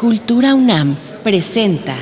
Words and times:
Cultura 0.00 0.54
UNAM 0.54 0.96
presenta 1.22 1.94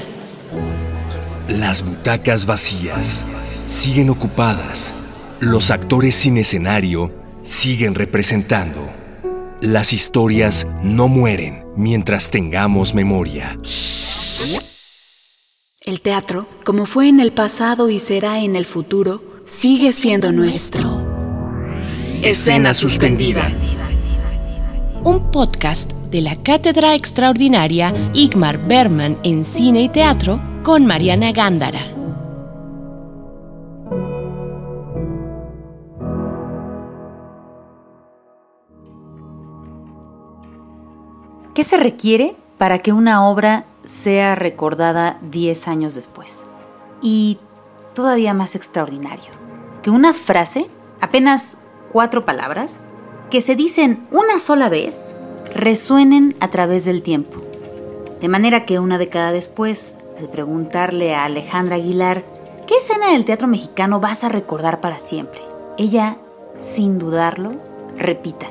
Las 1.48 1.84
butacas 1.84 2.46
vacías 2.46 3.24
siguen 3.66 4.08
ocupadas. 4.08 4.92
Los 5.40 5.72
actores 5.72 6.14
sin 6.14 6.36
escenario 6.36 7.10
siguen 7.42 7.96
representando. 7.96 8.88
Las 9.60 9.92
historias 9.92 10.64
no 10.80 11.08
mueren 11.08 11.64
mientras 11.74 12.30
tengamos 12.30 12.94
memoria. 12.94 13.58
El 15.80 16.00
teatro, 16.00 16.46
como 16.64 16.86
fue 16.86 17.08
en 17.08 17.18
el 17.18 17.32
pasado 17.32 17.90
y 17.90 17.98
será 17.98 18.38
en 18.38 18.54
el 18.54 18.64
futuro, 18.64 19.42
sigue 19.44 19.92
siendo 19.92 20.30
nuestro. 20.30 21.04
Escena 22.22 22.74
suspendida. 22.74 23.52
Un 25.08 25.30
podcast 25.30 25.90
de 26.10 26.20
la 26.20 26.36
Cátedra 26.36 26.94
Extraordinaria 26.94 27.94
Igmar 28.12 28.58
Berman 28.58 29.18
en 29.22 29.42
Cine 29.42 29.80
y 29.80 29.88
Teatro 29.88 30.38
con 30.62 30.84
Mariana 30.84 31.32
Gándara. 31.32 31.80
¿Qué 41.54 41.64
se 41.64 41.78
requiere 41.78 42.36
para 42.58 42.80
que 42.80 42.92
una 42.92 43.26
obra 43.26 43.64
sea 43.86 44.34
recordada 44.34 45.16
10 45.22 45.68
años 45.68 45.94
después? 45.94 46.44
Y 47.00 47.38
todavía 47.94 48.34
más 48.34 48.54
extraordinario, 48.54 49.32
que 49.82 49.88
una 49.88 50.12
frase, 50.12 50.68
apenas 51.00 51.56
cuatro 51.92 52.26
palabras, 52.26 52.76
que 53.30 53.40
se 53.42 53.56
dicen 53.56 54.06
una 54.10 54.40
sola 54.40 54.68
vez, 54.68 54.96
resuenen 55.54 56.36
a 56.40 56.50
través 56.50 56.84
del 56.84 57.02
tiempo. 57.02 57.42
De 58.20 58.28
manera 58.28 58.64
que 58.64 58.78
una 58.78 58.98
década 58.98 59.32
después, 59.32 59.96
al 60.18 60.28
preguntarle 60.28 61.14
a 61.14 61.24
Alejandra 61.24 61.76
Aguilar, 61.76 62.24
¿qué 62.66 62.76
escena 62.76 63.12
del 63.12 63.24
teatro 63.24 63.46
mexicano 63.46 64.00
vas 64.00 64.24
a 64.24 64.28
recordar 64.28 64.80
para 64.80 64.98
siempre? 64.98 65.40
Ella, 65.76 66.16
sin 66.60 66.98
dudarlo, 66.98 67.52
repita, 67.96 68.46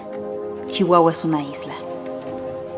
Chihuahua 0.67 1.11
es 1.11 1.23
una 1.23 1.41
isla. 1.41 1.73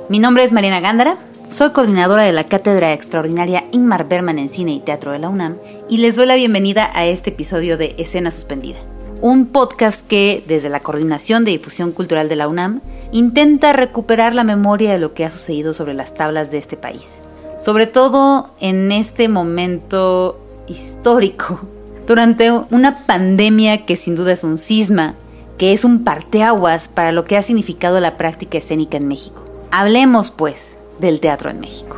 Mi 0.08 0.20
nombre 0.20 0.44
es 0.44 0.52
Mariana 0.52 0.80
Gándara, 0.80 1.18
soy 1.50 1.72
coordinadora 1.72 2.24
de 2.24 2.32
la 2.32 2.46
Cátedra 2.46 2.94
Extraordinaria 2.94 3.66
Ingmar 3.72 4.08
Berman 4.08 4.40
en 4.40 4.50
Cine 4.50 4.74
y 4.74 4.80
Teatro 4.80 5.12
de 5.12 5.20
la 5.20 5.30
UNAM 5.30 5.58
y 5.90 5.98
les 5.98 6.16
doy 6.16 6.28
la 6.28 6.36
bienvenida 6.36 6.90
a 6.94 7.06
este 7.06 7.32
episodio 7.32 7.78
de 7.78 7.96
Escena 7.98 8.32
Suspendida, 8.32 8.80
un 9.22 9.48
podcast 9.48 10.06
que, 10.08 10.44
desde 10.48 10.70
la 10.70 10.80
Coordinación 10.80 11.44
de 11.44 11.52
Difusión 11.52 11.92
Cultural 11.92 12.30
de 12.30 12.38
la 12.38 12.48
UNAM, 12.48 12.82
intenta 13.12 13.74
recuperar 13.74 14.34
la 14.34 14.44
memoria 14.44 14.94
de 14.94 15.00
lo 15.00 15.14
que 15.14 15.26
ha 15.26 15.32
sucedido 15.32 15.74
sobre 15.74 15.94
las 15.94 16.14
tablas 16.14 16.52
de 16.52 16.58
este 16.58 16.78
país, 16.78 17.20
sobre 17.58 17.88
todo 17.88 18.52
en 18.60 18.92
este 18.92 19.28
momento 19.28 20.40
histórico, 20.68 21.60
durante 22.08 22.52
una 22.52 23.06
pandemia 23.06 23.86
que 23.86 23.98
sin 23.98 24.16
duda 24.16 24.32
es 24.32 24.44
un 24.44 24.58
cisma, 24.58 25.16
que 25.58 25.74
es 25.74 25.84
un 25.84 26.06
parteaguas 26.06 26.88
para 26.88 27.12
lo 27.12 27.26
que 27.26 27.36
ha 27.36 27.42
significado 27.42 28.00
la 28.00 28.16
práctica 28.18 28.58
escénica 28.58 28.98
en 28.98 29.08
México. 29.10 29.44
Hablemos, 29.72 30.32
pues, 30.32 30.78
del 31.00 31.20
teatro 31.20 31.50
en 31.50 31.60
México. 31.60 31.98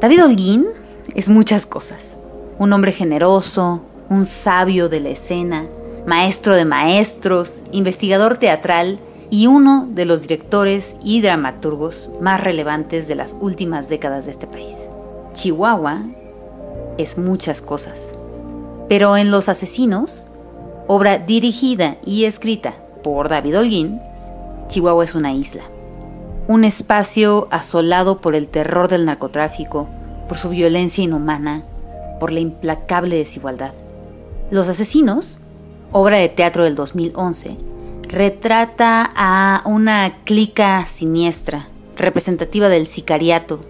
David 0.00 0.24
Holguín 0.24 0.66
es 1.14 1.28
muchas 1.28 1.64
cosas. 1.64 2.16
Un 2.58 2.72
hombre 2.72 2.92
generoso, 2.92 3.80
un 4.10 4.26
sabio 4.26 4.88
de 4.88 5.00
la 5.00 5.08
escena, 5.08 5.66
maestro 6.08 6.56
de 6.56 6.64
maestros, 6.64 7.62
investigador 7.70 8.38
teatral 8.38 8.98
y 9.30 9.46
uno 9.46 9.86
de 9.90 10.06
los 10.06 10.22
directores 10.22 10.96
y 11.04 11.20
dramaturgos 11.20 12.10
más 12.20 12.42
relevantes 12.42 13.06
de 13.06 13.14
las 13.14 13.36
últimas 13.40 13.88
décadas 13.88 14.24
de 14.24 14.32
este 14.32 14.46
país. 14.46 14.74
Chihuahua 15.34 16.02
es 16.96 17.18
muchas 17.18 17.62
cosas. 17.62 18.12
Pero 18.88 19.16
en 19.16 19.30
Los 19.30 19.48
Asesinos, 19.48 20.24
obra 20.86 21.18
dirigida 21.18 21.98
y 22.04 22.24
escrita 22.24 22.74
por 23.04 23.28
David 23.28 23.58
Holguín, 23.58 24.00
Chihuahua 24.68 25.04
es 25.04 25.14
una 25.14 25.32
isla 25.32 25.62
un 26.48 26.64
espacio 26.64 27.46
asolado 27.50 28.22
por 28.22 28.34
el 28.34 28.48
terror 28.48 28.88
del 28.88 29.04
narcotráfico, 29.04 29.86
por 30.28 30.38
su 30.38 30.48
violencia 30.48 31.04
inhumana, 31.04 31.62
por 32.18 32.32
la 32.32 32.40
implacable 32.40 33.16
desigualdad. 33.16 33.74
Los 34.50 34.66
Asesinos, 34.70 35.38
obra 35.92 36.18
de 36.18 36.28
teatro 36.28 36.64
del 36.64 36.74
2011, 36.74 37.56
retrata 38.02 39.10
a 39.14 39.62
una 39.64 40.18
clica 40.24 40.86
siniestra, 40.86 41.68
representativa 41.96 42.68
del 42.68 42.86
sicariato, 42.86 43.60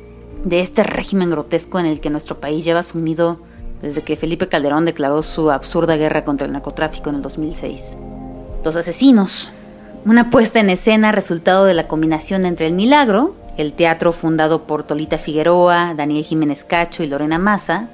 de 0.44 0.60
este 0.60 0.84
régimen 0.84 1.30
grotesco 1.30 1.78
en 1.78 1.86
el 1.86 2.00
que 2.00 2.10
nuestro 2.10 2.40
país 2.40 2.64
lleva 2.64 2.82
sumido 2.82 3.38
desde 3.82 4.02
que 4.02 4.16
Felipe 4.16 4.48
Calderón 4.48 4.84
declaró 4.84 5.22
su 5.22 5.50
absurda 5.50 5.96
guerra 5.96 6.24
contra 6.24 6.46
el 6.46 6.52
narcotráfico 6.52 7.10
en 7.10 7.16
el 7.16 7.22
2006. 7.22 7.96
Los 8.64 8.76
Asesinos, 8.76 9.50
una 10.04 10.30
puesta 10.30 10.60
en 10.60 10.70
escena 10.70 11.12
resultado 11.12 11.64
de 11.64 11.74
la 11.74 11.88
combinación 11.88 12.44
entre 12.44 12.66
El 12.66 12.74
Milagro, 12.74 13.34
el 13.56 13.72
teatro 13.72 14.12
fundado 14.12 14.66
por 14.66 14.84
Tolita 14.84 15.18
Figueroa, 15.18 15.94
Daniel 15.96 16.24
Jiménez 16.24 16.64
Cacho 16.64 17.02
y 17.02 17.08
Lorena 17.08 17.38
Massa, 17.38 17.88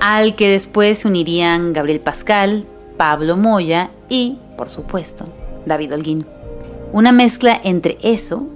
al 0.00 0.34
que 0.36 0.50
después 0.50 1.00
se 1.00 1.08
unirían 1.08 1.72
Gabriel 1.72 2.00
Pascal, 2.00 2.66
Pablo 3.00 3.38
Moya 3.38 3.92
y, 4.10 4.36
por 4.58 4.68
supuesto, 4.68 5.24
David 5.64 5.94
Holguín. 5.94 6.26
Una 6.92 7.12
mezcla 7.12 7.58
entre 7.64 7.96
eso 8.02 8.46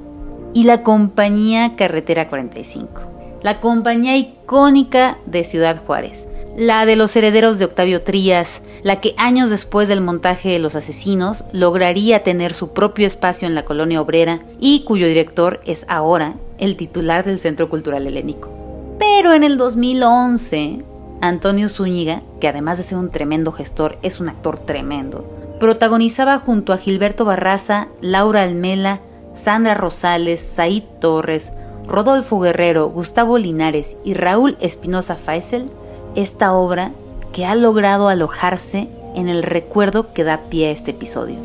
y 0.53 0.65
la 0.65 0.83
compañía 0.83 1.77
Carretera 1.77 2.29
45, 2.29 3.41
la 3.43 3.59
compañía 3.61 4.19
icónica 4.19 5.17
de 5.25 5.45
Ciudad 5.45 5.83
Juárez, 5.87 6.29
la 6.59 6.85
de 6.85 6.95
los 6.95 7.17
herederos 7.17 7.59
de 7.59 7.65
Octavio 7.65 8.03
Trías, 8.03 8.61
la 8.83 9.01
que 9.01 9.15
años 9.17 9.49
después 9.49 9.89
del 9.89 10.03
montaje 10.03 10.51
de 10.51 10.59
Los 10.59 10.75
Asesinos 10.75 11.47
lograría 11.53 12.23
tener 12.23 12.53
su 12.53 12.75
propio 12.75 13.07
espacio 13.07 13.49
en 13.49 13.55
la 13.55 13.65
colonia 13.65 14.03
obrera 14.03 14.41
y 14.61 14.85
cuyo 14.85 15.09
director 15.09 15.63
es 15.65 15.87
ahora 15.89 16.35
el 16.59 16.77
titular 16.77 17.25
del 17.25 17.39
Centro 17.39 17.71
Cultural 17.71 18.07
Helénico. 18.07 18.51
Pero 18.99 19.33
en 19.33 19.43
el 19.43 19.57
2011, 19.57 20.85
Antonio 21.29 21.69
Zúñiga, 21.69 22.23
que 22.41 22.49
además 22.49 22.77
de 22.77 22.85
ser 22.85 22.99
un 22.99 23.11
tremendo 23.11 23.51
gestor, 23.51 23.99
es 24.03 24.21
un 24.21 24.29
actor 24.29 24.59
tremendo, 24.59 25.25
protagonizaba 25.59 26.39
junto 26.39 26.73
a 26.73 26.79
Gilberto 26.79 27.25
Barraza, 27.25 27.89
Laura 28.03 28.43
Almela, 28.43 29.01
Sandra 29.35 29.75
Rosales, 29.75 30.43
Said 30.43 30.83
Torres, 31.01 31.53
Rodolfo 31.87 32.41
Guerrero, 32.41 32.89
Gustavo 32.89 33.39
Linares 33.39 33.97
y 34.05 34.15
Raúl 34.15 34.57
Espinosa 34.61 35.17
Faisel 35.17 35.67
esta 36.15 36.53
obra 36.53 36.93
que 37.33 37.47
ha 37.47 37.55
logrado 37.55 38.09
alojarse 38.09 38.89
en 39.15 39.29
el 39.29 39.43
recuerdo 39.43 40.13
que 40.13 40.25
da 40.25 40.43
pie 40.51 40.69
a 40.69 40.71
este 40.71 40.93
episodio. 40.93 41.37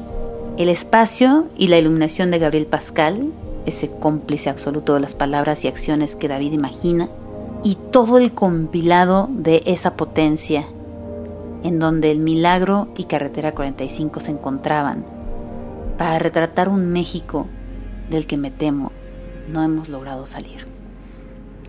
El 0.57 0.69
espacio 0.69 1.45
y 1.57 1.67
la 1.67 1.77
iluminación 1.77 2.31
de 2.31 2.39
Gabriel 2.39 2.65
Pascal, 2.65 3.31
ese 3.65 3.89
cómplice 3.89 4.49
absoluto 4.49 4.93
de 4.93 4.99
las 4.99 5.15
palabras 5.15 5.63
y 5.63 5.67
acciones 5.67 6.15
que 6.15 6.27
David 6.27 6.51
imagina, 6.51 7.09
y 7.63 7.75
todo 7.91 8.17
el 8.17 8.33
compilado 8.33 9.27
de 9.31 9.63
esa 9.65 9.95
potencia, 9.95 10.65
en 11.63 11.79
donde 11.79 12.11
el 12.11 12.19
milagro 12.19 12.87
y 12.95 13.05
Carretera 13.05 13.53
45 13.53 14.19
se 14.19 14.31
encontraban, 14.31 15.03
para 15.97 16.19
retratar 16.19 16.69
un 16.69 16.87
México 16.91 17.47
del 18.09 18.25
que 18.25 18.37
me 18.37 18.51
temo 18.51 18.91
no 19.49 19.63
hemos 19.63 19.89
logrado 19.89 20.25
salir. 20.25 20.65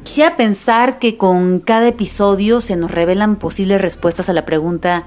Quisiera 0.03 0.37
pensar 0.37 0.99
que 0.99 1.17
con 1.17 1.61
cada 1.61 1.89
episodio 1.89 2.61
se 2.61 2.77
nos 2.77 2.91
revelan 2.91 3.37
posibles 3.37 3.81
respuestas 3.81 4.29
a 4.29 4.33
la 4.33 4.47
pregunta 4.47 5.05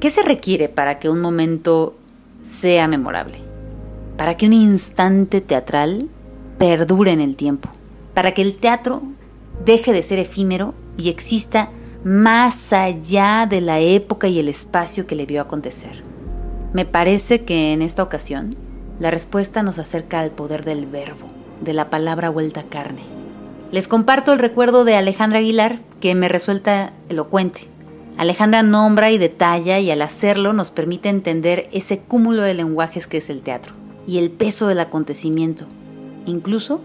¿qué 0.00 0.10
se 0.10 0.22
requiere 0.22 0.68
para 0.68 0.98
que 0.98 1.08
un 1.08 1.20
momento 1.20 1.94
sea 2.42 2.88
memorable? 2.88 3.38
Para 4.16 4.36
que 4.36 4.46
un 4.46 4.52
instante 4.52 5.40
teatral 5.40 6.08
perdure 6.58 7.12
en 7.12 7.20
el 7.20 7.36
tiempo, 7.36 7.68
para 8.14 8.32
que 8.34 8.42
el 8.42 8.56
teatro 8.56 9.02
deje 9.64 9.92
de 9.92 10.02
ser 10.02 10.18
efímero 10.18 10.74
y 10.96 11.08
exista 11.08 11.70
más 12.04 12.72
allá 12.72 13.46
de 13.48 13.60
la 13.60 13.78
época 13.80 14.28
y 14.28 14.38
el 14.38 14.48
espacio 14.48 15.06
que 15.06 15.14
le 15.14 15.26
vio 15.26 15.40
acontecer. 15.40 16.02
Me 16.72 16.84
parece 16.84 17.44
que 17.44 17.72
en 17.72 17.82
esta 17.82 18.02
ocasión 18.02 18.56
la 18.98 19.10
respuesta 19.10 19.62
nos 19.62 19.78
acerca 19.78 20.20
al 20.20 20.30
poder 20.30 20.64
del 20.64 20.86
verbo, 20.86 21.26
de 21.60 21.74
la 21.74 21.90
palabra 21.90 22.30
vuelta 22.30 22.64
carne 22.64 23.20
les 23.72 23.86
comparto 23.86 24.32
el 24.32 24.40
recuerdo 24.40 24.84
de 24.84 24.96
Alejandra 24.96 25.38
Aguilar, 25.38 25.78
que 26.00 26.16
me 26.16 26.28
resulta 26.28 26.92
elocuente. 27.08 27.68
Alejandra 28.16 28.64
nombra 28.64 29.12
y 29.12 29.18
detalla 29.18 29.78
y 29.78 29.92
al 29.92 30.02
hacerlo 30.02 30.52
nos 30.52 30.72
permite 30.72 31.08
entender 31.08 31.68
ese 31.70 32.00
cúmulo 32.00 32.42
de 32.42 32.54
lenguajes 32.54 33.06
que 33.06 33.18
es 33.18 33.30
el 33.30 33.42
teatro 33.42 33.74
y 34.08 34.18
el 34.18 34.30
peso 34.30 34.66
del 34.66 34.80
acontecimiento, 34.80 35.66
incluso 36.26 36.80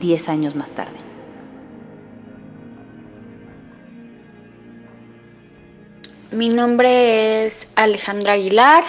10 0.00 0.28
años 0.28 0.56
más 0.56 0.72
tarde. 0.72 1.07
Mi 6.38 6.50
nombre 6.50 7.46
es 7.46 7.66
Alejandra 7.74 8.34
Aguilar, 8.34 8.84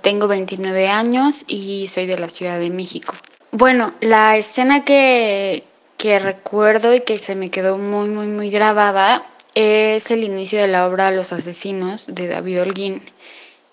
tengo 0.00 0.26
29 0.26 0.88
años 0.88 1.44
y 1.46 1.86
soy 1.88 2.06
de 2.06 2.16
la 2.16 2.30
Ciudad 2.30 2.58
de 2.58 2.70
México. 2.70 3.14
Bueno, 3.50 3.92
la 4.00 4.38
escena 4.38 4.86
que, 4.86 5.64
que 5.98 6.18
recuerdo 6.18 6.94
y 6.94 7.02
que 7.02 7.18
se 7.18 7.34
me 7.34 7.50
quedó 7.50 7.76
muy, 7.76 8.08
muy, 8.08 8.26
muy 8.28 8.48
grabada 8.48 9.26
es 9.54 10.10
el 10.10 10.24
inicio 10.24 10.62
de 10.62 10.68
la 10.68 10.86
obra 10.86 11.10
Los 11.10 11.30
Asesinos 11.34 12.06
de 12.06 12.26
David 12.26 12.62
Holguín. 12.62 13.02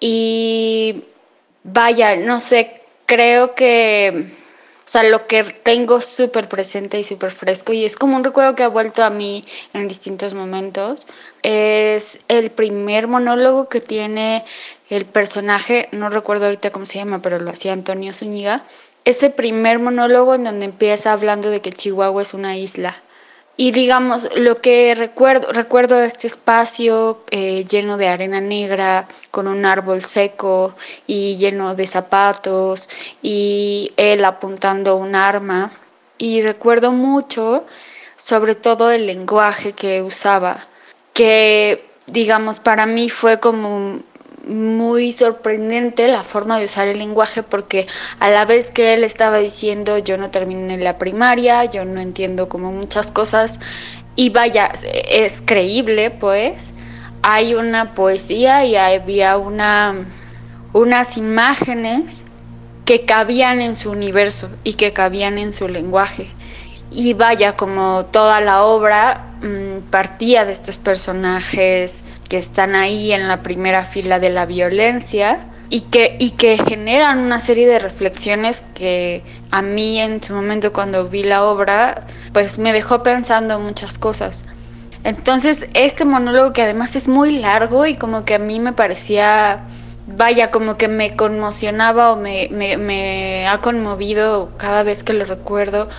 Y 0.02 1.06
vaya, 1.64 2.18
no 2.18 2.42
sé, 2.42 2.82
creo 3.06 3.56
que, 3.56 4.26
sea, 4.92 5.04
lo 5.04 5.26
que 5.26 5.44
tengo 5.44 6.02
súper 6.02 6.50
presente 6.50 7.00
y 7.00 7.06
súper 7.06 7.32
fresco, 7.32 7.72
y 7.72 7.86
es 7.86 7.96
como 7.96 8.18
un 8.18 8.24
recuerdo 8.26 8.56
que 8.56 8.64
ha 8.64 8.68
vuelto 8.68 9.04
a 9.04 9.10
mí 9.10 9.46
en 9.74 9.88
distintos 9.88 10.34
momentos, 10.34 11.08
es 11.44 12.20
el 12.28 12.52
primer 12.52 13.08
monólogo 13.08 13.70
que 13.70 13.80
tiene 13.80 14.44
el 14.90 15.06
personaje, 15.06 15.88
no 15.94 16.10
recuerdo 16.10 16.46
ahorita 16.46 16.72
cómo 16.72 16.86
se 16.86 17.00
llama, 17.00 17.22
pero 17.22 17.40
lo 17.40 17.52
hacía 17.52 17.72
Antonio 17.72 18.12
Zúñiga, 18.12 18.66
ese 19.06 19.30
primer 19.30 19.80
monólogo 19.80 20.36
en 20.36 20.44
donde 20.44 20.66
empieza 20.66 21.14
hablando 21.14 21.50
de 21.50 21.62
que 21.62 21.72
Chihuahua 21.72 22.22
es 22.22 22.34
una 22.34 22.58
isla 22.58 23.02
y 23.58 23.72
digamos, 23.72 24.28
lo 24.36 24.56
que 24.56 24.96
recuerdo, 24.96 25.52
recuerdo 25.52 26.02
este 26.02 26.28
espacio 26.28 27.24
eh, 27.32 27.66
lleno 27.66 27.98
de 27.98 28.08
arena 28.08 28.42
negra, 28.42 29.08
con 29.30 29.48
un 29.48 29.66
árbol 29.66 30.02
seco 30.04 30.76
y 31.06 31.36
lleno 31.36 31.76
de 31.76 31.86
zapatos, 31.86 32.90
y 33.22 33.94
él 33.98 34.26
apuntando 34.26 34.96
un 34.96 35.16
arma. 35.16 35.72
Y 36.18 36.42
recuerdo 36.42 36.92
mucho, 36.92 37.66
sobre 38.16 38.56
todo 38.56 38.92
el 38.92 39.08
lenguaje 39.08 39.74
que 39.74 40.02
usaba, 40.02 40.68
que 41.14 41.86
digamos, 42.08 42.60
para 42.60 42.86
mí 42.86 43.10
fue 43.10 43.40
como 43.40 44.02
muy 44.48 45.12
sorprendente 45.12 46.08
la 46.08 46.24
forma 46.24 46.60
de 46.60 46.66
usar 46.66 46.88
el 46.88 47.00
lenguaje 47.00 47.44
porque 47.44 47.88
a 48.20 48.30
la 48.30 48.46
vez 48.46 48.72
que 48.72 48.94
él 48.94 49.04
estaba 49.04 49.38
diciendo 49.38 49.98
yo 49.98 50.18
no 50.18 50.32
terminé 50.32 50.78
la 50.78 50.98
primaria, 50.98 51.66
yo 51.66 51.86
no 51.86 52.02
entiendo 52.02 52.50
como 52.50 52.72
muchas 52.72 53.12
cosas 53.12 53.60
y 54.16 54.30
vaya, 54.30 54.72
es 54.84 55.42
creíble 55.42 56.12
pues, 56.12 56.72
hay 57.22 57.56
una 57.56 57.94
poesía 57.94 58.66
y 58.66 58.76
había 58.76 59.38
una, 59.38 60.06
unas 60.74 61.18
imágenes 61.18 62.24
que 62.86 63.06
cabían 63.06 63.62
en 63.62 63.76
su 63.76 63.92
universo 63.92 64.50
y 64.64 64.74
que 64.74 64.92
cabían 64.92 65.38
en 65.38 65.54
su 65.54 65.68
lenguaje. 65.68 66.28
Y 66.90 67.14
vaya, 67.14 67.56
como 67.56 68.06
toda 68.12 68.42
la 68.42 68.66
obra 68.66 69.34
mm, 69.42 69.90
partía 69.90 70.44
de 70.44 70.52
estos 70.52 70.78
personajes 70.78 72.04
que 72.32 72.38
están 72.38 72.76
ahí 72.76 73.12
en 73.12 73.28
la 73.28 73.44
primera 73.44 73.84
fila 73.84 74.18
de 74.18 74.30
la 74.30 74.46
violencia 74.46 75.48
y 75.70 75.82
que, 75.82 76.16
y 76.18 76.32
que 76.32 76.58
generan 76.58 77.20
una 77.20 77.42
serie 77.42 77.68
de 77.68 77.78
reflexiones 77.78 78.64
que 78.74 79.22
a 79.52 79.62
mí 79.62 80.00
en 80.00 80.24
su 80.24 80.34
momento 80.34 80.72
cuando 80.72 81.10
vi 81.10 81.24
la 81.24 81.44
obra, 81.44 82.06
pues 82.32 82.58
me 82.58 82.72
dejó 82.72 83.04
pensando 83.04 83.60
muchas 83.60 83.98
cosas. 83.98 84.46
Entonces, 85.04 85.68
este 85.74 86.06
monólogo 86.06 86.54
que 86.54 86.62
además 86.62 86.96
es 86.96 87.10
muy 87.10 87.38
largo 87.38 87.86
y 87.86 87.96
como 87.96 88.24
que 88.24 88.36
a 88.36 88.40
mí 88.40 88.62
me 88.62 88.72
parecía, 88.72 89.66
vaya, 90.08 90.52
como 90.52 90.78
que 90.78 90.88
me 90.88 91.18
conmocionaba 91.18 92.14
o 92.14 92.16
me, 92.16 92.48
me, 92.50 92.78
me 92.78 93.46
ha 93.46 93.58
conmovido 93.58 94.52
cada 94.56 94.84
vez 94.84 95.04
que 95.04 95.12
lo 95.12 95.26
recuerdo, 95.26 95.90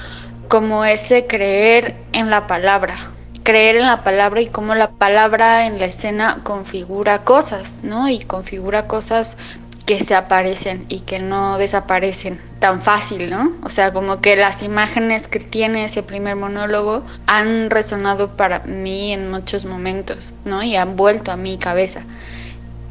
como 0.49 0.87
ese 0.87 1.27
creer 1.27 1.95
en 2.15 2.31
la 2.31 2.47
palabra, 2.47 2.95
creer 3.43 3.77
en 3.77 3.87
la 3.87 4.05
palabra 4.05 4.41
y 4.41 4.47
cómo 4.47 4.75
la 4.75 4.91
palabra 4.91 5.67
en 5.67 5.79
la 5.79 5.87
escena 5.87 6.41
configura 6.43 7.25
cosas, 7.25 7.81
¿no? 7.83 8.09
Y 8.09 8.21
configura 8.21 8.87
cosas 8.87 9.37
que 9.87 9.99
se 9.99 10.15
aparecen 10.15 10.87
y 10.89 11.01
que 11.01 11.19
no 11.19 11.59
desaparecen 11.59 12.41
tan 12.61 12.81
fácil, 12.81 13.31
¿no? 13.31 13.53
O 13.65 13.69
sea, 13.69 13.93
como 13.93 14.21
que 14.21 14.37
las 14.37 14.63
imágenes 14.63 15.27
que 15.27 15.41
tiene 15.41 15.85
ese 15.85 16.03
primer 16.03 16.37
monólogo 16.37 17.05
han 17.27 17.69
resonado 17.69 18.37
para 18.37 18.61
mí 18.61 19.13
en 19.13 19.31
muchos 19.31 19.65
momentos, 19.65 20.35
¿no? 20.45 20.63
Y 20.63 20.77
han 20.77 20.97
vuelto 20.97 21.33
a 21.33 21.37
mi 21.37 21.59
cabeza. 21.59 22.03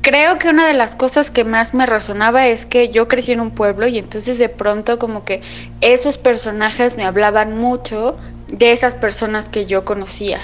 Creo 0.01 0.39
que 0.39 0.49
una 0.49 0.67
de 0.67 0.73
las 0.73 0.95
cosas 0.95 1.29
que 1.29 1.43
más 1.43 1.75
me 1.75 1.85
resonaba 1.85 2.47
es 2.47 2.65
que 2.65 2.89
yo 2.89 3.07
crecí 3.07 3.33
en 3.33 3.39
un 3.39 3.51
pueblo 3.51 3.87
y 3.87 3.99
entonces 3.99 4.39
de 4.39 4.49
pronto 4.49 4.97
como 4.97 5.23
que 5.23 5.41
esos 5.79 6.17
personajes 6.17 6.97
me 6.97 7.05
hablaban 7.05 7.55
mucho 7.57 8.17
de 8.51 8.71
esas 8.71 8.95
personas 8.95 9.49
que 9.49 9.65
yo 9.65 9.83
conocía 9.85 10.39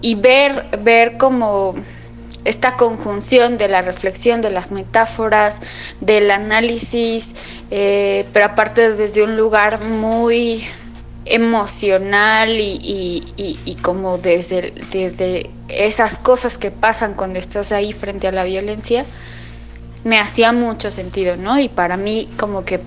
y 0.00 0.14
ver, 0.14 0.66
ver 0.82 1.18
como 1.18 1.74
esta 2.44 2.76
conjunción 2.76 3.58
de 3.58 3.68
la 3.68 3.82
reflexión, 3.82 4.40
de 4.40 4.50
las 4.50 4.70
metáforas, 4.70 5.60
del 6.00 6.30
análisis, 6.30 7.34
eh, 7.70 8.26
pero 8.32 8.46
aparte 8.46 8.94
desde 8.94 9.22
un 9.22 9.36
lugar 9.36 9.84
muy 9.84 10.64
emocional 11.26 12.48
y, 12.50 13.76
como 13.82 14.16
desde, 14.16 14.72
desde 14.90 15.50
esas 15.68 16.18
cosas 16.18 16.56
que 16.56 16.70
pasan 16.70 17.14
cuando 17.14 17.38
estás 17.38 17.72
ahí 17.72 17.92
frente 17.92 18.26
a 18.26 18.32
la 18.32 18.44
violencia, 18.44 19.04
me 20.02 20.18
hacía 20.18 20.52
mucho 20.52 20.90
sentido, 20.90 21.36
¿no? 21.36 21.60
Y 21.60 21.68
para 21.68 21.98
mí 21.98 22.26
como 22.38 22.64
que 22.64 22.80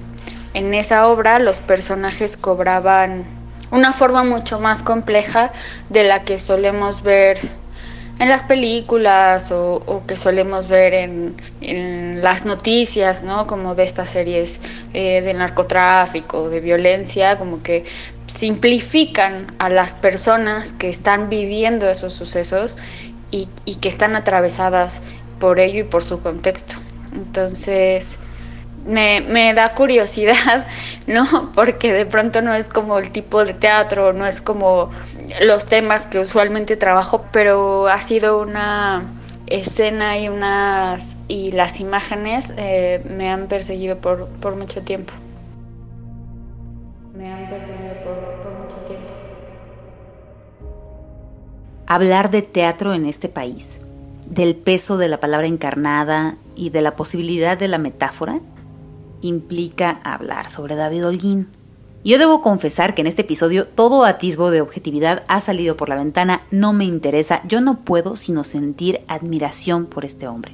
en 0.55 0.73
esa 0.73 1.07
obra 1.07 1.37
los 1.37 1.59
personajes 1.59 2.37
cobraban 2.37 3.42
una 3.73 3.91
forma 3.91 4.23
mucho 4.23 4.59
más 4.59 4.83
compleja 4.83 5.51
de 5.89 6.03
la 6.03 6.23
que 6.23 6.37
solemos 6.37 7.01
ver 7.01 7.39
en 8.19 8.29
las 8.29 8.43
películas 8.43 9.51
o, 9.51 10.03
que 10.07 10.15
solemos 10.15 10.67
ver 10.67 10.93
en, 10.93 12.21
las 12.21 12.45
noticias, 12.45 13.23
¿no? 13.23 13.47
Como 13.47 13.73
de 13.73 13.83
estas 13.83 14.11
series 14.11 14.59
eh, 14.93 15.21
de 15.21 15.33
narcotráfico, 15.33 16.49
de 16.49 16.59
violencia, 16.59 17.37
como 17.39 17.63
que 17.63 17.83
simplifican 18.27 19.47
a 19.57 19.69
las 19.69 19.95
personas 19.95 20.71
que 20.71 20.89
están 20.89 21.27
viviendo 21.27 21.89
esos 21.89 22.13
sucesos 22.13 22.77
y, 23.31 23.49
y 23.65 23.75
que 23.77 23.89
están 23.89 24.15
atravesadas 24.15 25.01
por 25.39 25.59
ello 25.59 25.79
y 25.79 25.83
por 25.83 26.03
su 26.03 26.21
contexto. 26.21 26.75
Entonces, 27.11 28.17
me, 28.85 29.21
me, 29.21 29.53
da 29.53 29.73
curiosidad, 29.73 30.67
¿no? 31.07 31.51
Porque 31.53 31.93
de 31.93 32.05
pronto 32.05 32.41
no 32.41 32.53
es 32.53 32.67
como 32.67 32.99
el 32.99 33.11
tipo 33.11 33.43
de 33.45 33.53
teatro, 33.53 34.13
no 34.13 34.25
es 34.25 34.41
como 34.41 34.91
los 35.41 35.65
temas 35.65 36.07
que 36.07 36.19
usualmente 36.19 36.77
trabajo, 36.77 37.25
pero 37.31 37.87
ha 37.87 37.99
sido 37.99 38.39
una 38.39 39.03
escena 39.47 40.17
y 40.19 40.29
unas 40.29 41.17
y 41.27 41.51
las 41.51 41.79
imágenes 41.79 42.53
eh, 42.57 43.03
me 43.09 43.29
han 43.29 43.47
perseguido 43.47 43.97
por, 43.97 44.55
mucho 44.55 44.81
tiempo. 44.81 45.13
Me 47.15 47.31
han 47.31 47.49
perseguido 47.49 47.93
por, 48.03 48.15
por 48.41 48.59
mucho 48.59 48.75
tiempo. 48.87 49.05
Hablar 51.85 52.31
de 52.31 52.41
teatro 52.41 52.93
en 52.93 53.05
este 53.05 53.29
país, 53.29 53.79
del 54.25 54.55
peso 54.55 54.97
de 54.97 55.09
la 55.09 55.19
palabra 55.19 55.47
encarnada 55.47 56.37
y 56.55 56.69
de 56.69 56.81
la 56.81 56.95
posibilidad 56.95 57.57
de 57.57 57.67
la 57.67 57.77
metáfora, 57.77 58.39
implica 59.27 59.99
hablar 60.03 60.49
sobre 60.49 60.75
David 60.75 61.07
Holguín. 61.07 61.47
Yo 62.05 62.17
debo 62.17 62.41
confesar 62.41 62.95
que 62.95 63.01
en 63.01 63.07
este 63.07 63.21
episodio 63.21 63.65
todo 63.65 64.03
atisbo 64.03 64.51
de 64.51 64.61
objetividad 64.61 65.23
ha 65.27 65.39
salido 65.39 65.77
por 65.77 65.89
la 65.89 65.95
ventana, 65.95 66.41
no 66.51 66.73
me 66.73 66.85
interesa, 66.85 67.41
yo 67.47 67.61
no 67.61 67.79
puedo 67.79 68.17
sino 68.17 68.43
sentir 68.43 69.01
admiración 69.07 69.85
por 69.85 70.03
este 70.03 70.27
hombre. 70.27 70.53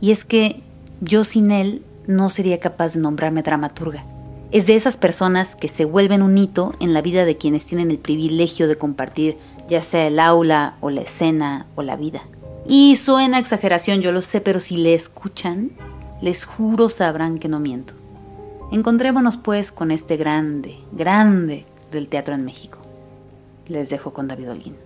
Y 0.00 0.10
es 0.10 0.24
que 0.24 0.62
yo 1.00 1.24
sin 1.24 1.50
él 1.50 1.82
no 2.06 2.28
sería 2.28 2.60
capaz 2.60 2.94
de 2.94 3.00
nombrarme 3.00 3.42
dramaturga. 3.42 4.04
Es 4.50 4.66
de 4.66 4.74
esas 4.74 4.96
personas 4.96 5.56
que 5.56 5.68
se 5.68 5.84
vuelven 5.84 6.22
un 6.22 6.36
hito 6.36 6.74
en 6.80 6.92
la 6.92 7.02
vida 7.02 7.24
de 7.24 7.36
quienes 7.36 7.64
tienen 7.66 7.90
el 7.90 7.98
privilegio 7.98 8.68
de 8.68 8.76
compartir 8.76 9.36
ya 9.70 9.82
sea 9.82 10.08
el 10.08 10.18
aula 10.18 10.74
o 10.80 10.90
la 10.90 11.02
escena 11.02 11.66
o 11.76 11.82
la 11.82 11.96
vida. 11.96 12.22
Y 12.66 12.96
suena 12.96 13.38
exageración, 13.38 14.02
yo 14.02 14.12
lo 14.12 14.20
sé, 14.20 14.40
pero 14.40 14.60
si 14.60 14.76
le 14.76 14.94
escuchan, 14.94 15.70
les 16.20 16.44
juro 16.44 16.90
sabrán 16.90 17.38
que 17.38 17.48
no 17.48 17.60
miento. 17.60 17.94
Encontrémonos 18.72 19.36
pues 19.36 19.72
con 19.72 19.90
este 19.90 20.16
grande, 20.16 20.76
grande 20.92 21.64
del 21.90 22.06
teatro 22.06 22.34
en 22.34 22.44
México. 22.44 22.78
Les 23.66 23.90
dejo 23.90 24.12
con 24.12 24.28
David 24.28 24.50
Holguín. 24.50 24.76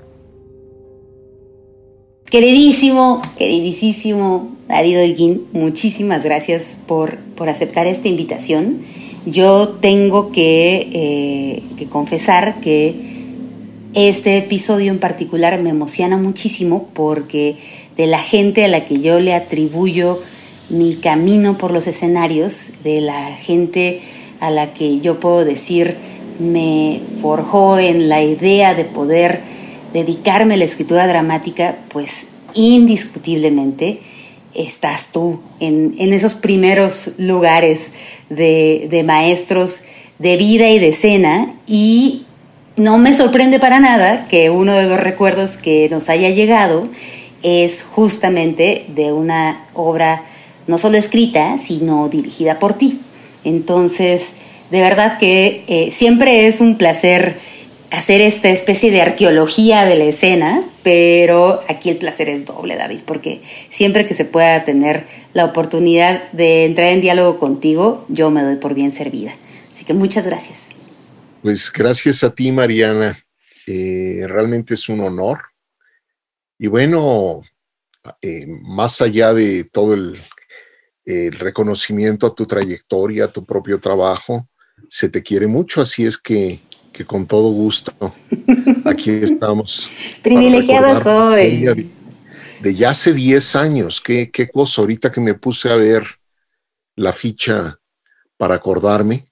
Queridísimo, 2.24 3.20
queridísimo 3.36 4.56
David 4.68 5.02
Holguín, 5.02 5.46
muchísimas 5.52 6.24
gracias 6.24 6.76
por, 6.86 7.18
por 7.36 7.50
aceptar 7.50 7.86
esta 7.86 8.08
invitación. 8.08 8.80
Yo 9.26 9.68
tengo 9.80 10.30
que, 10.30 10.88
eh, 10.92 11.62
que 11.76 11.86
confesar 11.86 12.60
que 12.60 13.14
este 13.92 14.38
episodio 14.38 14.90
en 14.90 14.98
particular 14.98 15.62
me 15.62 15.70
emociona 15.70 16.16
muchísimo 16.16 16.88
porque 16.94 17.56
de 17.96 18.06
la 18.06 18.18
gente 18.18 18.64
a 18.64 18.68
la 18.68 18.86
que 18.86 19.00
yo 19.00 19.20
le 19.20 19.34
atribuyo 19.34 20.20
mi 20.68 20.96
camino 20.96 21.58
por 21.58 21.70
los 21.70 21.86
escenarios, 21.86 22.68
de 22.82 23.00
la 23.00 23.34
gente 23.36 24.00
a 24.40 24.50
la 24.50 24.72
que 24.72 25.00
yo 25.00 25.20
puedo 25.20 25.44
decir 25.44 25.96
me 26.38 27.00
forjó 27.20 27.78
en 27.78 28.08
la 28.08 28.22
idea 28.22 28.74
de 28.74 28.84
poder 28.84 29.40
dedicarme 29.92 30.54
a 30.54 30.56
la 30.56 30.64
escritura 30.64 31.06
dramática, 31.06 31.78
pues 31.88 32.26
indiscutiblemente 32.54 34.00
estás 34.54 35.08
tú 35.12 35.40
en, 35.60 35.94
esos 35.98 36.34
primeros 36.34 37.12
lugares 37.18 37.90
de, 38.30 38.86
de 38.90 39.02
maestros 39.02 39.82
de 40.18 40.36
vida 40.36 40.68
y 40.70 40.78
de 40.78 40.88
escena 40.88 41.54
y 41.66 42.24
no 42.76 42.98
me 42.98 43.12
sorprende 43.12 43.60
para 43.60 43.80
nada 43.80 44.26
que 44.26 44.50
uno 44.50 44.74
de 44.74 44.88
los 44.88 45.00
recuerdos 45.00 45.56
que 45.56 45.88
nos 45.90 46.08
haya 46.08 46.30
llegado 46.30 46.82
es 47.42 47.82
justamente 47.82 48.86
de 48.88 49.12
una 49.12 49.68
obra 49.74 50.24
no 50.66 50.78
solo 50.78 50.96
escrita, 50.96 51.58
sino 51.58 52.08
dirigida 52.08 52.58
por 52.58 52.74
ti. 52.74 53.00
Entonces, 53.44 54.32
de 54.70 54.80
verdad 54.80 55.18
que 55.18 55.64
eh, 55.66 55.90
siempre 55.90 56.46
es 56.46 56.60
un 56.60 56.76
placer 56.76 57.38
hacer 57.90 58.20
esta 58.20 58.48
especie 58.48 58.90
de 58.90 59.02
arqueología 59.02 59.84
de 59.84 59.96
la 59.96 60.04
escena, 60.04 60.64
pero 60.82 61.60
aquí 61.68 61.90
el 61.90 61.96
placer 61.96 62.28
es 62.28 62.44
doble, 62.44 62.76
David, 62.76 63.00
porque 63.06 63.42
siempre 63.70 64.04
que 64.06 64.14
se 64.14 64.24
pueda 64.24 64.64
tener 64.64 65.06
la 65.32 65.44
oportunidad 65.44 66.30
de 66.32 66.64
entrar 66.64 66.88
en 66.88 67.00
diálogo 67.00 67.38
contigo, 67.38 68.04
yo 68.08 68.30
me 68.30 68.42
doy 68.42 68.56
por 68.56 68.74
bien 68.74 68.90
servida. 68.90 69.36
Así 69.72 69.84
que 69.84 69.94
muchas 69.94 70.26
gracias. 70.26 70.58
Pues 71.42 71.72
gracias 71.72 72.24
a 72.24 72.34
ti, 72.34 72.50
Mariana. 72.50 73.18
Eh, 73.66 74.24
realmente 74.26 74.74
es 74.74 74.88
un 74.88 75.00
honor. 75.00 75.40
Y 76.58 76.66
bueno, 76.66 77.42
eh, 78.22 78.46
más 78.62 79.00
allá 79.02 79.32
de 79.34 79.64
todo 79.64 79.94
el, 79.94 80.20
el 81.04 81.32
reconocimiento 81.32 82.26
a 82.26 82.34
tu 82.34 82.46
trayectoria, 82.46 83.26
a 83.26 83.32
tu 83.32 83.44
propio 83.44 83.78
trabajo, 83.78 84.48
se 84.88 85.08
te 85.08 85.22
quiere 85.22 85.46
mucho, 85.46 85.80
así 85.80 86.04
es 86.04 86.18
que 86.18 86.60
que 86.94 87.04
con 87.04 87.26
todo 87.26 87.50
gusto 87.50 87.92
aquí 88.86 89.10
estamos. 89.22 89.90
Privilegiada 90.22 90.98
soy. 91.02 91.58
De, 91.58 91.90
de, 92.62 92.74
ya 92.74 92.90
hace 92.90 93.12
10 93.12 93.56
años, 93.56 94.00
¿Qué, 94.00 94.30
qué 94.30 94.48
cosa, 94.48 94.80
ahorita 94.80 95.12
que 95.12 95.20
me 95.20 95.34
puse 95.34 95.68
a 95.70 95.74
ver 95.74 96.04
la 96.96 97.12
ficha 97.12 97.80
para 98.38 98.54
acordarme, 98.54 99.26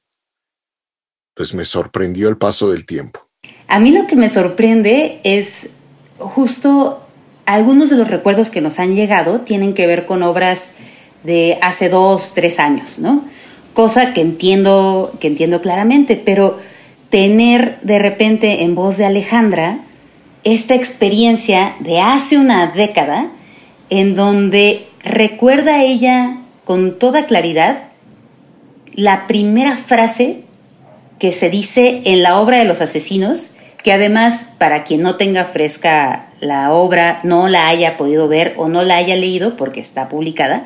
pues 1.34 1.54
me 1.54 1.64
sorprendió 1.64 2.28
el 2.28 2.36
paso 2.36 2.70
del 2.70 2.84
tiempo. 2.84 3.30
A 3.68 3.78
mí 3.78 3.92
lo 3.92 4.06
que 4.06 4.16
me 4.16 4.28
sorprende 4.28 5.20
es 5.22 5.68
justo 6.18 7.06
algunos 7.46 7.90
de 7.90 7.96
los 7.96 8.08
recuerdos 8.08 8.50
que 8.50 8.60
nos 8.60 8.78
han 8.78 8.94
llegado 8.94 9.40
tienen 9.40 9.72
que 9.72 9.86
ver 9.86 10.04
con 10.04 10.22
obras 10.22 10.68
de 11.24 11.58
hace 11.62 11.88
dos, 11.88 12.32
tres 12.34 12.58
años, 12.58 12.98
¿no? 12.98 13.24
Cosa 13.74 14.12
que 14.12 14.20
entiendo, 14.20 15.16
que 15.20 15.28
entiendo 15.28 15.60
claramente, 15.60 16.16
pero 16.16 16.58
tener 17.10 17.78
de 17.82 17.98
repente 17.98 18.62
en 18.62 18.74
voz 18.74 18.96
de 18.96 19.06
Alejandra 19.06 19.80
esta 20.44 20.74
experiencia 20.74 21.76
de 21.80 22.00
hace 22.00 22.38
una 22.38 22.66
década 22.68 23.30
en 23.90 24.16
donde 24.16 24.88
recuerda 25.04 25.82
ella 25.82 26.38
con 26.64 26.98
toda 26.98 27.26
claridad 27.26 27.84
la 28.94 29.26
primera 29.26 29.76
frase 29.76 30.44
que 31.18 31.32
se 31.32 31.50
dice 31.50 32.02
en 32.04 32.22
la 32.22 32.40
obra 32.40 32.58
de 32.58 32.64
los 32.64 32.80
asesinos, 32.80 33.54
que 33.82 33.92
además 33.92 34.48
para 34.58 34.84
quien 34.84 35.02
no 35.02 35.16
tenga 35.16 35.44
fresca 35.44 36.26
la 36.40 36.72
obra, 36.72 37.18
no 37.22 37.48
la 37.48 37.68
haya 37.68 37.96
podido 37.96 38.28
ver 38.28 38.54
o 38.56 38.68
no 38.68 38.82
la 38.82 38.96
haya 38.96 39.16
leído 39.16 39.56
porque 39.56 39.80
está 39.80 40.08
publicada, 40.08 40.64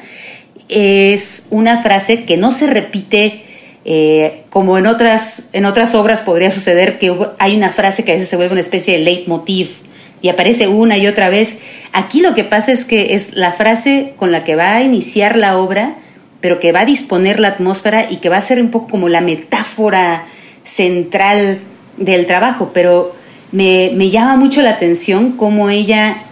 es 0.68 1.44
una 1.50 1.82
frase 1.82 2.24
que 2.24 2.36
no 2.36 2.52
se 2.52 2.66
repite 2.66 3.42
eh, 3.84 4.42
como 4.50 4.78
en 4.78 4.86
otras, 4.86 5.48
en 5.52 5.64
otras 5.64 5.94
obras 5.94 6.20
podría 6.20 6.50
suceder 6.50 6.98
que 6.98 7.16
hay 7.38 7.56
una 7.56 7.70
frase 7.70 8.04
que 8.04 8.10
a 8.10 8.14
veces 8.14 8.28
se 8.28 8.36
vuelve 8.36 8.52
una 8.52 8.60
especie 8.60 8.98
de 8.98 9.04
leitmotiv 9.04 9.76
y 10.22 10.28
aparece 10.28 10.66
una 10.66 10.98
y 10.98 11.06
otra 11.06 11.28
vez. 11.28 11.56
Aquí 11.92 12.20
lo 12.20 12.34
que 12.34 12.42
pasa 12.42 12.72
es 12.72 12.84
que 12.84 13.14
es 13.14 13.34
la 13.34 13.52
frase 13.52 14.14
con 14.16 14.32
la 14.32 14.42
que 14.42 14.56
va 14.56 14.74
a 14.74 14.82
iniciar 14.82 15.36
la 15.36 15.56
obra, 15.56 15.98
pero 16.40 16.58
que 16.58 16.72
va 16.72 16.80
a 16.80 16.84
disponer 16.84 17.38
la 17.38 17.48
atmósfera 17.48 18.06
y 18.10 18.16
que 18.16 18.28
va 18.28 18.38
a 18.38 18.42
ser 18.42 18.60
un 18.60 18.72
poco 18.72 18.88
como 18.88 19.08
la 19.08 19.20
metáfora 19.20 20.26
central 20.64 21.60
del 21.96 22.26
trabajo, 22.26 22.72
pero 22.74 23.14
me, 23.52 23.92
me 23.94 24.10
llama 24.10 24.36
mucho 24.36 24.62
la 24.62 24.70
atención 24.70 25.36
cómo 25.36 25.70
ella, 25.70 26.24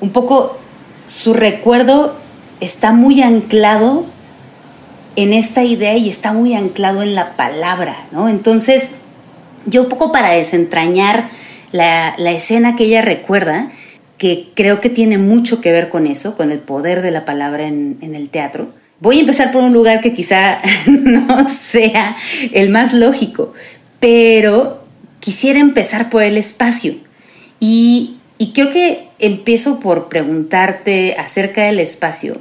un 0.00 0.10
poco 0.10 0.58
su 1.06 1.34
recuerdo 1.34 2.16
está 2.60 2.92
muy 2.92 3.22
anclado 3.22 4.06
en 5.16 5.32
esta 5.32 5.64
idea 5.64 5.96
y 5.96 6.08
está 6.08 6.32
muy 6.32 6.54
anclado 6.54 7.02
en 7.02 7.14
la 7.14 7.36
palabra, 7.36 8.06
¿no? 8.12 8.28
Entonces, 8.28 8.88
yo 9.64 9.82
un 9.82 9.88
poco 9.88 10.12
para 10.12 10.30
desentrañar 10.30 11.30
la, 11.72 12.14
escena 12.30 12.76
que 12.76 12.84
ella 12.84 13.02
recuerda, 13.02 13.70
que 14.18 14.50
creo 14.54 14.80
que 14.80 14.90
tiene 14.90 15.18
mucho 15.18 15.60
que 15.60 15.72
ver 15.72 15.88
con 15.88 16.06
eso, 16.06 16.36
con 16.36 16.52
el 16.52 16.58
poder 16.58 17.02
de 17.02 17.10
la 17.10 17.24
palabra 17.24 17.66
en, 17.66 17.98
en 18.00 18.14
el 18.14 18.28
teatro, 18.28 18.72
voy 19.00 19.18
a 19.18 19.20
empezar 19.20 19.52
por 19.52 19.62
un 19.62 19.72
lugar 19.72 20.00
que 20.00 20.12
quizá 20.12 20.58
no 20.86 21.48
sea 21.48 22.16
el 22.52 22.70
más 22.70 22.92
lógico, 22.92 23.52
pero 24.00 24.84
quisiera 25.20 25.60
empezar 25.60 26.10
por 26.10 26.22
el 26.22 26.36
espacio. 26.36 26.94
Y, 27.60 28.16
y 28.38 28.52
creo 28.52 28.70
que 28.70 29.05
empiezo 29.18 29.80
por 29.80 30.08
preguntarte 30.08 31.14
acerca 31.18 31.64
del 31.64 31.78
espacio, 31.78 32.40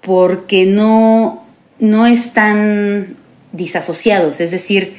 porque 0.00 0.66
no, 0.66 1.44
no 1.78 2.06
están 2.06 3.16
disasociados, 3.52 4.40
es 4.40 4.50
decir, 4.50 4.94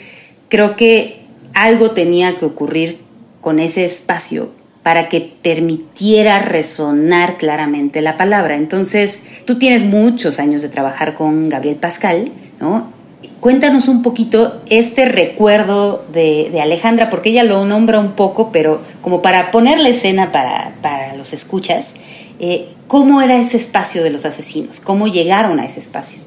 creo 0.50 0.75
que 0.75 1.22
algo 1.54 1.92
tenía 1.92 2.38
que 2.38 2.46
ocurrir 2.46 3.00
con 3.42 3.60
ese 3.60 3.86
espacio 3.86 4.51
para 4.84 5.10
que 5.10 5.34
permitiera 5.42 6.39
resonar 6.39 7.38
claramente 7.38 8.01
la 8.01 8.16
palabra. 8.16 8.56
Entonces, 8.56 9.22
tú 9.46 9.60
tienes 9.60 9.84
muchos 9.84 10.39
años 10.39 10.62
de 10.62 10.70
trabajar 10.70 11.16
con 11.16 11.50
Gabriel 11.50 11.75
Pascal, 11.75 12.32
¿no? 12.62 12.97
Cuéntanos 13.39 13.88
un 13.88 14.03
poquito 14.03 14.62
este 14.67 15.05
recuerdo 15.05 16.05
de, 16.12 16.59
Alejandra, 16.62 17.09
porque 17.09 17.29
ella 17.29 17.43
lo 17.43 17.65
nombra 17.65 18.00
un 18.00 18.15
poco, 18.15 18.51
pero 18.51 18.83
como 19.01 19.24
para 19.24 19.50
poner 19.50 19.79
la 19.79 19.89
escena 19.89 20.31
para, 20.31 21.15
los 21.15 21.33
escuchas, 21.33 21.95
eh, 22.39 22.75
¿cómo 22.88 23.21
era 23.21 23.39
ese 23.39 23.57
espacio 23.57 24.03
de 24.03 24.12
los 24.12 24.25
asesinos? 24.25 24.79
¿Cómo 24.79 25.07
llegaron 25.07 25.59
a 25.59 25.65
ese 25.65 25.79
espacio? 25.79 26.19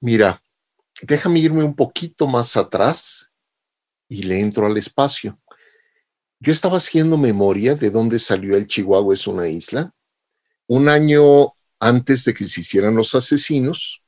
Mira, 0.00 0.38
déjame 1.00 1.38
irme 1.38 1.64
un 1.64 1.74
poquito 1.74 2.26
más 2.26 2.56
atrás 2.58 3.30
y 4.08 4.24
le 4.24 4.38
entro 4.38 4.66
al 4.66 4.76
espacio. 4.76 5.38
Yo 6.40 6.52
estaba 6.52 6.76
haciendo 6.76 7.16
memoria 7.16 7.74
de 7.74 7.88
dónde 7.88 8.18
salió 8.18 8.56
el 8.56 8.66
Chihuahua 8.66 9.14
es 9.14 9.26
una 9.26 9.48
isla. 9.48 9.94
Un 10.66 10.88
año 10.88 11.54
antes 11.78 12.24
de 12.24 12.34
que 12.34 12.46
se 12.46 12.60
hicieran 12.60 12.96
los 12.96 13.14
asesinos, 13.14 14.01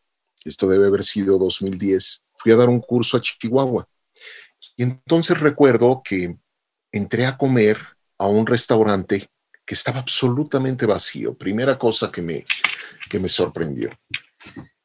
esto 0.49 0.69
debe 0.69 0.87
haber 0.87 1.03
sido 1.03 1.39
2010, 1.39 2.25
fui 2.35 2.53
a 2.53 2.57
dar 2.57 2.69
un 2.69 2.81
curso 2.81 3.17
a 3.17 3.21
Chihuahua. 3.21 3.89
Y 4.77 4.83
entonces 4.83 5.39
recuerdo 5.41 6.03
que 6.05 6.37
entré 6.93 7.27
a 7.27 7.37
comer 7.37 7.79
a 8.19 8.27
un 8.27 8.47
restaurante 8.47 9.27
que 9.65 9.75
estaba 9.75 10.01
absolutamente 10.01 10.87
vacío. 10.87 11.35
Primera 11.35 11.79
cosa 11.79 12.11
que 12.11 12.23
me, 12.23 12.45
que 13.09 13.19
me 13.19 13.29
sorprendió. 13.29 13.91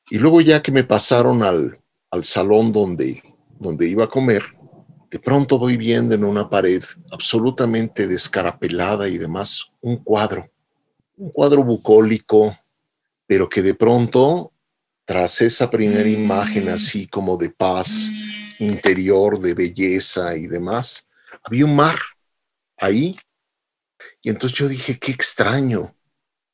Y 0.10 0.18
luego 0.18 0.42
ya 0.42 0.62
que 0.62 0.72
me 0.72 0.84
pasaron 0.84 1.44
al, 1.44 1.80
salón 2.24 2.72
donde, 2.72 3.22
donde 3.60 3.88
iba 3.88 4.06
a 4.06 4.10
comer, 4.10 4.44
de 5.12 5.20
pronto 5.20 5.58
voy 5.58 5.78
viendo 5.78 6.16
en 6.16 6.24
una 6.24 6.50
pared 6.50 6.84
absolutamente 7.12 8.08
descarapelada 8.08 9.08
y 9.08 9.18
demás 9.18 9.66
un 9.82 9.98
cuadro, 9.98 10.50
un 11.18 11.32
cuadro 11.32 11.64
bucólico, 11.64 12.58
pero 13.28 13.50
que 13.50 13.62
de 13.62 13.76
pronto, 13.76 14.49
tras 15.10 15.42
esa 15.42 15.72
primera 15.72 16.08
imagen 16.08 16.70
así 16.70 17.08
como 17.08 17.36
de 17.36 17.50
paz 17.50 18.12
interior, 18.60 19.40
de 19.40 19.56
belleza 19.56 20.38
y 20.38 20.46
demás, 20.46 21.08
había 21.42 21.66
un 21.66 21.76
mar 21.76 21.98
ahí. 22.78 23.18
Y 24.22 24.30
entonces 24.30 24.56
yo 24.60 24.68
dije, 24.68 25.00
qué 25.00 25.12
extraño, 25.12 25.96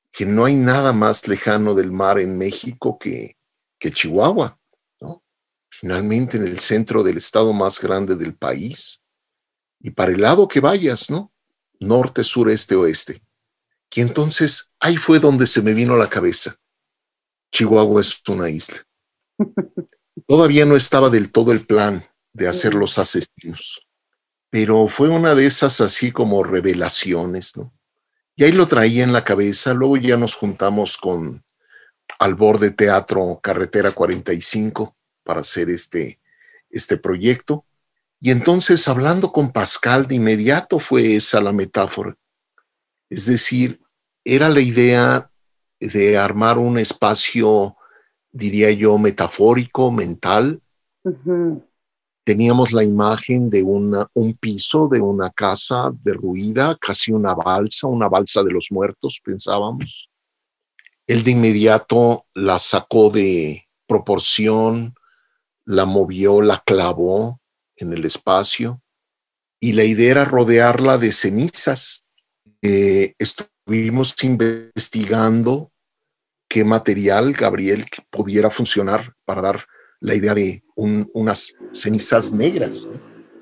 que 0.10 0.26
no 0.26 0.46
hay 0.46 0.56
nada 0.56 0.94
más 0.94 1.28
lejano 1.28 1.74
del 1.74 1.92
mar 1.92 2.18
en 2.18 2.38
México 2.38 2.98
que, 2.98 3.36
que 3.78 3.92
Chihuahua, 3.92 4.58
¿no? 5.02 5.22
Finalmente 5.70 6.38
en 6.38 6.48
el 6.48 6.62
centro 6.62 7.04
del 7.04 7.18
estado 7.18 7.52
más 7.52 7.82
grande 7.82 8.16
del 8.16 8.36
país. 8.36 9.02
Y 9.82 9.92
para 9.92 10.14
el 10.14 10.22
lado 10.22 10.48
que 10.48 10.62
vayas, 10.62 11.10
¿no? 11.10 11.34
Norte, 11.82 12.24
sur, 12.24 12.50
este, 12.50 12.78
oeste. 12.78 13.22
Y 13.94 14.00
entonces 14.00 14.72
ahí 14.80 14.96
fue 14.96 15.20
donde 15.20 15.46
se 15.46 15.62
me 15.62 15.74
vino 15.74 15.96
a 15.96 15.98
la 15.98 16.10
cabeza. 16.10 16.56
Chihuahua 17.56 18.02
es 18.02 18.22
una 18.28 18.50
isla. 18.50 18.86
Todavía 20.28 20.66
no 20.66 20.76
estaba 20.76 21.10
del 21.10 21.32
todo 21.32 21.54
el 21.54 21.66
plan 21.66 22.06
de 22.34 22.50
hacer 22.50 22.74
los 22.74 23.00
asesinos, 23.00 23.88
pero 24.50 24.90
fue 24.90 25.08
una 25.08 25.34
de 25.36 25.46
esas 25.46 25.80
así 25.80 26.12
como 26.12 26.44
revelaciones, 26.44 27.56
¿no? 27.56 27.74
Y 28.36 28.44
ahí 28.44 28.52
lo 28.52 28.68
traía 28.68 29.06
en 29.06 29.14
la 29.14 29.24
cabeza, 29.24 29.74
luego 29.74 29.96
ya 29.96 30.18
nos 30.18 30.36
juntamos 30.36 30.98
con 30.98 31.46
al 32.20 32.36
borde 32.36 32.72
teatro 32.72 33.40
Carretera 33.42 33.94
45 33.94 34.94
para 35.24 35.40
hacer 35.40 35.70
este, 35.70 36.20
este 36.70 36.98
proyecto. 36.98 37.66
Y 38.20 38.32
entonces, 38.32 38.86
hablando 38.90 39.32
con 39.32 39.54
Pascal, 39.54 40.08
de 40.08 40.16
inmediato 40.16 40.80
fue 40.80 41.16
esa 41.16 41.40
la 41.40 41.54
metáfora. 41.54 42.18
Es 43.10 43.28
decir, 43.28 43.80
era 44.26 44.50
la 44.50 44.60
idea 44.60 45.32
de 45.80 46.18
armar 46.18 46.58
un 46.58 46.78
espacio, 46.78 47.76
diría 48.32 48.72
yo, 48.72 48.98
metafórico, 48.98 49.92
mental, 49.92 50.62
teníamos 52.24 52.74
la 52.74 52.84
imagen 52.84 53.50
de 53.50 53.64
una, 53.64 54.10
un 54.14 54.36
piso 54.36 54.88
de 54.88 55.00
una 55.00 55.30
casa 55.32 55.94
derruida, 56.04 56.78
casi 56.82 57.12
una 57.12 57.34
balsa, 57.36 57.88
una 57.88 58.10
balsa 58.10 58.44
de 58.44 58.52
los 58.52 58.68
muertos, 58.72 59.22
pensábamos. 59.24 60.10
Él 61.08 61.24
de 61.24 61.32
inmediato 61.32 62.26
la 62.34 62.58
sacó 62.58 63.12
de 63.12 63.68
proporción, 63.88 64.96
la 65.66 65.86
movió, 65.86 66.42
la 66.42 66.64
clavó 66.66 67.40
en 67.76 67.94
el 67.94 68.06
espacio 68.06 68.82
y 69.60 69.74
la 69.74 69.84
idea 69.84 70.12
era 70.12 70.26
rodearla 70.26 70.98
de 70.98 71.12
cenizas. 71.12 72.06
Eh, 72.62 73.14
estuvimos 73.66 74.16
investigando 74.24 75.72
qué 76.48 76.64
material, 76.64 77.34
Gabriel, 77.34 77.86
pudiera 78.12 78.52
funcionar 78.52 79.14
para 79.26 79.42
dar 79.42 79.66
la 80.00 80.14
idea 80.14 80.36
de 80.36 80.64
unas 80.76 81.52
cenizas 81.74 82.32
negras. 82.32 82.80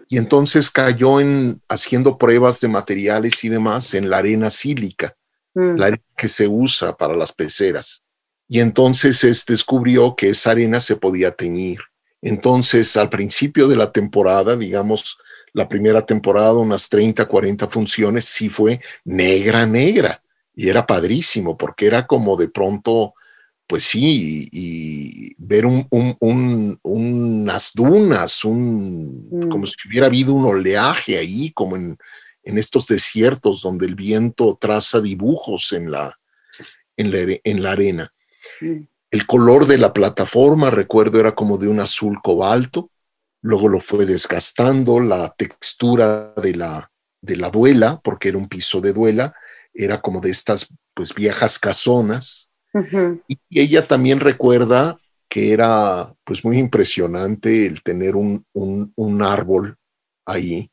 Y 0.07 0.17
entonces 0.17 0.71
cayó 0.71 1.19
en 1.19 1.61
haciendo 1.67 2.17
pruebas 2.17 2.61
de 2.61 2.69
materiales 2.69 3.43
y 3.43 3.49
demás 3.49 3.93
en 3.95 4.09
la 4.09 4.19
arena 4.19 4.49
sílica, 4.49 5.13
mm. 5.55 5.75
la 5.75 5.87
arena 5.87 6.03
que 6.15 6.29
se 6.29 6.47
usa 6.47 6.95
para 6.95 7.17
las 7.17 7.33
peceras. 7.33 8.05
Y 8.47 8.61
entonces 8.61 9.25
este, 9.25 9.53
descubrió 9.53 10.15
que 10.15 10.29
esa 10.29 10.51
arena 10.51 10.79
se 10.79 10.95
podía 10.95 11.31
teñir. 11.31 11.79
Entonces, 12.21 12.95
al 12.95 13.09
principio 13.09 13.67
de 13.67 13.75
la 13.75 13.91
temporada, 13.91 14.55
digamos, 14.55 15.17
la 15.53 15.67
primera 15.67 16.05
temporada, 16.05 16.53
unas 16.53 16.89
30, 16.89 17.25
40 17.25 17.67
funciones, 17.67 18.25
sí 18.25 18.49
fue 18.49 18.81
negra, 19.05 19.65
negra. 19.65 20.21
Y 20.55 20.69
era 20.69 20.85
padrísimo, 20.85 21.57
porque 21.57 21.87
era 21.87 22.05
como 22.05 22.35
de 22.35 22.49
pronto 22.49 23.13
pues 23.67 23.83
sí, 23.85 24.49
y, 24.51 25.35
ver 25.37 25.65
un, 25.65 25.87
unas 26.83 27.71
dunas, 27.73 28.45
un, 28.45 29.29
mm. 29.31 29.49
como 29.49 29.65
si 29.65 29.73
hubiera 29.87 30.07
habido 30.07 30.33
un 30.33 30.45
oleaje 30.45 31.17
ahí, 31.17 31.51
como 31.53 31.75
en, 31.75 31.97
estos 32.43 32.87
desiertos 32.87 33.61
donde 33.61 33.85
el 33.85 33.95
viento 33.95 34.57
traza 34.59 34.99
dibujos 34.99 35.71
en 35.71 35.89
la, 35.89 36.19
en 36.97 37.63
la, 37.63 37.71
arena. 37.71 38.13
Mm. 38.59 38.81
El 39.09 39.25
color 39.25 39.65
de 39.65 39.77
la 39.77 39.93
plataforma, 39.93 40.69
recuerdo, 40.69 41.19
era 41.19 41.33
como 41.33 41.57
de 41.57 41.67
un 41.67 41.79
azul 41.79 42.19
cobalto, 42.21 42.89
luego 43.43 43.67
lo 43.67 43.79
fue 43.79 44.05
desgastando, 44.05 44.99
la 44.99 45.35
textura 45.37 46.33
de 46.41 46.55
la, 46.55 46.89
de 47.21 47.35
la 47.35 47.49
duela, 47.49 48.01
porque 48.03 48.29
era 48.29 48.37
un 48.37 48.47
piso 48.47 48.81
de 48.81 48.93
duela, 48.93 49.35
era 49.73 50.01
como 50.01 50.21
de 50.21 50.31
estas 50.31 50.73
pues 50.93 51.13
viejas 51.13 51.59
casonas, 51.59 52.49
y 53.27 53.37
ella 53.51 53.87
también 53.87 54.19
recuerda 54.19 54.97
que 55.29 55.51
era 55.51 56.11
pues 56.23 56.43
muy 56.43 56.57
impresionante 56.57 57.67
el 57.67 57.83
tener 57.83 58.15
un, 58.15 58.45
árbol 59.21 59.77
ahí. 60.25 60.71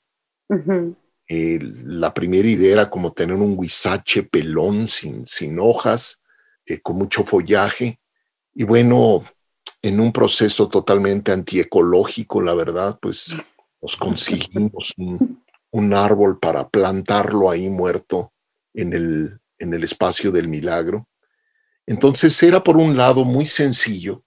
la 1.28 2.14
primera 2.14 2.48
idea 2.48 2.72
era 2.72 2.90
como 2.90 3.12
tener 3.12 3.36
un 3.36 3.54
huizache 3.58 4.22
pelón 4.22 4.88
sin, 4.88 5.26
sin 5.26 5.58
hojas, 5.58 6.22
eh, 6.64 6.80
con 6.80 6.96
mucho 6.96 7.24
follaje. 7.24 8.00
Y 8.54 8.64
bueno, 8.64 9.24
en 9.82 10.00
un 10.00 10.12
proceso 10.12 10.68
totalmente 10.68 11.32
antiecológico, 11.32 12.40
la 12.40 12.54
verdad, 12.54 12.98
pues 13.00 13.34
nos 13.80 13.96
conseguimos 13.96 14.92
un, 14.96 15.42
un 15.70 15.94
árbol 15.94 16.38
para 16.38 16.68
plantarlo 16.68 17.50
ahí 17.50 17.68
muerto 17.68 18.32
en 18.74 18.92
el, 18.92 19.40
en 19.58 19.74
el 19.74 19.84
espacio 19.84 20.30
del 20.30 20.48
milagro. 20.48 21.08
Entonces 21.86 22.40
era 22.42 22.62
por 22.62 22.76
un 22.76 22.96
lado 22.96 23.24
muy 23.24 23.46
sencillo, 23.46 24.22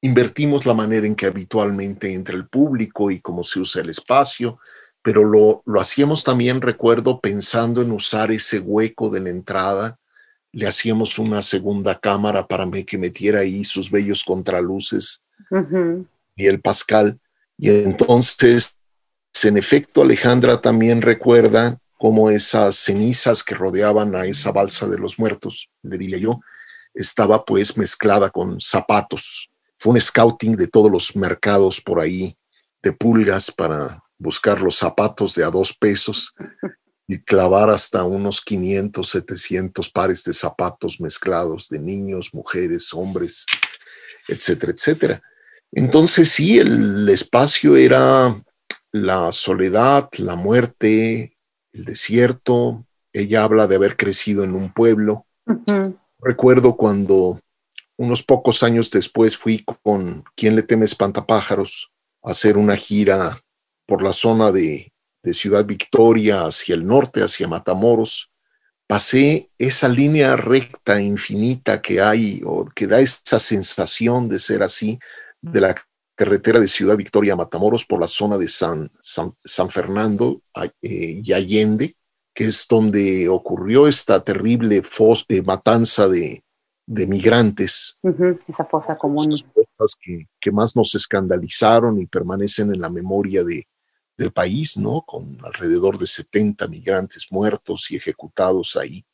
invertimos 0.00 0.64
la 0.66 0.74
manera 0.74 1.06
en 1.06 1.16
que 1.16 1.26
habitualmente 1.26 2.12
entra 2.12 2.36
el 2.36 2.48
público 2.48 3.10
y 3.10 3.20
cómo 3.20 3.42
se 3.42 3.60
usa 3.60 3.82
el 3.82 3.90
espacio, 3.90 4.58
pero 5.02 5.24
lo, 5.24 5.62
lo 5.66 5.80
hacíamos 5.80 6.24
también, 6.24 6.60
recuerdo, 6.60 7.20
pensando 7.20 7.82
en 7.82 7.90
usar 7.90 8.30
ese 8.30 8.58
hueco 8.60 9.10
de 9.10 9.20
la 9.20 9.30
entrada, 9.30 9.98
le 10.54 10.68
hacíamos 10.68 11.18
una 11.18 11.42
segunda 11.42 11.98
cámara 11.98 12.46
para 12.46 12.64
que 12.86 12.96
metiera 12.96 13.40
ahí 13.40 13.64
sus 13.64 13.90
bellos 13.90 14.24
contraluces 14.24 15.22
y 16.36 16.46
el 16.46 16.60
Pascal. 16.60 17.18
Y 17.58 17.70
entonces, 17.70 18.76
en 19.42 19.56
efecto, 19.56 20.02
Alejandra 20.02 20.60
también 20.60 21.02
recuerda 21.02 21.76
cómo 21.98 22.30
esas 22.30 22.76
cenizas 22.76 23.42
que 23.42 23.54
rodeaban 23.54 24.14
a 24.14 24.26
esa 24.26 24.52
balsa 24.52 24.86
de 24.88 24.98
los 24.98 25.18
muertos, 25.18 25.70
le 25.82 25.98
diría 25.98 26.18
yo, 26.18 26.40
estaba 26.94 27.44
pues 27.44 27.76
mezclada 27.76 28.30
con 28.30 28.60
zapatos. 28.60 29.50
Fue 29.78 29.92
un 29.92 30.00
scouting 30.00 30.54
de 30.54 30.68
todos 30.68 30.90
los 30.90 31.16
mercados 31.16 31.80
por 31.80 32.00
ahí 32.00 32.36
de 32.82 32.92
pulgas 32.92 33.50
para 33.50 34.02
buscar 34.18 34.60
los 34.60 34.76
zapatos 34.76 35.34
de 35.34 35.42
a 35.42 35.50
dos 35.50 35.72
pesos 35.76 36.32
y 37.06 37.18
clavar 37.18 37.70
hasta 37.70 38.04
unos 38.04 38.40
500, 38.40 39.08
700 39.08 39.90
pares 39.90 40.24
de 40.24 40.32
zapatos 40.32 41.00
mezclados 41.00 41.68
de 41.68 41.78
niños, 41.78 42.30
mujeres, 42.32 42.94
hombres, 42.94 43.44
etcétera, 44.28 44.72
etcétera. 44.72 45.22
Entonces 45.72 46.30
sí, 46.30 46.58
el 46.58 47.08
espacio 47.08 47.76
era 47.76 48.42
la 48.92 49.32
soledad, 49.32 50.08
la 50.18 50.36
muerte, 50.36 51.36
el 51.72 51.84
desierto. 51.84 52.86
Ella 53.12 53.44
habla 53.44 53.66
de 53.66 53.76
haber 53.76 53.96
crecido 53.96 54.44
en 54.44 54.54
un 54.54 54.72
pueblo. 54.72 55.26
Recuerdo 56.20 56.76
cuando 56.76 57.40
unos 57.96 58.22
pocos 58.22 58.62
años 58.62 58.90
después 58.90 59.36
fui 59.36 59.64
con 59.82 60.24
Quien 60.36 60.56
le 60.56 60.62
teme 60.62 60.84
espantapájaros 60.84 61.90
a 62.22 62.30
hacer 62.30 62.56
una 62.56 62.76
gira 62.76 63.38
por 63.86 64.02
la 64.02 64.12
zona 64.12 64.50
de, 64.50 64.93
Ciudad 65.32 65.64
Victoria 65.64 66.44
hacia 66.44 66.74
el 66.74 66.86
norte, 66.86 67.22
hacia 67.22 67.48
Matamoros. 67.48 68.30
Pasé 68.86 69.50
esa 69.56 69.88
línea 69.88 70.36
recta 70.36 71.00
infinita 71.00 71.80
que 71.80 72.02
hay 72.02 72.42
o 72.44 72.66
que 72.74 72.86
da 72.86 73.00
esa 73.00 73.38
sensación 73.38 74.28
de 74.28 74.38
ser 74.38 74.62
así 74.62 74.98
de 75.40 75.60
la 75.60 75.74
carretera 76.14 76.60
de 76.60 76.68
Ciudad 76.68 76.96
Victoria 76.96 77.32
a 77.32 77.36
Matamoros 77.36 77.86
por 77.86 78.00
la 78.00 78.08
zona 78.08 78.36
de 78.36 78.48
San, 78.48 78.90
San, 79.00 79.70
Fernando 79.70 80.42
eh, 80.82 81.22
y 81.22 81.32
Allende 81.32 81.96
que 82.34 82.46
es 82.46 82.66
donde 82.68 83.28
ocurrió 83.28 83.86
esta 83.86 84.22
terrible 84.22 84.82
eh, 85.28 85.42
matanza 85.42 86.08
de, 86.08 86.42
migrantes. 86.86 87.96
esa 88.48 88.64
fosa 88.64 88.98
común. 88.98 89.32
Esas 89.32 89.96
que, 90.02 90.26
que, 90.40 90.50
más 90.50 90.74
nos 90.74 90.94
escandalizaron 90.96 92.00
y 92.00 92.06
permanecen 92.06 92.74
en 92.74 92.80
la 92.80 92.90
memoria 92.90 93.44
de, 93.44 93.66
del 94.16 94.32
país, 94.32 94.76
¿no? 94.76 95.02
Con 95.02 95.38
alrededor 95.44 95.98
de 95.98 96.06
70 96.06 96.66
migrantes 96.68 97.26
muertos 97.30 97.90
y 97.90 97.96
ejecutados 97.96 98.76
ahí, 98.76 99.04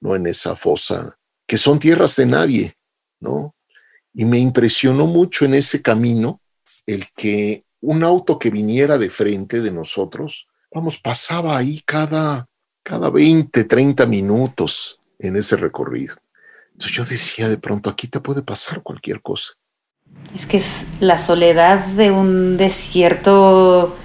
¿no? 0.00 0.14
En 0.14 0.26
esa 0.26 0.56
fosa, 0.56 1.18
que 1.46 1.56
son 1.56 1.78
tierras 1.78 2.16
de 2.16 2.26
nadie, 2.26 2.74
¿no? 3.20 3.54
Y 4.12 4.24
me 4.24 4.38
impresionó 4.38 5.06
mucho 5.06 5.44
en 5.44 5.54
ese 5.54 5.82
camino 5.82 6.40
el 6.86 7.06
que 7.16 7.64
un 7.80 8.02
auto 8.02 8.38
que 8.38 8.50
viniera 8.50 8.98
de 8.98 9.08
frente 9.08 9.60
de 9.60 9.70
nosotros, 9.70 10.48
vamos, 10.72 10.98
pasaba 10.98 11.56
ahí 11.56 11.82
cada 11.86 12.50
cada 12.82 13.10
20, 13.10 13.64
30 13.64 14.06
minutos 14.06 15.00
en 15.18 15.36
ese 15.36 15.56
recorrido. 15.56 16.16
Entonces 16.72 16.96
yo 16.96 17.04
decía, 17.04 17.48
de 17.48 17.58
pronto 17.58 17.90
aquí 17.90 18.08
te 18.08 18.20
puede 18.20 18.42
pasar 18.42 18.82
cualquier 18.82 19.20
cosa. 19.20 19.52
Es 20.34 20.46
que 20.46 20.58
es 20.58 20.66
la 20.98 21.18
soledad 21.18 21.86
de 21.86 22.10
un 22.10 22.56
desierto 22.56 23.96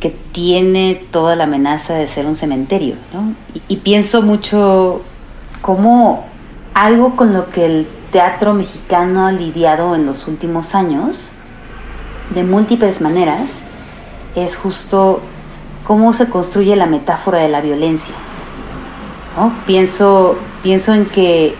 que 0.00 0.10
tiene 0.32 1.02
toda 1.10 1.36
la 1.36 1.44
amenaza 1.44 1.94
de 1.94 2.08
ser 2.08 2.26
un 2.26 2.34
cementerio, 2.34 2.96
¿no? 3.12 3.34
Y, 3.68 3.76
pienso 3.76 4.22
mucho 4.22 5.02
cómo 5.60 6.24
algo 6.74 7.16
con 7.16 7.34
lo 7.34 7.50
que 7.50 7.66
el 7.66 7.86
teatro 8.10 8.54
mexicano 8.54 9.26
ha 9.26 9.32
lidiado 9.32 9.94
en 9.94 10.06
los 10.06 10.26
últimos 10.26 10.74
años, 10.74 11.30
de 12.34 12.42
múltiples 12.44 13.00
maneras, 13.00 13.58
es 14.34 14.56
justo 14.56 15.20
cómo 15.84 16.12
se 16.12 16.30
construye 16.30 16.74
la 16.76 16.86
metáfora 16.86 17.38
de 17.38 17.48
la 17.48 17.60
violencia. 17.60 18.14
Pienso, 19.66 20.36
pienso 20.62 20.92
en 20.92 21.06
que 21.06 21.54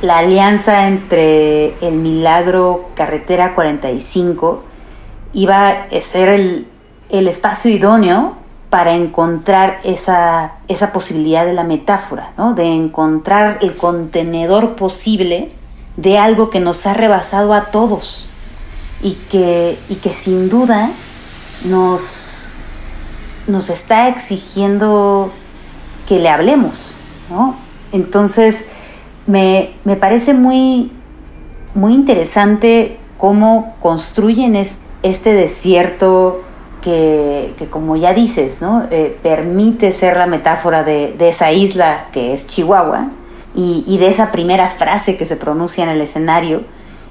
la 0.00 0.18
alianza 0.18 0.88
entre 0.88 1.74
el 1.86 1.94
milagro 1.94 2.90
Carretera 2.94 3.54
45 3.54 4.64
iba 5.32 5.68
a 5.68 6.00
ser 6.00 6.28
el, 6.28 6.66
espacio 7.28 7.70
idóneo 7.70 8.34
para 8.70 8.94
encontrar 8.94 9.80
esa, 9.84 10.52
esa, 10.66 10.92
posibilidad 10.92 11.44
de 11.44 11.52
la 11.52 11.62
metáfora, 11.62 12.32
de 12.56 12.64
encontrar 12.64 13.58
el 13.60 13.76
contenedor 13.76 14.76
posible 14.76 15.52
de 15.98 16.18
algo 16.18 16.48
que 16.48 16.58
nos 16.58 16.86
ha 16.86 16.94
rebasado 16.94 17.52
a 17.52 17.66
todos 17.66 18.26
y 19.02 19.12
que, 19.30 19.78
y 19.90 19.96
que 19.96 20.14
sin 20.14 20.48
duda 20.48 20.90
nos, 21.64 22.30
nos 23.46 23.68
está 23.68 24.08
exigiendo 24.08 25.30
que 26.08 26.18
le 26.18 26.30
hablemos, 26.30 26.96
¿no? 27.28 27.56
Entonces, 27.92 28.64
me, 29.26 29.74
parece 30.00 30.34
muy, 30.34 30.92
muy 31.74 31.94
interesante 31.94 32.98
cómo 33.18 33.76
construyen 33.80 34.56
este 35.02 35.34
desierto 35.34 36.42
que, 36.82 37.54
como 37.70 37.96
ya 37.96 38.12
dices, 38.12 38.60
¿no? 38.60 38.86
Eh, 38.90 39.16
permite 39.22 39.92
ser 39.92 40.16
la 40.16 40.26
metáfora 40.26 40.84
de, 40.84 41.16
esa 41.18 41.52
isla 41.52 42.08
que 42.12 42.34
es 42.34 42.46
Chihuahua 42.46 43.10
y, 43.54 43.96
de 43.98 44.08
esa 44.08 44.30
primera 44.32 44.68
frase 44.68 45.16
que 45.16 45.24
se 45.24 45.36
pronuncia 45.36 45.84
en 45.84 45.90
el 45.90 46.00
escenario 46.00 46.62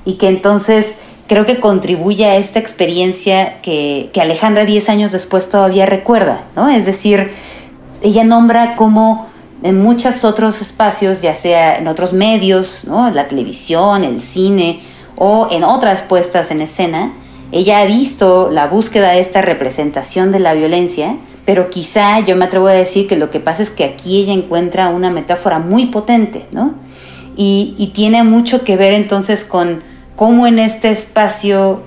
y 0.05 0.15
que 0.15 0.27
entonces 0.27 0.93
creo 1.27 1.45
que 1.45 1.59
contribuye 1.59 2.25
a 2.25 2.35
esta 2.35 2.59
experiencia 2.59 3.61
que, 3.61 4.09
que 4.13 4.21
Alejandra 4.21 4.65
10 4.65 4.89
años 4.89 5.11
después 5.11 5.49
todavía 5.49 5.85
recuerda, 5.85 6.43
¿no? 6.55 6.69
Es 6.69 6.85
decir, 6.85 7.31
ella 8.01 8.23
nombra 8.23 8.75
como 8.75 9.31
en 9.63 9.81
muchos 9.81 10.23
otros 10.23 10.61
espacios, 10.61 11.21
ya 11.21 11.35
sea 11.35 11.77
en 11.77 11.87
otros 11.87 12.13
medios, 12.13 12.83
¿no? 12.85 13.09
la 13.11 13.27
televisión, 13.27 14.03
el 14.03 14.21
cine 14.21 14.81
o 15.15 15.47
en 15.51 15.63
otras 15.63 16.01
puestas 16.01 16.51
en 16.51 16.61
escena, 16.61 17.13
ella 17.51 17.79
ha 17.79 17.85
visto 17.85 18.49
la 18.49 18.67
búsqueda 18.67 19.11
de 19.11 19.19
esta 19.19 19.41
representación 19.41 20.31
de 20.31 20.39
la 20.39 20.53
violencia, 20.53 21.17
pero 21.45 21.69
quizá 21.69 22.19
yo 22.21 22.35
me 22.35 22.45
atrevo 22.45 22.67
a 22.67 22.73
decir 22.73 23.07
que 23.07 23.17
lo 23.17 23.29
que 23.29 23.41
pasa 23.41 23.61
es 23.61 23.69
que 23.69 23.83
aquí 23.83 24.21
ella 24.21 24.33
encuentra 24.33 24.87
una 24.87 25.09
metáfora 25.09 25.59
muy 25.59 25.87
potente, 25.87 26.45
¿no? 26.51 26.75
Y, 27.35 27.91
tiene 27.95 28.23
mucho 28.23 28.63
que 28.63 28.77
ver 28.77 28.93
entonces 28.93 29.43
con 29.43 29.81
cómo 30.15 30.47
en 30.47 30.59
este 30.59 30.91
espacio 30.91 31.81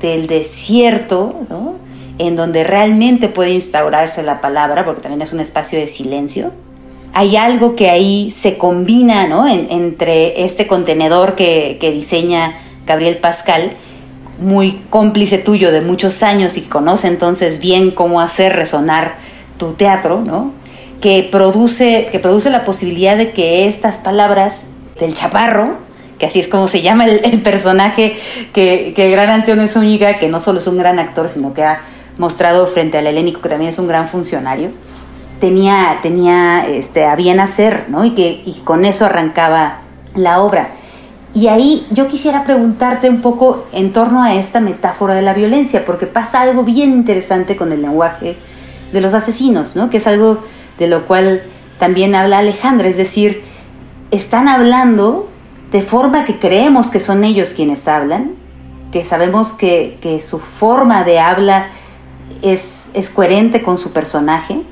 del 0.00 0.28
desierto, 0.28 1.40
¿no? 1.50 1.74
En 2.18 2.36
donde 2.36 2.62
realmente 2.62 3.28
puede 3.28 3.50
instaurarse 3.50 4.22
la 4.22 4.40
palabra, 4.40 4.84
porque 4.84 5.00
también 5.00 5.22
es 5.22 5.32
un 5.32 5.40
espacio 5.40 5.78
de 5.78 5.88
silencio, 5.88 6.52
hay 7.12 7.36
algo 7.36 7.74
que 7.74 7.90
ahí 7.90 8.30
se 8.30 8.58
combina, 8.58 9.26
¿no? 9.26 9.48
entre 9.48 10.44
este 10.44 10.66
contenedor 10.66 11.34
que 11.34 11.78
diseña 11.80 12.58
Gabriel 12.86 13.18
Pascal 13.18 13.70
muy 14.38 14.82
cómplice 14.90 15.38
tuyo 15.38 15.72
de 15.72 15.80
muchos 15.80 16.22
años 16.22 16.56
y 16.56 16.62
conoce 16.62 17.08
entonces 17.08 17.58
bien 17.58 17.90
cómo 17.90 18.20
hacer 18.20 18.54
resonar 18.54 19.16
tu 19.58 19.72
teatro, 19.72 20.22
¿no? 20.26 20.52
Que 21.00 21.28
produce, 21.30 22.06
que 22.10 22.18
produce 22.18 22.50
la 22.50 22.64
posibilidad 22.64 23.16
de 23.16 23.32
que 23.32 23.66
estas 23.66 23.98
palabras 23.98 24.66
del 24.98 25.14
chaparro, 25.14 25.76
que 26.18 26.26
así 26.26 26.40
es 26.40 26.48
como 26.48 26.68
se 26.68 26.82
llama 26.82 27.06
el, 27.06 27.42
personaje 27.42 28.16
que, 28.52 28.92
que, 28.94 29.06
el 29.06 29.12
gran 29.12 29.30
Antonio 29.30 29.68
Zúñiga, 29.68 30.18
que 30.18 30.28
no 30.28 30.40
solo 30.40 30.60
es 30.60 30.66
un 30.66 30.78
gran 30.78 30.98
actor, 30.98 31.28
sino 31.28 31.52
que 31.52 31.62
ha 31.62 31.80
mostrado 32.18 32.66
frente 32.66 32.98
al 32.98 33.06
helénico 33.06 33.40
que 33.42 33.48
también 33.48 33.70
es 33.70 33.78
un 33.78 33.88
gran 33.88 34.08
funcionario, 34.08 34.70
tenía, 35.40 35.98
tenía 36.02 36.66
este, 36.66 37.04
a 37.04 37.14
bien 37.14 37.40
hacer, 37.40 37.84
¿no? 37.88 38.04
Y 38.04 38.12
que 38.14 38.42
y 38.44 38.60
con 38.64 38.84
eso 38.84 39.06
arrancaba 39.06 39.80
la 40.14 40.40
obra. 40.40 40.70
Y 41.36 41.48
ahí 41.48 41.86
yo 41.90 42.08
quisiera 42.08 42.44
preguntarte 42.44 43.10
un 43.10 43.20
poco 43.20 43.66
en 43.70 43.92
torno 43.92 44.22
a 44.22 44.36
esta 44.36 44.58
metáfora 44.58 45.12
de 45.12 45.20
la 45.20 45.34
violencia, 45.34 45.84
porque 45.84 46.06
pasa 46.06 46.40
algo 46.40 46.64
bien 46.64 46.92
interesante 46.92 47.56
con 47.56 47.72
el 47.72 47.82
lenguaje 47.82 48.38
de 48.90 49.00
los 49.02 49.12
asesinos, 49.12 49.76
¿no? 49.76 49.90
Que 49.90 49.98
es 49.98 50.06
algo 50.06 50.38
de 50.78 50.88
lo 50.88 51.06
cual 51.06 51.42
también 51.78 52.14
habla 52.14 52.38
Alejandra, 52.38 52.88
es 52.88 52.96
decir, 52.96 53.42
están 54.10 54.48
hablando 54.48 55.28
de 55.72 55.82
forma 55.82 56.24
que 56.24 56.38
creemos 56.38 56.88
que 56.88 57.00
son 57.00 57.22
ellos 57.22 57.52
quienes 57.52 57.86
hablan, 57.86 58.32
que 58.90 59.04
sabemos 59.04 59.52
que, 59.52 59.98
su 60.26 60.38
forma 60.38 61.04
de 61.04 61.20
habla 61.20 61.68
es 62.40 63.10
coherente 63.14 63.60
con 63.60 63.76
su 63.76 63.92
personaje, 63.92 64.62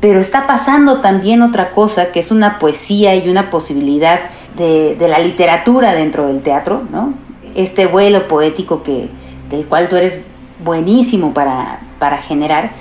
pero 0.00 0.20
está 0.20 0.46
pasando 0.46 1.02
también 1.02 1.42
otra 1.42 1.70
cosa, 1.72 2.12
que 2.12 2.20
es 2.20 2.30
una 2.30 2.58
poesía 2.58 3.14
y 3.14 3.28
una 3.28 3.50
posibilidad 3.50 4.20
de, 4.56 4.96
la 5.08 5.18
literatura 5.18 5.94
dentro 5.94 6.26
del 6.26 6.42
teatro, 6.42 6.82
¿no? 6.90 7.14
Este 7.54 7.86
vuelo 7.86 8.26
poético 8.28 8.82
que, 8.82 9.08
del 9.50 9.66
cual 9.66 9.88
tú 9.88 9.96
eres 9.96 10.22
buenísimo 10.64 11.34
para, 11.34 11.80
para 11.98 12.18
generar, 12.18 12.72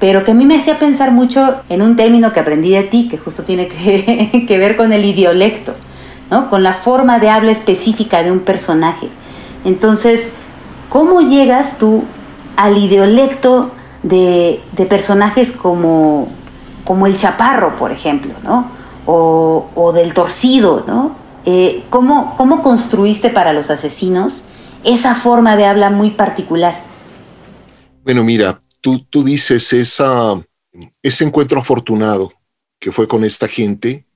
pero 0.00 0.24
que 0.24 0.32
a 0.32 0.34
mí 0.34 0.44
me 0.44 0.58
hacía 0.58 0.78
pensar 0.78 1.12
mucho 1.12 1.62
en 1.68 1.82
un 1.82 1.96
término 1.96 2.32
que 2.32 2.40
aprendí 2.40 2.70
de 2.70 2.82
ti, 2.84 3.08
que 3.08 3.18
justo 3.18 3.44
tiene 3.44 3.68
que, 3.68 4.44
que 4.48 4.58
ver 4.58 4.76
con 4.76 4.92
el 4.92 5.04
idiolecto, 5.04 5.74
¿no? 6.30 6.50
con 6.50 6.62
la 6.62 6.74
forma 6.74 7.18
de 7.18 7.30
habla 7.30 7.52
específica 7.52 8.22
de 8.22 8.32
un 8.32 8.40
personaje. 8.40 9.08
Entonces, 9.64 10.28
¿cómo 10.88 11.22
llegas 11.22 11.78
tú 11.78 12.04
al 12.56 12.76
idiolecto 12.76 13.72
de, 14.02 14.60
de 14.72 14.86
personajes 14.86 15.52
como 15.52 16.28
como 16.84 17.06
el 17.06 17.16
chaparro, 17.16 17.76
por 17.76 17.92
ejemplo, 17.92 18.34
¿no? 18.42 18.70
O, 19.06 19.92
del 19.94 20.14
torcido, 20.14 20.84
¿no? 20.86 21.16
Eh, 21.44 21.84
¿cómo, 21.90 22.36
construiste 22.62 23.30
para 23.30 23.52
los 23.52 23.70
asesinos 23.70 24.44
esa 24.82 25.14
forma 25.14 25.56
de 25.56 25.66
habla 25.66 25.90
muy 25.90 26.10
particular? 26.10 26.82
Bueno, 28.02 28.24
mira, 28.24 28.60
tú, 28.80 29.00
tú 29.10 29.22
dices 29.22 29.72
esa, 29.72 30.40
ese 31.02 31.24
encuentro 31.24 31.60
afortunado 31.60 32.32
que 32.80 32.92
fue 32.92 33.06
con 33.08 33.24
esta 33.24 33.48
gente, 33.48 34.06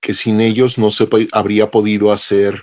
que 0.00 0.14
sin 0.14 0.40
ellos 0.40 0.78
no 0.78 0.90
se 0.90 1.08
habría 1.32 1.70
podido 1.70 2.12
hacer 2.12 2.62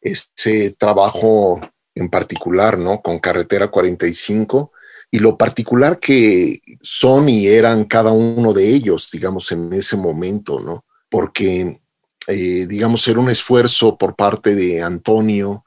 ese 0.00 0.74
trabajo 0.78 1.60
en 1.94 2.08
particular, 2.08 2.78
¿no? 2.78 3.02
Con 3.02 3.18
Carretera 3.18 3.68
45 3.68 4.72
y 5.10 5.18
lo 5.18 5.36
particular 5.36 5.98
que 5.98 6.60
son 6.80 7.28
y 7.28 7.46
eran 7.46 7.84
cada 7.84 8.12
uno 8.12 8.52
de 8.52 8.68
ellos, 8.68 9.10
digamos, 9.10 9.50
en 9.52 9.72
ese 9.72 9.96
momento, 9.96 10.60
¿no? 10.60 10.84
Porque, 11.10 11.80
eh, 12.26 12.66
digamos, 12.68 13.06
era 13.08 13.20
un 13.20 13.30
esfuerzo 13.30 13.98
por 13.98 14.16
parte 14.16 14.54
de 14.54 14.82
Antonio, 14.82 15.64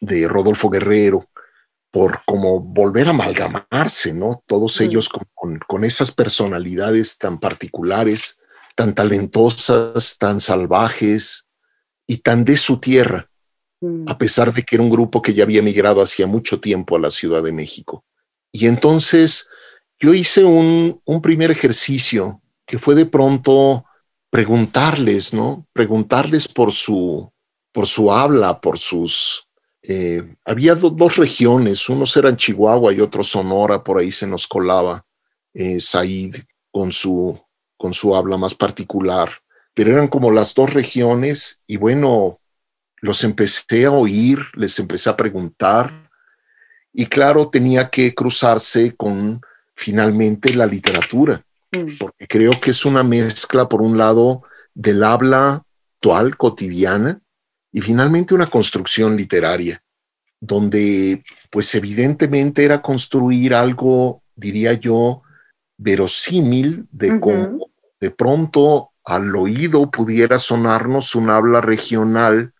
de 0.00 0.26
Rodolfo 0.26 0.70
Guerrero, 0.70 1.28
por 1.90 2.22
como 2.24 2.60
volver 2.60 3.08
a 3.08 3.10
amalgamarse, 3.10 4.12
¿no? 4.12 4.42
Todos 4.46 4.80
ellos 4.80 5.08
con, 5.08 5.58
con, 5.58 5.84
esas 5.84 6.12
personalidades 6.12 7.18
tan 7.18 7.38
particulares, 7.38 8.38
tan 8.76 8.94
talentosas, 8.94 10.16
tan 10.16 10.40
salvajes 10.40 11.48
y 12.06 12.18
tan 12.18 12.44
de 12.44 12.56
su 12.56 12.78
tierra, 12.78 13.28
a 14.06 14.16
pesar 14.18 14.54
de 14.54 14.62
que 14.62 14.76
era 14.76 14.84
un 14.84 14.90
grupo 14.90 15.20
que 15.20 15.34
ya 15.34 15.44
había 15.44 15.62
migrado 15.62 16.00
hacía 16.00 16.26
mucho 16.26 16.60
tiempo 16.60 16.96
a 16.96 17.00
la 17.00 17.10
Ciudad 17.10 17.42
de 17.42 17.52
México. 17.52 18.04
Y 18.52 18.66
entonces 18.66 19.48
yo 19.98 20.14
hice 20.14 20.44
un, 20.44 21.00
primer 21.22 21.50
ejercicio 21.50 22.40
que 22.66 22.78
fue 22.78 22.94
de 22.94 23.06
pronto 23.06 23.84
preguntarles, 24.30 25.34
¿no? 25.34 25.66
Preguntarles 25.72 26.48
por 26.48 26.72
su, 26.72 27.30
por 27.72 27.86
su 27.86 28.12
habla, 28.12 28.60
por 28.60 28.78
sus... 28.78 29.46
Eh, 29.82 30.36
había 30.44 30.74
dos 30.74 31.16
regiones, 31.16 31.88
unos 31.88 32.16
eran 32.16 32.36
Chihuahua 32.36 32.92
y 32.92 33.00
otros 33.00 33.28
Sonora, 33.28 33.82
por 33.82 33.98
ahí 33.98 34.12
se 34.12 34.26
nos 34.26 34.46
colaba 34.46 35.04
eh, 35.54 35.80
Said 35.80 36.36
con 36.70 36.92
su, 36.92 37.40
con 37.76 37.94
su 37.94 38.14
habla 38.14 38.36
más 38.36 38.54
particular, 38.54 39.30
pero 39.74 39.92
eran 39.92 40.08
como 40.08 40.30
las 40.30 40.54
dos 40.54 40.74
regiones 40.74 41.62
y 41.66 41.78
bueno, 41.78 42.40
los 43.00 43.24
empecé 43.24 43.86
a 43.86 43.90
oír, 43.90 44.38
les 44.54 44.78
empecé 44.78 45.08
a 45.08 45.16
preguntar 45.16 46.10
y 46.92 47.06
claro, 47.06 47.48
tenía 47.48 47.88
que 47.88 48.14
cruzarse 48.14 48.94
con 48.94 49.40
finalmente 49.74 50.52
la 50.54 50.66
literatura, 50.66 51.42
mm. 51.72 51.98
porque 51.98 52.26
creo 52.26 52.52
que 52.60 52.70
es 52.70 52.84
una 52.84 53.02
mezcla, 53.02 53.68
por 53.68 53.82
un 53.82 53.98
lado, 53.98 54.42
del 54.74 55.02
habla 55.02 55.64
actual, 55.96 56.36
cotidiana, 56.36 57.20
y 57.72 57.80
finalmente 57.80 58.34
una 58.34 58.48
construcción 58.48 59.16
literaria, 59.16 59.82
donde 60.40 61.22
pues 61.50 61.74
evidentemente 61.74 62.64
era 62.64 62.82
construir 62.82 63.54
algo, 63.54 64.22
diría 64.34 64.72
yo, 64.74 65.22
verosímil 65.76 66.86
de 66.90 67.20
cómo 67.20 67.70
de 68.00 68.10
pronto 68.10 68.90
al 69.04 69.34
oído 69.36 69.90
pudiera 69.90 70.38
sonarnos 70.38 71.14
un 71.14 71.30
habla 71.30 71.60
regional 71.60 72.52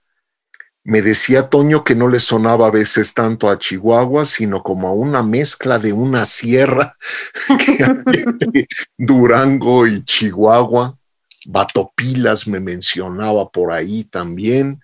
me 0.91 1.03
decía 1.03 1.49
Toño 1.49 1.85
que 1.85 1.95
no 1.95 2.09
le 2.09 2.19
sonaba 2.19 2.67
a 2.67 2.71
veces 2.73 3.15
tanto 3.15 3.49
a 3.49 3.57
Chihuahua, 3.57 4.25
sino 4.25 4.61
como 4.61 4.89
a 4.89 4.93
una 4.93 5.23
mezcla 5.23 5.79
de 5.79 5.93
una 5.93 6.27
sierra 6.27 6.97
que 7.65 8.67
Durango 8.99 9.87
y 9.87 10.05
Chihuahua. 10.05 10.99
Batopilas 11.47 12.49
me 12.49 12.59
mencionaba 12.59 13.49
por 13.51 13.71
ahí 13.71 14.03
también 14.03 14.81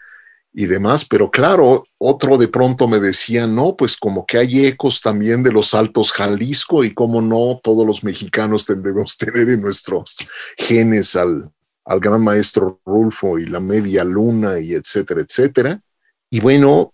y 0.54 0.66
demás, 0.66 1.04
pero 1.04 1.28
claro, 1.28 1.82
otro 1.98 2.38
de 2.38 2.46
pronto 2.46 2.86
me 2.86 3.00
decía, 3.00 3.48
no, 3.48 3.74
pues 3.76 3.96
como 3.96 4.24
que 4.26 4.38
hay 4.38 4.64
ecos 4.64 5.00
también 5.00 5.42
de 5.42 5.50
los 5.50 5.74
Altos 5.74 6.12
Jalisco 6.12 6.84
y 6.84 6.94
cómo 6.94 7.20
no, 7.20 7.60
todos 7.60 7.84
los 7.84 8.04
mexicanos 8.04 8.64
debemos 8.64 9.16
tener 9.18 9.48
en 9.48 9.60
nuestros 9.60 10.14
genes 10.56 11.16
al, 11.16 11.50
al 11.84 11.98
gran 11.98 12.22
maestro 12.22 12.80
Rulfo 12.86 13.40
y 13.40 13.46
la 13.46 13.58
media 13.58 14.04
luna 14.04 14.60
y 14.60 14.72
etcétera, 14.72 15.22
etcétera. 15.22 15.82
Y 16.30 16.40
bueno, 16.40 16.92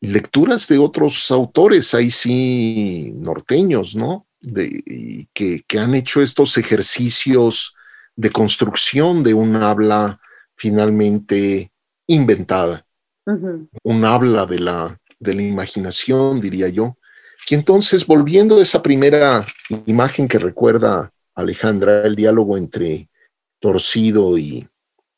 lecturas 0.00 0.66
de 0.68 0.78
otros 0.78 1.30
autores, 1.30 1.94
ahí 1.94 2.10
sí, 2.10 3.12
norteños, 3.16 3.94
¿no? 3.94 4.26
De, 4.40 5.28
que, 5.32 5.64
han 5.78 5.94
hecho 5.94 6.20
estos 6.20 6.58
ejercicios 6.58 7.74
de 8.16 8.30
construcción 8.30 9.22
de 9.22 9.34
un 9.34 9.56
habla 9.56 10.20
finalmente 10.56 11.70
inventada, 12.06 12.84
un 13.24 14.04
habla 14.04 14.46
de 14.46 14.58
la, 14.58 15.00
de 15.20 15.34
la 15.34 15.42
imaginación, 15.42 16.40
diría 16.40 16.68
yo. 16.68 16.96
Y 17.48 17.54
entonces, 17.54 18.06
volviendo 18.06 18.58
a 18.58 18.62
esa 18.62 18.82
primera 18.82 19.46
imagen 19.86 20.28
que 20.28 20.38
recuerda 20.38 21.12
Alejandra, 21.34 22.06
el 22.06 22.14
diálogo 22.14 22.56
entre 22.56 23.08
Torcido 23.60 24.36
y, 24.38 24.68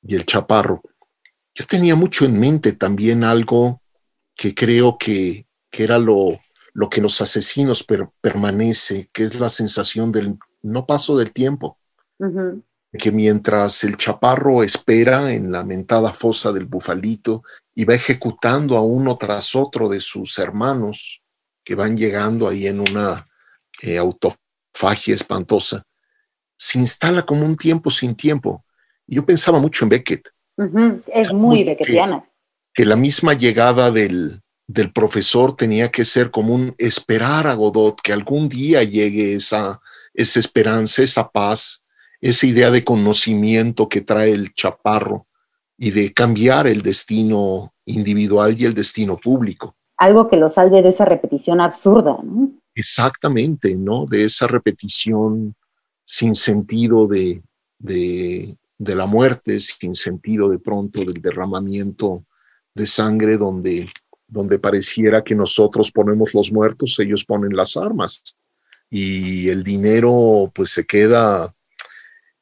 el 0.07 0.27
Chaparro, 0.27 0.83
yo 1.55 1.67
tenía 1.67 1.95
mucho 1.95 2.25
en 2.25 2.39
mente 2.39 2.73
también 2.73 3.25
algo 3.25 3.81
que 4.37 4.55
creo 4.55 4.99
que, 4.99 5.47
era 5.71 5.99
lo, 5.99 6.39
lo, 6.73 6.89
que 6.89 7.01
los 7.01 7.21
asesinos 7.21 7.85
permanece, 8.21 9.09
que 9.13 9.25
es 9.25 9.39
la 9.41 9.49
sensación 9.49 10.13
del 10.13 10.39
no 10.63 10.87
paso 10.87 11.17
del 11.17 11.33
tiempo. 11.33 11.79
Que 12.93 13.11
mientras 13.11 13.83
el 13.85 13.97
chaparro 13.97 14.63
espera 14.63 15.33
en 15.33 15.51
la 15.51 15.65
mentada 15.65 16.13
fosa 16.13 16.53
del 16.53 16.67
bufalito 16.67 17.43
y 17.75 17.85
va 17.85 17.95
ejecutando 17.95 18.77
a 18.77 18.83
uno 18.83 19.19
tras 19.19 19.57
otro 19.57 19.89
de 19.89 20.01
sus 20.01 20.39
hermanos 20.39 21.23
que 21.65 21.75
van 21.75 21.97
llegando 21.97 22.49
ahí 22.49 22.67
en 22.67 22.81
una 22.81 23.27
eh, 23.83 23.99
autofagia 23.99 25.15
espantosa, 25.15 25.83
se 26.57 26.79
instala 26.79 27.27
como 27.27 27.45
un 27.45 27.57
tiempo 27.57 27.91
sin 27.91 28.15
tiempo. 28.15 28.65
Yo 29.07 29.27
pensaba 29.27 29.59
mucho 29.59 29.85
en 29.85 29.89
Beckett. 29.89 30.29
Es 30.57 31.33
muy 31.33 31.65
beckettiana. 31.65 32.25
Que, 32.73 32.85
la 32.85 32.97
misma 32.97 33.35
llegada 33.35 33.91
del, 33.91 34.41
del 34.67 34.93
profesor 34.93 35.57
tenía 35.57 35.91
que 35.91 36.05
ser 36.05 36.31
como 36.31 36.55
un 36.55 36.75
esperar 36.79 37.47
a 37.47 37.55
Godot, 37.55 38.01
que 38.01 38.13
algún 38.13 38.49
día 38.49 38.83
llegue 38.83 39.35
esa, 39.35 39.81
esa 40.13 40.41
esperanza, 40.41 41.03
esa 41.03 41.31
paz, 41.31 41.85
esa 42.21 42.47
idea 42.47 42.71
de 42.71 42.85
conocimiento 42.85 43.89
que 43.89 44.01
trae 44.01 44.31
el 44.31 44.55
chaparro 44.55 45.27
y 45.77 45.91
de 45.91 46.13
cambiar 46.13 46.67
el 46.67 46.83
destino 46.83 47.73
individual 47.85 48.55
y 48.59 48.65
el 48.65 48.75
destino 48.75 49.17
público. 49.17 49.77
Algo 49.97 50.29
que 50.29 50.37
lo 50.37 50.51
salve 50.51 50.83
de 50.83 50.89
esa 50.89 51.05
repetición 51.05 51.61
absurda, 51.61 52.19
¿no? 52.23 52.51
Exactamente, 52.75 53.77
¿no? 53.77 54.07
De 54.07 54.25
esa 54.25 54.47
repetición 54.47 55.55
sin 56.05 56.35
sentido 56.35 57.07
de, 57.07 57.43
de, 57.79 58.57
de 58.79 58.95
la 58.95 59.07
muerte, 59.07 59.61
sin 59.61 59.95
sentido 59.95 60.49
de 60.49 60.59
pronto 60.59 61.01
del 61.01 61.21
derramamiento 61.21 62.25
de 62.75 62.87
sangre 62.87 63.37
donde, 63.37 63.89
donde 64.27 64.59
pareciera 64.59 65.23
que 65.23 65.35
nosotros 65.35 65.93
ponemos 65.93 66.35
los 66.35 66.53
muertos, 66.53 66.99
ellos 66.99 67.25
ponen 67.25 67.57
las 67.57 67.77
armas 67.77 68.37
y 68.91 69.49
el 69.49 69.63
dinero 69.63 70.51
pues 70.55 70.71
se 70.71 70.87
queda 70.87 71.55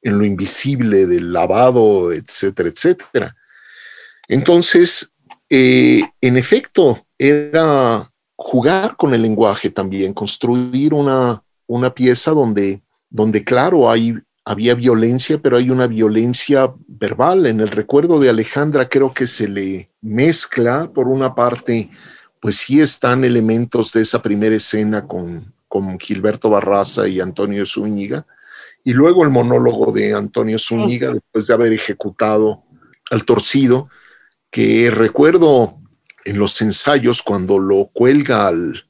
en 0.02 0.18
lo 0.18 0.24
invisible 0.24 1.06
del 1.06 1.32
lavado, 1.32 2.12
etcétera, 2.12 2.68
etcétera. 2.68 3.36
Entonces, 4.28 5.14
eh, 5.48 6.02
en 6.20 6.36
efecto, 6.36 7.06
era 7.18 8.06
jugar 8.36 8.96
con 8.96 9.14
el 9.14 9.22
lenguaje 9.22 9.70
también, 9.70 10.12
construir 10.12 10.92
una, 10.92 11.42
una 11.66 11.94
pieza 11.94 12.32
donde, 12.32 12.82
donde, 13.08 13.44
claro, 13.44 13.88
hay, 13.88 14.14
había 14.44 14.74
violencia, 14.74 15.38
pero 15.38 15.56
hay 15.56 15.70
una 15.70 15.86
violencia 15.86 16.72
verbal. 16.86 17.46
En 17.46 17.60
el 17.60 17.68
recuerdo 17.68 18.18
de 18.18 18.28
Alejandra 18.28 18.88
creo 18.88 19.14
que 19.14 19.26
se 19.26 19.48
le 19.48 19.90
mezcla, 20.00 20.90
por 20.92 21.08
una 21.08 21.34
parte, 21.34 21.90
pues 22.40 22.56
sí 22.56 22.80
están 22.80 23.24
elementos 23.24 23.92
de 23.92 24.02
esa 24.02 24.20
primera 24.20 24.56
escena 24.56 25.06
con, 25.06 25.54
con 25.68 25.98
Gilberto 25.98 26.50
Barraza 26.50 27.06
y 27.06 27.20
Antonio 27.20 27.64
Zúñiga, 27.64 28.26
y 28.84 28.92
luego 28.92 29.22
el 29.22 29.30
monólogo 29.30 29.92
de 29.92 30.12
Antonio 30.12 30.58
Zúñiga, 30.58 31.12
después 31.12 31.46
de 31.46 31.54
haber 31.54 31.72
ejecutado 31.72 32.64
al 33.10 33.24
torcido, 33.24 33.88
que 34.50 34.90
recuerdo 34.90 35.78
en 36.24 36.38
los 36.38 36.60
ensayos 36.60 37.22
cuando 37.22 37.58
lo 37.58 37.90
cuelga 37.92 38.48
al, 38.48 38.84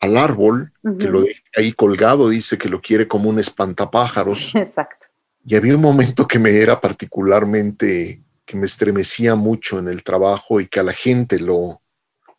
árbol, 0.00 0.72
que 0.98 1.08
lo 1.08 1.22
deja 1.22 1.40
ahí 1.56 1.72
colgado, 1.72 2.28
dice 2.28 2.56
que 2.56 2.68
lo 2.68 2.80
quiere 2.80 3.08
como 3.08 3.30
un 3.30 3.38
espantapájaros. 3.38 4.52
Exacto. 4.54 4.97
Y 5.44 5.56
había 5.56 5.74
un 5.74 5.82
momento 5.82 6.26
que 6.26 6.38
me 6.38 6.50
era 6.50 6.80
particularmente, 6.80 8.22
que 8.44 8.56
me 8.56 8.66
estremecía 8.66 9.34
mucho 9.34 9.78
en 9.78 9.88
el 9.88 10.02
trabajo 10.02 10.60
y 10.60 10.66
que 10.66 10.80
a 10.80 10.84
la 10.84 10.92
gente 10.92 11.38
lo 11.38 11.82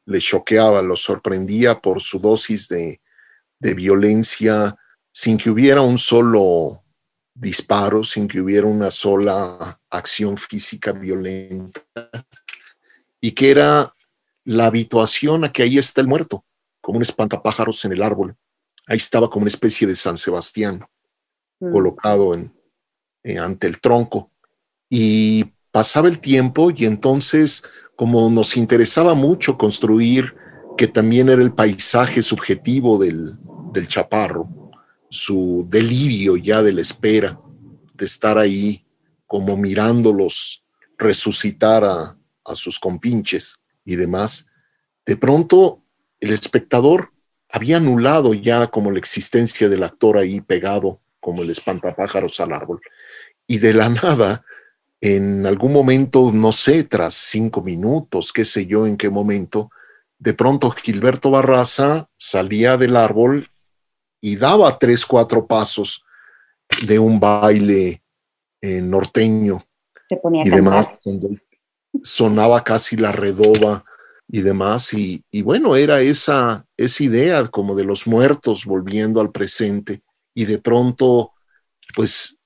le 0.09 0.19
choqueaba, 0.19 0.81
lo 0.81 0.95
sorprendía 0.95 1.79
por 1.79 2.01
su 2.01 2.17
dosis 2.17 2.67
de, 2.67 2.99
de 3.59 3.73
violencia 3.75 4.75
sin 5.11 5.37
que 5.37 5.51
hubiera 5.51 5.81
un 5.81 5.99
solo 5.99 6.83
disparo, 7.35 8.03
sin 8.03 8.27
que 8.27 8.41
hubiera 8.41 8.65
una 8.65 8.89
sola 8.89 9.79
acción 9.89 10.37
física 10.37 10.91
violenta, 10.91 11.81
y 13.21 13.31
que 13.33 13.51
era 13.51 13.93
la 14.45 14.65
habituación 14.65 15.43
a 15.43 15.51
que 15.51 15.61
ahí 15.61 15.77
está 15.77 16.01
el 16.01 16.07
muerto, 16.07 16.43
como 16.81 16.97
un 16.97 17.03
espantapájaros 17.03 17.85
en 17.85 17.91
el 17.91 18.01
árbol. 18.01 18.35
Ahí 18.87 18.97
estaba 18.97 19.29
como 19.29 19.43
una 19.43 19.51
especie 19.51 19.87
de 19.87 19.95
San 19.95 20.17
Sebastián, 20.17 20.83
mm. 21.59 21.71
colocado 21.71 22.33
en, 22.33 22.51
eh, 23.29 23.39
ante 23.39 23.67
el 23.67 23.79
tronco. 23.79 24.31
Y 24.89 25.45
pasaba 25.71 26.07
el 26.07 26.19
tiempo 26.19 26.71
y 26.75 26.85
entonces, 26.85 27.63
como 27.95 28.29
nos 28.29 28.57
interesaba 28.57 29.13
mucho 29.13 29.57
construir 29.57 30.35
que 30.77 30.87
también 30.87 31.29
era 31.29 31.41
el 31.41 31.53
paisaje 31.53 32.21
subjetivo 32.21 32.97
del, 32.97 33.33
del 33.73 33.87
chaparro, 33.87 34.47
su 35.09 35.67
delirio 35.69 36.37
ya 36.37 36.61
de 36.63 36.73
la 36.73 36.81
espera, 36.81 37.39
de 37.93 38.05
estar 38.05 38.37
ahí 38.37 38.85
como 39.27 39.57
mirándolos 39.57 40.63
resucitar 40.97 41.83
a, 41.83 42.15
sus 42.55 42.79
compinches 42.79 43.59
y 43.85 43.95
demás, 43.95 44.47
de 45.05 45.15
pronto 45.15 45.83
el 46.19 46.31
espectador 46.31 47.13
había 47.47 47.77
anulado 47.77 48.33
ya 48.33 48.65
como 48.67 48.89
la 48.89 48.97
existencia 48.97 49.69
del 49.69 49.83
actor 49.83 50.17
ahí 50.17 50.41
pegado 50.41 50.99
como 51.19 51.43
el 51.43 51.51
espantapájaros 51.51 52.39
al 52.39 52.53
árbol. 52.53 52.81
Y 53.49 53.57
de 53.57 53.73
la 53.73 53.89
nada, 53.89 54.45
en 55.01 55.47
algún 55.47 55.73
momento, 55.73 56.31
no 56.31 56.51
sé, 56.51 56.83
tras 56.83 57.15
cinco 57.15 57.63
minutos, 57.63 58.31
qué 58.31 58.45
sé 58.45 58.67
yo 58.67 58.85
en 58.85 58.95
qué 58.95 59.09
momento, 59.09 59.71
de 60.19 60.35
pronto 60.35 60.69
Gilberto 60.69 61.31
Barraza 61.31 62.07
salía 62.15 62.77
del 62.77 62.95
árbol 62.95 63.49
y 64.21 64.35
daba 64.35 64.77
tres, 64.77 65.03
cuatro 65.03 65.47
pasos 65.47 66.05
de 66.85 66.99
un 66.99 67.19
baile 67.19 68.03
eh, 68.61 68.81
norteño 68.81 69.63
y 70.45 70.49
demás, 70.51 70.89
sonaba 72.03 72.63
casi 72.63 72.97
la 72.97 73.11
redoba 73.11 73.83
y 74.27 74.41
demás, 74.41 74.93
y, 74.93 75.23
bueno, 75.41 75.75
era 75.75 76.01
esa, 76.01 76.67
esa 76.77 77.03
idea 77.03 77.47
como 77.47 77.75
de 77.75 77.83
los 77.83 78.05
muertos 78.05 78.63
volviendo 78.63 79.19
al 79.21 79.31
presente, 79.31 80.03
y 80.35 80.45
de 80.45 80.59
pronto, 80.59 81.31
pues 81.95 82.38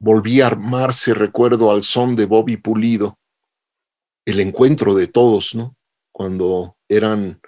volví 0.00 0.40
a 0.40 0.48
armarse, 0.48 1.14
recuerdo, 1.14 1.70
al 1.70 1.84
son 1.84 2.16
de 2.16 2.24
Bobby 2.24 2.56
Pulido, 2.56 3.18
el 4.24 4.40
encuentro 4.40 4.94
de 4.94 5.06
todos, 5.06 5.54
¿no? 5.54 5.76
Cuando 6.10 6.76
eran 6.88 7.40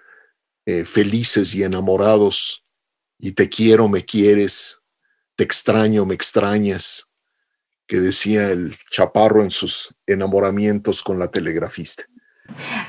eh, 0.66 0.84
felices 0.84 1.54
y 1.54 1.64
enamorados 1.64 2.64
y 3.18 3.32
te 3.32 3.48
quiero, 3.48 3.88
me 3.88 4.04
quieres, 4.04 4.80
te 5.34 5.44
extraño, 5.44 6.04
me 6.04 6.14
extrañas, 6.14 7.08
que 7.86 8.00
decía 8.00 8.50
el 8.50 8.76
chaparro 8.90 9.42
en 9.42 9.50
sus 9.50 9.94
enamoramientos 10.06 11.02
con 11.02 11.18
la 11.18 11.30
telegrafista. 11.30 12.04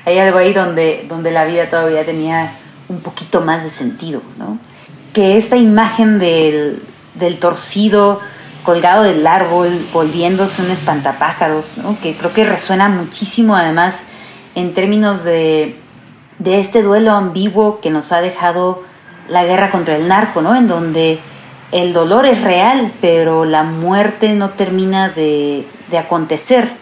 Hay 0.04 0.18
algo 0.18 0.38
ahí 0.38 0.52
donde, 0.52 1.06
donde 1.08 1.30
la 1.30 1.44
vida 1.44 1.70
todavía 1.70 2.04
tenía 2.04 2.58
un 2.88 3.00
poquito 3.00 3.40
más 3.40 3.64
de 3.64 3.70
sentido, 3.70 4.22
¿no? 4.36 4.60
Que 5.12 5.36
esta 5.36 5.56
imagen 5.56 6.18
del, 6.18 6.82
del 7.14 7.38
torcido 7.38 8.20
colgado 8.64 9.04
del 9.04 9.24
árbol, 9.26 9.86
volviéndose 9.92 10.60
un 10.62 10.72
espantapájaros, 10.72 11.78
¿no? 11.78 12.00
que 12.00 12.16
creo 12.16 12.32
que 12.32 12.44
resuena 12.44 12.88
muchísimo 12.88 13.54
además 13.54 14.02
en 14.56 14.74
términos 14.74 15.22
de, 15.22 15.76
de 16.38 16.58
este 16.58 16.82
duelo 16.82 17.12
ambiguo 17.12 17.80
que 17.80 17.90
nos 17.90 18.10
ha 18.10 18.20
dejado 18.20 18.82
la 19.28 19.44
guerra 19.44 19.70
contra 19.70 19.96
el 19.96 20.08
narco, 20.08 20.42
¿no? 20.42 20.54
En 20.54 20.68
donde 20.68 21.20
el 21.72 21.92
dolor 21.92 22.26
es 22.26 22.42
real, 22.42 22.92
pero 23.00 23.44
la 23.44 23.62
muerte 23.62 24.34
no 24.34 24.50
termina 24.50 25.08
de, 25.08 25.66
acontecer, 25.98 26.72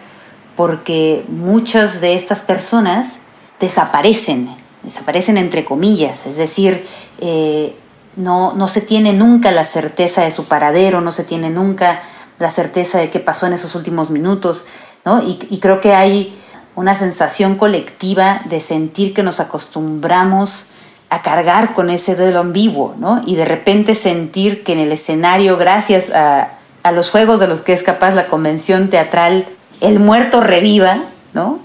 porque 0.55 1.23
muchas 1.27 2.01
de 2.01 2.15
estas 2.15 2.41
personas 2.41 3.19
desaparecen, 3.59 4.49
desaparecen 4.81 5.37
entre 5.37 5.65
comillas, 5.65 6.25
es 6.25 6.37
decir, 6.37 6.83
eh, 7.19 7.75
no, 8.15 8.53
no 8.53 8.67
se 8.67 8.81
tiene 8.81 9.13
nunca 9.13 9.51
la 9.51 9.65
certeza 9.65 10.21
de 10.21 10.31
su 10.31 10.45
paradero, 10.45 11.01
no 11.01 11.11
se 11.11 11.23
tiene 11.23 11.49
nunca 11.49 12.01
la 12.39 12.51
certeza 12.51 12.97
de 12.97 13.09
qué 13.09 13.19
pasó 13.19 13.47
en 13.47 13.53
esos 13.53 13.75
últimos 13.75 14.09
minutos, 14.09 14.65
¿no? 15.05 15.23
Y, 15.23 15.39
y 15.49 15.59
creo 15.59 15.81
que 15.81 15.93
hay 15.93 16.37
una 16.75 16.95
sensación 16.95 17.55
colectiva 17.55 18.41
de 18.45 18.61
sentir 18.61 19.13
que 19.13 19.23
nos 19.23 19.39
acostumbramos 19.39 20.67
a 21.13 21.21
cargar 21.21 21.75
con 21.75 21.91
ese 21.91 22.15
duelo 22.15 22.39
ambiguo, 22.39 22.95
¿no? 22.97 23.21
Y 23.27 23.35
de 23.35 23.45
repente 23.45 23.93
sentir 23.93 24.63
que 24.63 24.73
en 24.73 24.79
el 24.79 24.91
escenario, 24.91 25.57
gracias 25.57 26.09
a, 26.09 26.57
los 26.91 27.11
juegos 27.11 27.39
de 27.39 27.47
los 27.47 27.61
que 27.61 27.71
es 27.71 27.83
capaz 27.83 28.15
la 28.15 28.27
convención 28.27 28.89
teatral, 28.89 29.45
el 29.79 29.99
muerto 29.99 30.41
reviva, 30.41 31.03
¿no? 31.33 31.59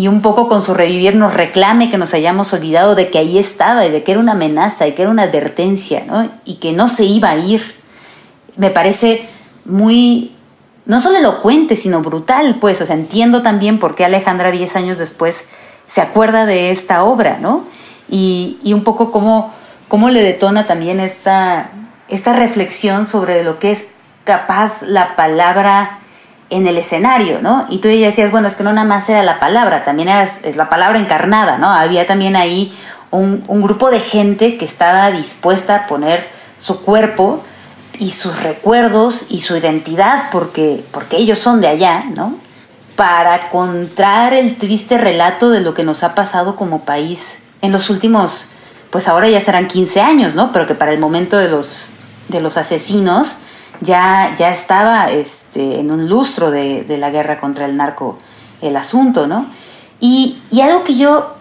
Y 0.00 0.08
un 0.08 0.22
poco 0.22 0.48
con 0.48 0.62
su 0.62 0.72
revivir 0.72 1.14
nos 1.14 1.34
reclame 1.34 1.90
que 1.90 1.98
nos 1.98 2.14
hayamos 2.14 2.54
olvidado 2.54 2.94
de 2.94 3.10
que 3.10 3.18
ahí 3.18 3.38
estaba 3.38 3.84
y 3.84 3.90
de 3.90 4.02
que 4.02 4.12
era 4.12 4.20
una 4.20 4.32
amenaza 4.32 4.86
y 4.88 4.92
que 4.92 5.02
era 5.02 5.10
una 5.10 5.24
advertencia, 5.24 6.04
¿no? 6.06 6.30
Y 6.46 6.54
que 6.54 6.72
no 6.72 6.88
se 6.88 7.04
iba 7.04 7.28
a 7.28 7.36
ir. 7.36 7.74
Me 8.56 8.70
parece 8.70 9.28
muy, 9.66 10.32
no 10.86 11.00
solo 11.00 11.18
elocuente, 11.18 11.76
sino 11.76 12.00
brutal, 12.00 12.56
pues, 12.62 12.80
o 12.80 12.86
sea, 12.86 12.96
entiendo 12.96 13.42
también 13.42 13.78
por 13.78 13.94
qué 13.94 14.06
Alejandra 14.06 14.50
diez 14.50 14.74
años 14.74 14.96
después 14.96 15.44
se 15.86 16.00
acuerda 16.00 16.46
de 16.46 16.70
esta 16.70 17.04
obra, 17.04 17.36
¿no? 17.38 17.66
Y, 18.08 18.58
y 18.62 18.72
un 18.72 18.84
poco 18.84 19.12
cómo, 19.12 19.52
cómo 19.88 20.08
le 20.08 20.22
detona 20.22 20.66
también 20.66 20.98
esta, 20.98 21.72
esta 22.08 22.32
reflexión 22.32 23.04
sobre 23.04 23.44
lo 23.44 23.58
que 23.58 23.72
es 23.72 23.84
capaz 24.24 24.80
la 24.80 25.14
palabra 25.14 25.98
en 26.50 26.66
el 26.66 26.76
escenario, 26.76 27.40
¿no? 27.40 27.66
Y 27.70 27.78
tú 27.78 27.88
ya 27.88 28.06
decías, 28.06 28.30
bueno, 28.30 28.48
es 28.48 28.56
que 28.56 28.64
no 28.64 28.72
nada 28.72 28.86
más 28.86 29.08
era 29.08 29.22
la 29.22 29.38
palabra, 29.38 29.84
también 29.84 30.08
era, 30.08 30.28
es 30.42 30.56
la 30.56 30.68
palabra 30.68 30.98
encarnada, 30.98 31.58
¿no? 31.58 31.70
Había 31.70 32.06
también 32.06 32.36
ahí 32.36 32.76
un, 33.10 33.44
un, 33.48 33.62
grupo 33.62 33.90
de 33.90 34.00
gente 34.00 34.58
que 34.58 34.64
estaba 34.64 35.10
dispuesta 35.10 35.76
a 35.76 35.86
poner 35.86 36.28
su 36.56 36.82
cuerpo 36.82 37.42
y 37.98 38.12
sus 38.12 38.42
recuerdos 38.42 39.26
y 39.28 39.42
su 39.42 39.56
identidad, 39.56 40.30
porque, 40.32 40.84
porque 40.90 41.16
ellos 41.16 41.38
son 41.38 41.60
de 41.60 41.68
allá, 41.68 42.04
¿no? 42.04 42.36
Para 42.96 43.48
contar 43.50 44.34
el 44.34 44.56
triste 44.56 44.98
relato 44.98 45.50
de 45.50 45.60
lo 45.60 45.74
que 45.74 45.84
nos 45.84 46.02
ha 46.02 46.14
pasado 46.14 46.56
como 46.56 46.84
país 46.84 47.38
en 47.62 47.72
los 47.72 47.90
últimos, 47.90 48.48
pues 48.90 49.06
ahora 49.06 49.28
ya 49.28 49.40
serán 49.40 49.68
15 49.68 50.00
años, 50.00 50.34
¿no? 50.34 50.52
Pero 50.52 50.66
que 50.66 50.74
para 50.74 50.92
el 50.92 50.98
momento 50.98 51.36
de 51.36 51.48
los, 51.48 51.88
de 52.28 52.40
los 52.40 52.56
asesinos, 52.56 53.38
ya, 53.80 54.34
ya 54.38 54.50
estaba 54.52 55.10
este, 55.10 55.80
en 55.80 55.90
un 55.90 56.08
lustro 56.08 56.50
de, 56.50 56.84
de, 56.84 56.98
la 56.98 57.10
guerra 57.10 57.40
contra 57.40 57.64
el 57.64 57.76
narco 57.76 58.18
el 58.60 58.76
asunto, 58.76 59.26
¿no? 59.26 59.46
Y, 60.00 60.42
y 60.50 60.60
algo 60.60 60.84
que 60.84 60.96
yo 60.96 61.34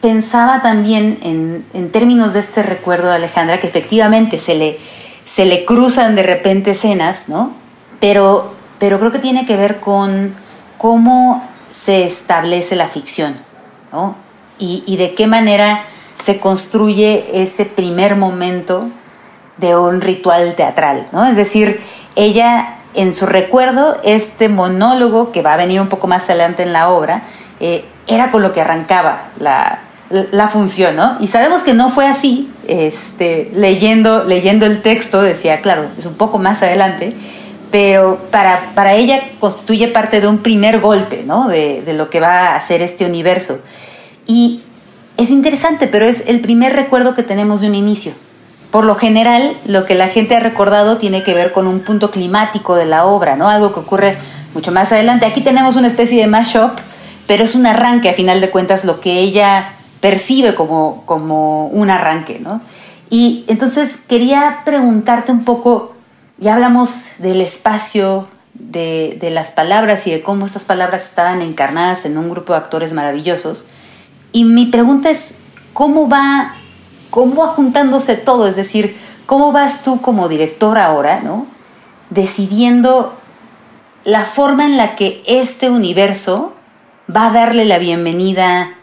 pensaba 0.00 0.62
también 0.62 1.18
en, 1.22 1.66
en, 1.72 1.90
términos 1.90 2.34
de 2.34 2.40
este 2.40 2.62
recuerdo 2.62 3.08
de 3.08 3.16
Alejandra, 3.16 3.60
que 3.60 3.66
efectivamente 3.66 4.38
se 4.38 4.54
le, 4.54 4.78
se 5.24 5.46
le 5.46 5.64
cruzan 5.64 6.14
de 6.14 6.22
repente 6.22 6.72
escenas, 6.72 7.28
¿no? 7.28 7.52
Pero, 7.98 8.54
pero 8.78 8.98
creo 8.98 9.12
que 9.12 9.18
tiene 9.18 9.46
que 9.46 9.56
ver 9.56 9.80
con 9.80 10.34
cómo 10.76 11.48
se 11.70 12.04
establece 12.04 12.76
la 12.76 12.88
ficción, 12.88 13.38
¿no? 13.90 14.16
Y, 14.58 14.82
y 14.86 14.96
de 14.96 15.14
qué 15.14 15.26
manera 15.26 15.84
se 16.22 16.38
construye 16.38 17.42
ese 17.42 17.64
primer 17.64 18.16
momento 18.16 18.88
de 19.58 19.76
un 19.76 20.00
ritual 20.00 20.54
teatral, 20.54 21.06
¿no? 21.12 21.26
Es 21.26 21.36
decir, 21.36 21.80
ella 22.14 22.76
en 22.96 23.14
su 23.14 23.26
recuerdo, 23.26 23.98
este 24.02 24.48
monólogo 24.48 25.30
que 25.30 25.42
va 25.42 25.54
a 25.54 25.56
venir 25.56 25.80
un 25.80 25.88
poco 25.88 26.06
más 26.06 26.24
adelante 26.24 26.62
en 26.62 26.72
la 26.72 26.88
obra, 26.88 27.24
eh, 27.60 27.84
era 28.06 28.30
con 28.30 28.42
lo 28.42 28.52
que 28.52 28.62
arrancaba 28.62 29.28
la, 29.38 29.80
la, 30.08 30.48
función, 30.48 30.96
¿no? 30.96 31.18
Y 31.20 31.28
sabemos 31.28 31.62
que 31.62 31.74
no 31.74 31.90
fue 31.90 32.06
así, 32.06 32.50
este, 32.66 33.50
leyendo, 33.54 34.24
leyendo 34.24 34.64
el 34.64 34.80
texto 34.80 35.20
decía, 35.20 35.60
claro, 35.60 35.88
es 35.98 36.06
un 36.06 36.14
poco 36.14 36.38
más 36.38 36.62
adelante, 36.62 37.10
pero 37.70 38.18
para, 38.30 38.72
para 38.74 38.94
ella 38.94 39.20
constituye 39.40 39.88
parte 39.88 40.20
de 40.20 40.28
un 40.28 40.38
primer 40.38 40.80
golpe, 40.80 41.22
¿no? 41.26 41.48
De, 41.48 41.82
de 41.82 41.92
lo 41.92 42.08
que 42.08 42.20
va 42.20 42.48
a 42.48 42.56
hacer 42.56 42.80
este 42.80 43.04
universo. 43.04 43.58
Y 44.26 44.62
es 45.18 45.30
interesante, 45.30 45.86
pero 45.86 46.06
es 46.06 46.26
el 46.28 46.40
primer 46.40 46.74
recuerdo 46.74 47.14
que 47.14 47.22
tenemos 47.22 47.60
de 47.60 47.68
un 47.68 47.74
inicio. 47.74 48.12
Por 48.70 48.84
lo 48.84 48.96
general, 48.96 49.56
lo 49.66 49.84
que 49.84 49.94
la 49.94 50.08
gente 50.08 50.36
ha 50.36 50.40
recordado 50.40 50.98
tiene 50.98 51.22
que 51.22 51.34
ver 51.34 51.52
con 51.52 51.66
un 51.66 51.80
punto 51.80 52.10
climático 52.10 52.74
de 52.74 52.86
la 52.86 53.04
obra, 53.04 53.36
¿no? 53.36 53.48
Algo 53.48 53.72
que 53.72 53.80
ocurre 53.80 54.18
mucho 54.54 54.72
más 54.72 54.90
adelante. 54.92 55.26
Aquí 55.26 55.40
tenemos 55.40 55.76
una 55.76 55.86
especie 55.86 56.20
de 56.20 56.26
mashup, 56.26 56.72
pero 57.26 57.44
es 57.44 57.54
un 57.54 57.66
arranque, 57.66 58.10
a 58.10 58.14
final 58.14 58.40
de 58.40 58.50
cuentas, 58.50 58.84
lo 58.84 59.00
que 59.00 59.20
ella 59.20 59.74
percibe 60.00 60.54
como, 60.54 61.04
como 61.06 61.68
un 61.68 61.90
arranque, 61.90 62.38
¿no? 62.40 62.60
Y 63.08 63.44
entonces 63.46 63.98
quería 64.08 64.62
preguntarte 64.64 65.30
un 65.30 65.44
poco, 65.44 65.94
ya 66.38 66.54
hablamos 66.54 67.06
del 67.18 67.40
espacio, 67.40 68.28
de, 68.54 69.18
de, 69.20 69.30
las 69.30 69.50
palabras 69.50 70.06
y 70.06 70.10
de 70.10 70.22
cómo 70.22 70.46
estas 70.46 70.64
palabras 70.64 71.04
estaban 71.04 71.42
encarnadas 71.42 72.06
en 72.06 72.16
un 72.16 72.30
grupo 72.30 72.52
de 72.54 72.58
actores 72.58 72.92
maravillosos. 72.92 73.66
Y 74.32 74.44
mi 74.44 74.66
pregunta 74.66 75.10
es, 75.10 75.38
¿cómo 75.72 76.08
va 76.08 76.54
cómo 77.16 77.46
va 77.46 77.54
juntándose 77.54 78.14
todo, 78.14 78.46
es 78.46 78.56
decir, 78.56 78.98
cómo 79.24 79.50
vas 79.50 79.82
tú 79.82 80.02
como 80.02 80.28
director 80.28 80.76
ahora, 80.76 81.22
¿no? 81.22 81.46
Decidiendo 82.10 83.14
la 84.04 84.26
forma 84.26 84.66
en 84.66 84.76
la 84.76 84.96
que 84.96 85.22
este 85.24 85.70
universo 85.70 86.52
va 87.08 87.28
a 87.28 87.32
darle 87.32 87.64
la 87.64 87.78
bienvenida 87.78 88.74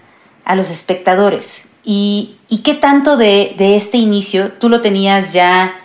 a 0.46 0.56
los 0.56 0.72
espectadores. 0.72 1.62
¿Y, 1.84 2.40
qué 2.64 2.74
tanto 2.74 3.18
de, 3.18 3.54
de, 3.56 3.76
este 3.76 4.00
inicio 4.00 4.54
tú 4.54 4.68
lo 4.68 4.82
tenías 4.82 5.32
ya 5.32 5.76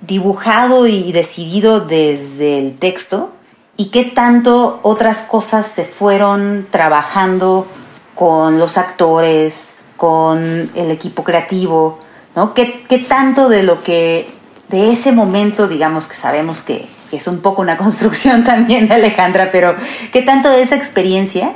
dibujado 0.00 0.86
y 0.86 1.10
decidido 1.10 1.80
desde 1.80 2.60
el 2.60 2.76
texto? 2.76 3.32
¿Y 3.76 3.86
qué 3.86 4.04
tanto 4.04 4.78
otras 4.84 5.22
cosas 5.22 5.66
se 5.66 5.84
fueron 5.84 6.68
trabajando 6.70 7.66
con 8.14 8.60
los 8.60 8.78
actores, 8.78 9.72
con 9.96 10.70
el 10.74 10.90
equipo 10.90 11.24
creativo, 11.24 11.98
¿no? 12.34 12.54
¿Qué, 12.54 12.84
¿Qué, 12.88 12.98
tanto 12.98 13.48
de 13.48 13.62
lo 13.62 13.82
que, 13.82 14.28
de 14.68 14.92
ese 14.92 15.12
momento, 15.12 15.68
digamos 15.68 16.06
que 16.06 16.16
sabemos 16.16 16.62
que, 16.62 16.88
es 17.12 17.26
un 17.28 17.40
poco 17.40 17.62
una 17.62 17.76
construcción 17.78 18.44
también 18.44 18.88
de 18.88 18.94
Alejandra, 18.94 19.50
pero 19.50 19.76
qué 20.12 20.22
tanto 20.22 20.50
de 20.50 20.62
esa 20.62 20.76
experiencia 20.76 21.54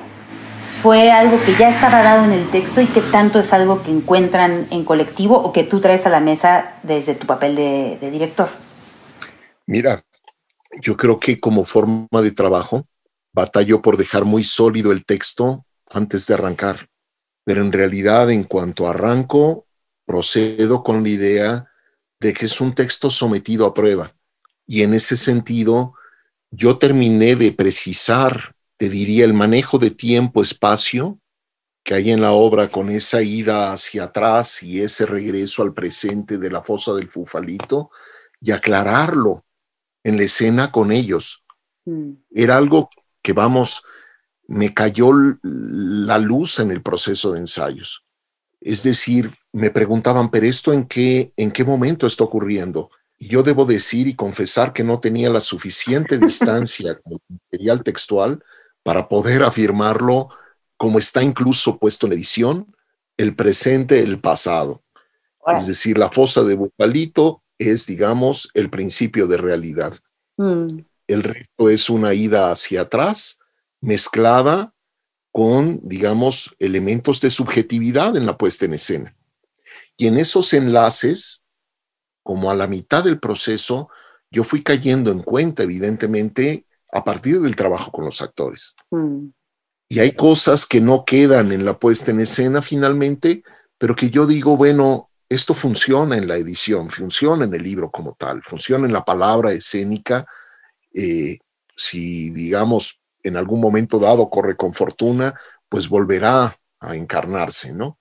fue 0.83 1.13
algo 1.13 1.39
que 1.45 1.55
ya 1.57 1.69
estaba 1.69 2.03
dado 2.03 2.25
en 2.25 2.33
el 2.33 2.49
texto 2.51 2.81
y 2.81 2.87
qué 2.87 3.03
tanto 3.03 3.41
es 3.41 3.53
algo 3.53 3.83
que 3.83 3.91
encuentran 3.91 4.69
en 4.71 4.85
colectivo 4.85 5.37
o 5.37 5.53
que 5.53 5.65
tú 5.65 5.81
traes 5.81 6.07
a 6.07 6.11
la 6.11 6.21
mesa 6.21 6.77
desde 6.83 7.15
tu 7.15 7.27
papel 7.27 7.55
de, 7.57 7.99
de 8.01 8.11
director? 8.11 8.49
Mira, 9.67 10.01
yo 10.81 10.97
creo 10.97 11.21
que 11.21 11.39
como 11.39 11.67
forma 11.67 12.23
de 12.23 12.31
trabajo, 12.31 12.87
batallo 13.33 13.83
por 13.83 13.99
dejar 13.99 14.25
muy 14.25 14.45
sólido 14.45 14.93
el 14.93 15.05
texto 15.05 15.67
antes 15.91 16.27
de 16.27 16.35
arrancar 16.35 16.90
pero 17.51 17.63
en 17.63 17.73
realidad 17.73 18.31
en 18.31 18.45
cuanto 18.45 18.87
arranco, 18.87 19.67
procedo 20.07 20.85
con 20.85 21.03
la 21.03 21.09
idea 21.09 21.69
de 22.21 22.33
que 22.33 22.47
es 22.47 22.61
un 22.61 22.77
texto 22.77 23.11
sometido 23.11 23.67
a 23.67 23.75
prueba. 23.75 24.15
Y 24.69 24.83
en 24.83 24.95
ese 24.95 25.17
sentido, 25.17 25.95
yo 26.53 26.79
terminé 26.79 27.35
de 27.35 27.51
precisar, 27.51 28.55
te 28.77 28.89
diría, 28.89 29.25
el 29.25 29.35
manejo 29.35 29.81
de 29.81 29.91
tiempo-espacio 29.91 31.19
que 31.83 31.95
hay 31.95 32.13
en 32.13 32.21
la 32.21 32.31
obra 32.31 32.71
con 32.71 32.89
esa 32.89 33.21
ida 33.21 33.73
hacia 33.73 34.05
atrás 34.05 34.63
y 34.63 34.81
ese 34.81 35.05
regreso 35.05 35.65
al 35.65 35.75
presente 35.75 36.39
de 36.39 36.51
la 36.53 36.63
fosa 36.63 36.95
del 36.95 37.11
fufalito 37.11 37.91
y 38.41 38.53
aclararlo 38.53 39.45
en 40.05 40.19
la 40.19 40.23
escena 40.23 40.71
con 40.71 40.93
ellos. 40.93 41.43
Mm. 41.85 42.13
Era 42.31 42.59
algo 42.59 42.91
que 43.21 43.33
vamos, 43.33 43.83
me 44.51 44.75
cayó 44.75 45.13
la 45.43 46.19
luz 46.19 46.59
en 46.59 46.73
el 46.73 46.83
proceso 46.83 47.31
de 47.31 47.39
ensayos. 47.39 48.05
Es 48.61 48.83
decir, 48.83 49.33
me 49.53 49.71
preguntaban, 49.71 50.29
pero 50.29 50.45
esto 50.45 50.73
en 50.73 50.87
qué, 50.87 51.33
en 51.37 51.53
qué 51.53 51.65
momento 51.65 52.05
está 52.05 52.25
ocurriendo? 52.25 52.91
Y 53.17 53.29
yo 53.29 53.45
debo 53.45 53.65
decir 53.65 54.09
y 54.09 54.17
confesar 54.17 54.73
que 54.73 54.83
no 54.83 54.99
tenía 54.99 55.31
la 55.31 55.41
suficiente 55.41 56.19
distancia 56.19 56.99
con 56.99 57.13
el 57.13 57.39
material 57.53 57.85
textual 57.85 58.43
para 58.83 59.09
poder 59.09 59.45
afirmarlo 59.45 60.31
como 60.77 60.99
está 60.99 61.23
incluso 61.23 61.79
puesto 61.79 62.09
en 62.09 62.15
edición, 62.15 62.75
el 63.17 63.37
presente, 63.37 64.01
el 64.01 64.19
pasado. 64.19 64.83
Es 65.47 65.69
decir, 65.69 65.97
la 65.97 66.11
fosa 66.11 66.43
de 66.43 66.57
Bufalito 66.57 67.41
es, 67.57 67.87
digamos, 67.87 68.51
el 68.55 68.69
principio 68.69 69.29
de 69.29 69.37
realidad. 69.37 69.95
Mm. 70.37 70.81
El 71.07 71.23
resto 71.23 71.71
es 71.71 71.89
una 71.89 72.15
ida 72.15 72.51
hacia 72.51 72.81
atrás 72.81 73.40
mezclada 73.81 74.75
con, 75.33 75.81
digamos, 75.83 76.55
elementos 76.59 77.21
de 77.21 77.31
subjetividad 77.31 78.17
en 78.17 78.27
la 78.27 78.37
puesta 78.37 78.65
en 78.65 78.75
escena. 78.75 79.17
Y 79.97 80.07
en 80.07 80.19
esos 80.19 80.53
enlaces, 80.55 81.45
como 82.23 82.51
a 82.51 82.55
la 82.55 82.67
mitad 82.67 83.05
del 83.05 83.21
proceso, 83.21 83.89
yo 84.31 84.45
fui 84.45 84.63
cayendo 84.63 85.11
en 85.11 85.23
cuenta, 85.23 85.63
evidentemente, 85.63 86.67
a 86.93 87.05
partir 87.05 87.41
del 87.41 87.57
trabajo 87.57 87.91
con 87.93 88.05
los 88.05 88.23
actores. 88.23 88.75
Mm. 88.91 89.29
Y 89.89 90.01
hay 90.01 90.13
cosas 90.13 90.67
que 90.67 90.81
no 90.81 91.05
quedan 91.05 91.53
en 91.53 91.65
la 91.65 91.79
puesta 91.79 92.13
en 92.13 92.21
escena 92.21 92.63
finalmente, 92.63 93.43
pero 93.77 93.97
que 93.97 94.11
yo 94.11 94.27
digo, 94.27 94.57
bueno, 94.57 95.11
esto 95.29 95.55
funciona 95.55 96.17
en 96.17 96.29
la 96.29 96.37
edición, 96.37 96.91
funciona 96.91 97.45
en 97.45 97.55
el 97.55 97.63
libro 97.63 97.91
como 97.91 98.15
tal, 98.15 98.43
funciona 98.43 98.87
en 98.87 98.93
la 98.93 99.05
palabra 99.05 99.53
escénica. 99.53 100.27
Eh, 100.95 101.39
si, 101.77 102.31
digamos, 102.31 103.00
en 103.23 103.37
algún 103.37 103.61
momento 103.61 103.99
dado 103.99 104.31
corre 104.31 104.57
con 104.57 104.75
fortuna, 104.75 105.35
pues 105.69 105.89
volverá 105.89 106.57
a 106.81 106.97
encarnarse, 106.97 107.73
¿no? 107.73 107.99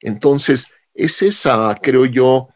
Entonces, 0.00 0.68
es 0.94 1.22
esa, 1.22 1.74
creo 1.82 2.06
yo, 2.06 2.48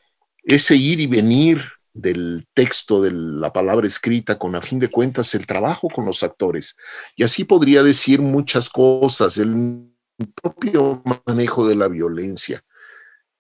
ese 0.45 0.77
ir 0.77 1.01
y 1.01 1.07
venir 1.07 1.63
del 1.93 2.47
texto, 2.55 3.03
de 3.03 3.11
la 3.13 3.53
palabra 3.53 3.87
escrita, 3.87 4.39
con 4.39 4.55
a 4.55 4.61
fin 4.61 4.79
de 4.79 4.91
cuentas 4.91 5.35
el 5.35 5.47
trabajo 5.47 5.89
con 5.89 6.05
los 6.05 6.23
actores. 6.23 6.77
Y 7.17 7.25
así 7.25 7.45
podría 7.45 7.83
decir 7.83 8.21
muchas 8.21 8.71
cosas. 8.71 9.39
El 9.39 9.93
propio 10.41 11.03
manejo 11.27 11.67
de 11.67 11.77
la 11.77 11.89
violencia. 11.89 12.61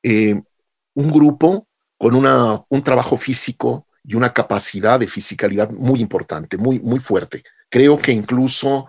Eh, 0.02 0.40
un 0.94 1.10
grupo 1.10 1.68
con 1.96 2.14
una, 2.14 2.64
un 2.68 2.82
trabajo 2.82 3.16
físico 3.16 3.86
y 4.04 4.14
una 4.14 4.32
capacidad 4.32 4.98
de 4.98 5.06
fisicalidad 5.06 5.70
muy 5.70 6.00
importante, 6.00 6.56
muy, 6.56 6.80
muy 6.80 6.98
fuerte. 6.98 7.42
Creo 7.70 7.98
que 7.98 8.12
incluso 8.12 8.88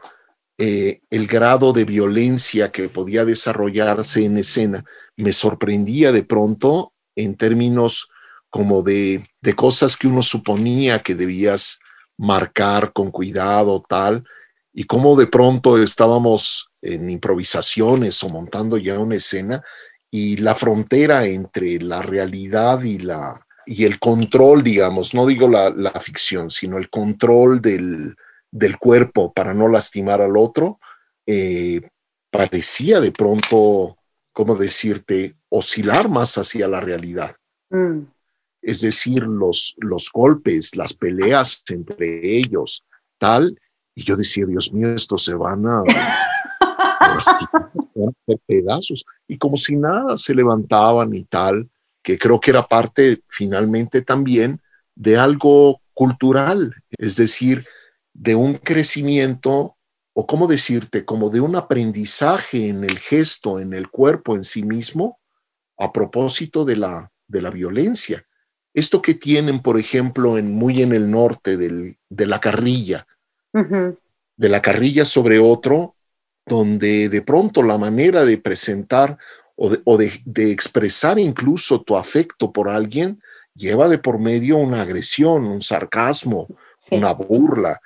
eh, 0.57 1.01
el 1.09 1.27
grado 1.27 1.71
de 1.71 1.85
violencia 1.85 2.69
que 2.69 2.89
podía 2.89 3.23
desarrollarse 3.23 4.25
en 4.25 4.37
escena 4.37 4.83
me 5.15 5.31
sorprendía 5.31 6.11
de 6.11 6.23
pronto 6.23 6.93
en 7.15 7.35
términos 7.35 8.09
como 8.49 8.81
de, 8.81 9.25
de 9.41 9.53
cosas 9.53 9.95
que 9.95 10.07
uno 10.07 10.21
suponía 10.21 10.99
que 10.99 11.15
debías 11.15 11.79
marcar 12.17 12.91
con 12.91 13.11
cuidado, 13.11 13.81
tal, 13.87 14.25
y 14.73 14.83
cómo 14.83 15.15
de 15.15 15.27
pronto 15.27 15.81
estábamos 15.81 16.69
en 16.81 17.09
improvisaciones 17.09 18.21
o 18.23 18.29
montando 18.29 18.77
ya 18.77 18.99
una 18.99 19.15
escena 19.15 19.63
y 20.11 20.37
la 20.37 20.55
frontera 20.55 21.25
entre 21.25 21.79
la 21.79 22.01
realidad 22.01 22.81
y, 22.83 22.97
la, 22.97 23.39
y 23.65 23.85
el 23.85 23.99
control, 23.99 24.63
digamos, 24.63 25.13
no 25.13 25.25
digo 25.25 25.47
la, 25.47 25.69
la 25.69 25.91
ficción, 26.01 26.49
sino 26.49 26.77
el 26.77 26.89
control 26.89 27.61
del, 27.61 28.15
del, 28.51 28.77
cuerpo 28.77 29.33
para 29.33 29.53
no 29.53 29.67
lastimar 29.67 30.21
al 30.21 30.37
otro, 30.37 30.79
eh, 31.25 31.81
parecía 32.31 32.99
de 32.99 33.11
pronto, 33.11 33.97
¿cómo 34.33 34.55
decirte?, 34.55 35.35
oscilar 35.49 36.09
más 36.09 36.37
hacia 36.37 36.67
la 36.67 36.79
realidad. 36.79 37.35
Mm. 37.69 38.01
Es 38.61 38.81
decir, 38.81 39.23
los, 39.23 39.75
los 39.77 40.09
golpes, 40.11 40.75
las 40.75 40.93
peleas 40.93 41.63
entre 41.69 42.37
ellos, 42.37 42.85
tal, 43.17 43.59
y 43.95 44.03
yo 44.03 44.15
decía, 44.15 44.45
Dios 44.45 44.71
mío, 44.71 44.93
estos 44.93 45.25
se 45.25 45.35
van 45.35 45.65
a, 45.65 45.83
pedazos. 48.47 49.05
Y 49.27 49.37
como 49.37 49.57
si 49.57 49.75
nada, 49.75 50.17
se 50.17 50.33
levantaban 50.33 51.13
y 51.13 51.23
tal, 51.23 51.69
que 52.01 52.17
creo 52.17 52.39
que 52.39 52.51
era 52.51 52.67
parte 52.67 53.21
finalmente 53.27 54.01
también 54.01 54.61
de 54.95 55.17
algo 55.17 55.81
cultural, 55.93 56.73
es 56.97 57.15
decir, 57.15 57.65
de 58.19 58.35
un 58.35 58.55
crecimiento, 58.55 59.77
o 60.13 60.27
cómo 60.27 60.47
decirte, 60.47 61.05
como 61.05 61.29
de 61.29 61.39
un 61.39 61.55
aprendizaje 61.55 62.67
en 62.67 62.83
el 62.83 62.99
gesto, 62.99 63.59
en 63.59 63.73
el 63.73 63.89
cuerpo 63.89 64.35
en 64.35 64.43
sí 64.43 64.61
mismo, 64.61 65.19
a 65.77 65.93
propósito 65.93 66.65
de 66.65 66.75
la, 66.75 67.11
de 67.27 67.41
la 67.41 67.49
violencia. 67.49 68.25
Esto 68.73 69.01
que 69.01 69.13
tienen, 69.13 69.59
por 69.59 69.79
ejemplo, 69.79 70.37
en, 70.37 70.53
muy 70.53 70.81
en 70.81 70.91
el 70.91 71.09
norte 71.09 71.55
del, 71.55 71.97
de 72.09 72.27
la 72.27 72.39
carrilla, 72.39 73.07
de 73.53 74.49
la 74.49 74.61
carrilla 74.61 75.05
sobre 75.05 75.39
otro, 75.39 75.95
donde 76.45 77.07
de 77.07 77.21
pronto 77.21 77.63
la 77.63 77.77
manera 77.77 78.25
de 78.25 78.37
presentar 78.37 79.17
o 79.55 79.97
de, 79.97 80.21
expresar 80.51 81.19
incluso 81.19 81.81
tu 81.81 81.97
afecto 81.97 82.51
por 82.51 82.69
alguien 82.69 83.21
lleva 83.55 83.89
de 83.89 83.97
por 83.97 84.19
medio 84.19 84.57
una 84.57 84.81
agresión, 84.81 85.45
un 85.45 85.61
sarcasmo, 85.61 86.47
una 86.91 87.11
burla, 87.13 87.81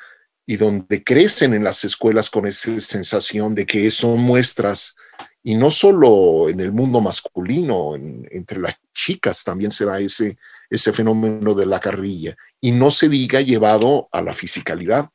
y 0.45 0.57
donde 0.57 1.03
crecen 1.03 1.53
en 1.53 1.63
las 1.63 1.83
escuelas 1.85 2.29
con 2.29 2.45
esa 2.45 2.77
sensación 2.79 3.55
de 3.55 3.65
que 3.65 3.89
son 3.91 4.19
muestras, 4.19 4.95
y 5.41 5.55
no 5.55 5.71
solo 5.71 6.49
en 6.49 6.59
el 6.59 6.71
mundo 6.71 7.01
masculino, 7.01 7.95
entre 7.95 8.59
las 8.59 8.75
chicas 8.93 9.43
también 9.43 9.71
se 9.71 9.85
da 9.85 9.99
ese, 9.99 10.37
ese 10.69 10.93
fenómeno 10.93 11.53
de 11.53 11.65
la 11.65 11.79
carrilla, 11.79 12.35
y 12.61 12.71
no 12.71 12.91
se 12.91 13.09
diga 13.09 13.41
llevado 13.41 14.09
a 14.11 14.21
la 14.21 14.33
fisicalidad. 14.33 15.09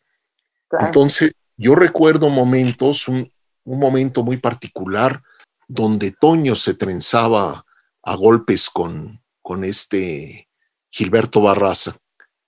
Entonces, 0.80 1.32
yo 1.56 1.74
recuerdo 1.74 2.28
momentos, 2.28 3.08
un, 3.08 3.30
momento 3.64 4.22
muy 4.22 4.38
particular 4.38 5.22
donde 5.66 6.12
Toño 6.12 6.54
se 6.54 6.72
trenzaba 6.72 7.66
a 8.02 8.16
golpes 8.16 8.70
con, 8.70 9.20
con 9.42 9.62
este 9.62 10.48
Gilberto 10.90 11.42
Barraza 11.42 11.98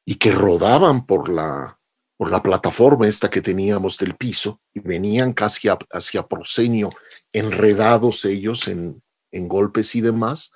y 0.07 0.14
que 0.14 0.33
rodaban 0.33 1.05
por 1.05 1.28
la, 1.28 1.80
por 2.21 2.31
la 2.31 2.43
plataforma 2.43 3.09
esta 3.09 3.31
que 3.31 3.41
teníamos 3.41 3.97
del 3.97 4.14
piso 4.14 4.61
y 4.75 4.81
venían 4.81 5.33
casi 5.33 5.68
hacia 5.91 6.27
Prosenio, 6.29 6.91
enredados 7.33 8.27
ellos 8.27 8.68
en, 8.68 9.03
en 9.33 9.49
golpes 9.49 9.95
y 9.95 10.03
demás. 10.03 10.53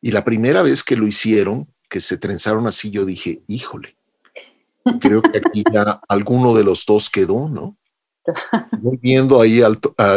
Y 0.00 0.12
la 0.12 0.24
primera 0.24 0.62
vez 0.62 0.82
que 0.82 0.96
lo 0.96 1.06
hicieron, 1.06 1.70
que 1.90 2.00
se 2.00 2.16
trenzaron 2.16 2.66
así, 2.66 2.90
yo 2.90 3.04
dije, 3.04 3.42
híjole, 3.46 3.96
Creo 5.00 5.20
que 5.20 5.36
aquí 5.36 5.64
ya 5.70 6.00
alguno 6.08 6.54
de 6.54 6.64
los 6.64 6.86
dos 6.86 7.10
quedó, 7.10 7.46
¿no? 7.46 7.76
Voy 8.80 8.96
viendo 8.96 9.38
ahí, 9.38 9.60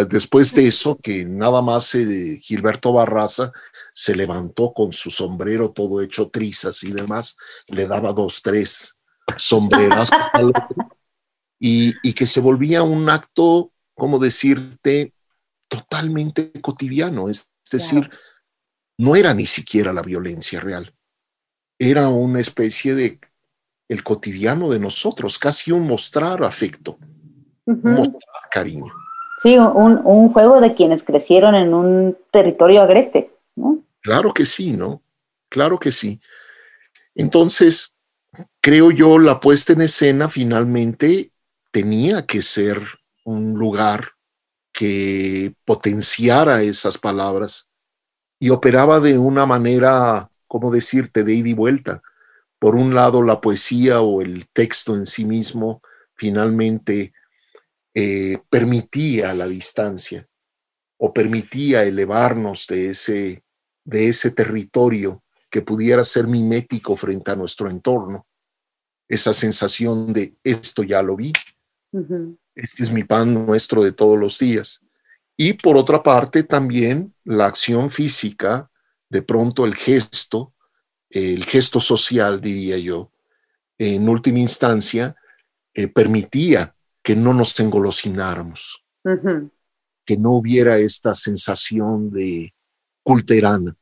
después 0.08 0.54
de 0.54 0.68
eso, 0.68 0.98
que 0.98 1.26
nada 1.26 1.62
más 1.62 1.94
eh, 1.94 2.40
Gilberto 2.42 2.94
Barraza 2.94 3.52
se 3.94 4.16
levantó 4.16 4.72
con 4.72 4.94
su 4.94 5.12
sombrero 5.12 5.72
todo 5.72 6.02
hecho 6.02 6.30
trizas 6.30 6.84
y 6.84 6.94
demás, 6.94 7.36
le 7.68 7.86
daba 7.86 8.14
dos, 8.14 8.42
tres 8.42 8.99
sombreras 9.38 10.10
al 10.34 10.50
otro, 10.50 10.68
y, 11.60 11.94
y 12.04 12.14
que 12.14 12.26
se 12.26 12.42
volvía 12.42 12.84
un 12.84 13.10
acto, 13.10 13.72
como 13.96 14.20
decirte, 14.20 15.14
totalmente 15.68 16.52
cotidiano, 16.62 17.30
es 17.30 17.52
decir, 17.72 18.10
no 18.98 19.16
era 19.16 19.34
ni 19.34 19.46
siquiera 19.46 19.94
la 19.94 20.02
violencia 20.02 20.60
real, 20.60 20.94
era 21.78 22.10
una 22.10 22.40
especie 22.40 22.96
de 22.96 23.20
el 23.88 24.04
cotidiano 24.04 24.70
de 24.70 24.80
nosotros, 24.80 25.40
casi 25.40 25.72
un 25.72 25.88
mostrar 25.88 26.44
afecto, 26.44 26.98
un 27.66 27.82
mostrar 27.84 28.50
cariño. 28.52 28.94
Sí, 29.42 29.58
un, 29.58 30.34
juego 30.34 30.60
de 30.60 30.76
quienes 30.76 31.04
crecieron 31.04 31.56
en 31.56 31.74
un 31.74 32.18
territorio 32.32 32.82
agreste, 32.82 33.32
¿no? 33.56 33.80
Claro 34.02 34.34
que 34.34 34.46
sí, 34.46 34.74
¿no? 34.74 35.02
Claro 35.50 35.80
que 35.80 35.92
sí. 35.92 36.20
Entonces, 37.16 37.96
creo 38.62 38.92
yo, 38.92 39.18
la 39.18 39.40
puesta 39.40 39.74
en 39.74 39.82
escena 39.82 40.30
finalmente 40.30 41.32
tenía 41.72 42.26
que 42.26 42.42
ser 42.42 42.82
un 43.26 43.54
lugar 43.54 44.12
que 44.72 45.54
potenciara 45.66 46.62
esas 46.62 46.98
palabras 46.98 47.70
y 48.40 48.50
operaba 48.50 49.00
de 49.00 49.18
una 49.18 49.46
manera, 49.46 50.30
¿cómo 50.48 50.72
decirte?, 50.72 51.24
de 51.24 51.34
ida 51.34 51.50
y 51.50 51.54
vuelta 51.54 52.02
por 52.60 52.76
un 52.76 52.94
lado, 52.94 53.24
la 53.24 53.40
poesía 53.40 54.02
o 54.02 54.22
el 54.22 54.48
texto 54.50 54.94
en 54.94 55.06
sí 55.06 55.24
mismo 55.24 55.82
finalmente 56.16 57.14
eh, 57.94 58.40
permitía 58.50 59.34
la 59.34 59.48
distancia 59.48 60.28
o 60.98 61.14
permitía 61.14 61.84
elevarnos 61.84 62.68
de 62.68 62.90
ese, 62.90 63.44
de 63.86 64.10
ese 64.10 64.32
territorio 64.32 65.24
que 65.50 65.62
pudiera 65.62 66.04
ser 66.04 66.28
mimético 66.28 66.96
frente 66.96 67.32
a 67.32 67.36
nuestro 67.36 67.70
entorno. 67.70 68.28
Esa 69.08 69.34
sensación 69.34 70.14
de 70.14 70.34
esto 70.44 70.84
ya 70.84 71.02
lo 71.02 71.16
vi, 71.16 71.34
este 72.56 72.84
es 72.84 72.92
mi 72.92 73.04
pan 73.04 73.34
nuestro 73.34 73.84
de 73.84 73.92
todos 73.92 74.20
los 74.20 74.38
días. 74.38 74.86
Y 75.36 75.54
por 75.54 75.78
otra 75.78 76.04
parte, 76.04 76.44
también 76.44 77.16
la 77.24 77.46
acción 77.46 77.90
física, 77.90 78.70
de 79.10 79.22
pronto 79.22 79.66
el 79.66 79.76
gesto, 79.76 80.54
el 81.10 81.46
gesto 81.46 81.80
social, 81.80 82.42
diría 82.42 82.78
yo, 82.78 83.12
en 83.78 84.08
última 84.08 84.40
instancia, 84.40 85.16
eh, 85.74 85.88
permitía 85.88 86.76
que 87.02 87.16
no 87.16 87.34
nos 87.34 87.60
engolosináramos, 87.60 88.84
que 90.06 90.18
no 90.18 90.32
hubiera 90.34 90.78
esta 90.78 91.16
sensación 91.16 92.12
de 92.12 92.54
culterana 93.02 93.79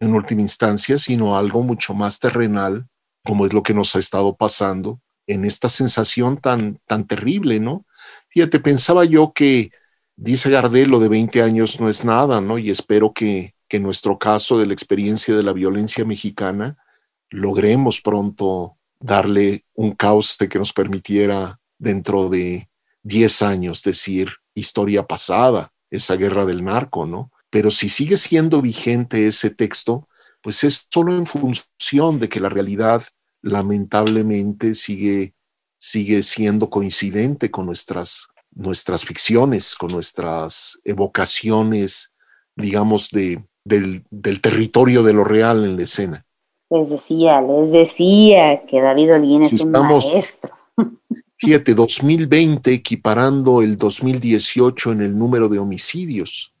en 0.00 0.14
última 0.14 0.40
instancia, 0.40 0.98
sino 0.98 1.36
algo 1.36 1.62
mucho 1.62 1.94
más 1.94 2.18
terrenal, 2.18 2.86
como 3.24 3.46
es 3.46 3.52
lo 3.52 3.62
que 3.62 3.74
nos 3.74 3.94
ha 3.94 3.98
estado 3.98 4.36
pasando 4.36 5.00
en 5.26 5.44
esta 5.44 5.68
sensación 5.68 6.38
tan, 6.38 6.80
tan 6.86 7.06
terrible, 7.06 7.60
¿no? 7.60 7.86
Fíjate, 8.30 8.58
pensaba 8.58 9.04
yo 9.04 9.32
que, 9.32 9.70
dice 10.16 10.50
Gardel, 10.50 10.90
lo 10.90 10.98
de 10.98 11.08
20 11.08 11.42
años 11.42 11.80
no 11.80 11.88
es 11.88 12.04
nada, 12.04 12.40
¿no? 12.40 12.58
Y 12.58 12.70
espero 12.70 13.12
que 13.12 13.54
que 13.70 13.76
en 13.76 13.84
nuestro 13.84 14.18
caso 14.18 14.58
de 14.58 14.66
la 14.66 14.72
experiencia 14.72 15.34
de 15.34 15.44
la 15.44 15.52
violencia 15.52 16.04
mexicana 16.04 16.76
logremos 17.30 18.00
pronto 18.00 18.76
darle 18.98 19.64
un 19.74 19.92
cauce 19.92 20.48
que 20.48 20.58
nos 20.58 20.72
permitiera 20.72 21.60
dentro 21.78 22.28
de 22.28 22.68
10 23.04 23.42
años 23.42 23.82
decir 23.84 24.32
historia 24.54 25.06
pasada, 25.06 25.72
esa 25.88 26.16
guerra 26.16 26.44
del 26.44 26.64
narco, 26.64 27.06
¿no? 27.06 27.30
Pero 27.50 27.70
si 27.70 27.88
sigue 27.88 28.16
siendo 28.16 28.62
vigente 28.62 29.26
ese 29.26 29.50
texto, 29.50 30.08
pues 30.42 30.64
es 30.64 30.86
solo 30.90 31.14
en 31.14 31.26
función 31.26 32.18
de 32.20 32.28
que 32.28 32.40
la 32.40 32.48
realidad 32.48 33.04
lamentablemente 33.42 34.74
sigue, 34.74 35.34
sigue 35.78 36.22
siendo 36.22 36.70
coincidente 36.70 37.50
con 37.50 37.66
nuestras, 37.66 38.28
nuestras 38.52 39.04
ficciones, 39.04 39.74
con 39.74 39.90
nuestras 39.90 40.80
evocaciones, 40.84 42.12
digamos, 42.56 43.10
de, 43.10 43.42
del, 43.64 44.04
territorio 44.40 45.02
de 45.02 45.12
lo 45.12 45.24
real 45.24 45.64
en 45.64 45.76
la 45.76 45.82
escena. 45.82 46.26
Les 46.70 46.88
decía, 46.88 47.40
les 47.40 47.72
decía 47.72 48.64
que 48.66 48.80
David 48.80 49.14
Olguín 49.14 49.42
es 49.42 49.62
un 49.62 49.72
maestro. 49.72 50.52
Fíjate, 51.36 51.74
2020 51.74 52.72
equiparando 52.72 53.62
el 53.62 53.76
2018 53.76 54.92
en 54.92 55.00
el 55.00 55.18
número 55.18 55.48
de 55.48 55.58
homicidios, 55.58 56.52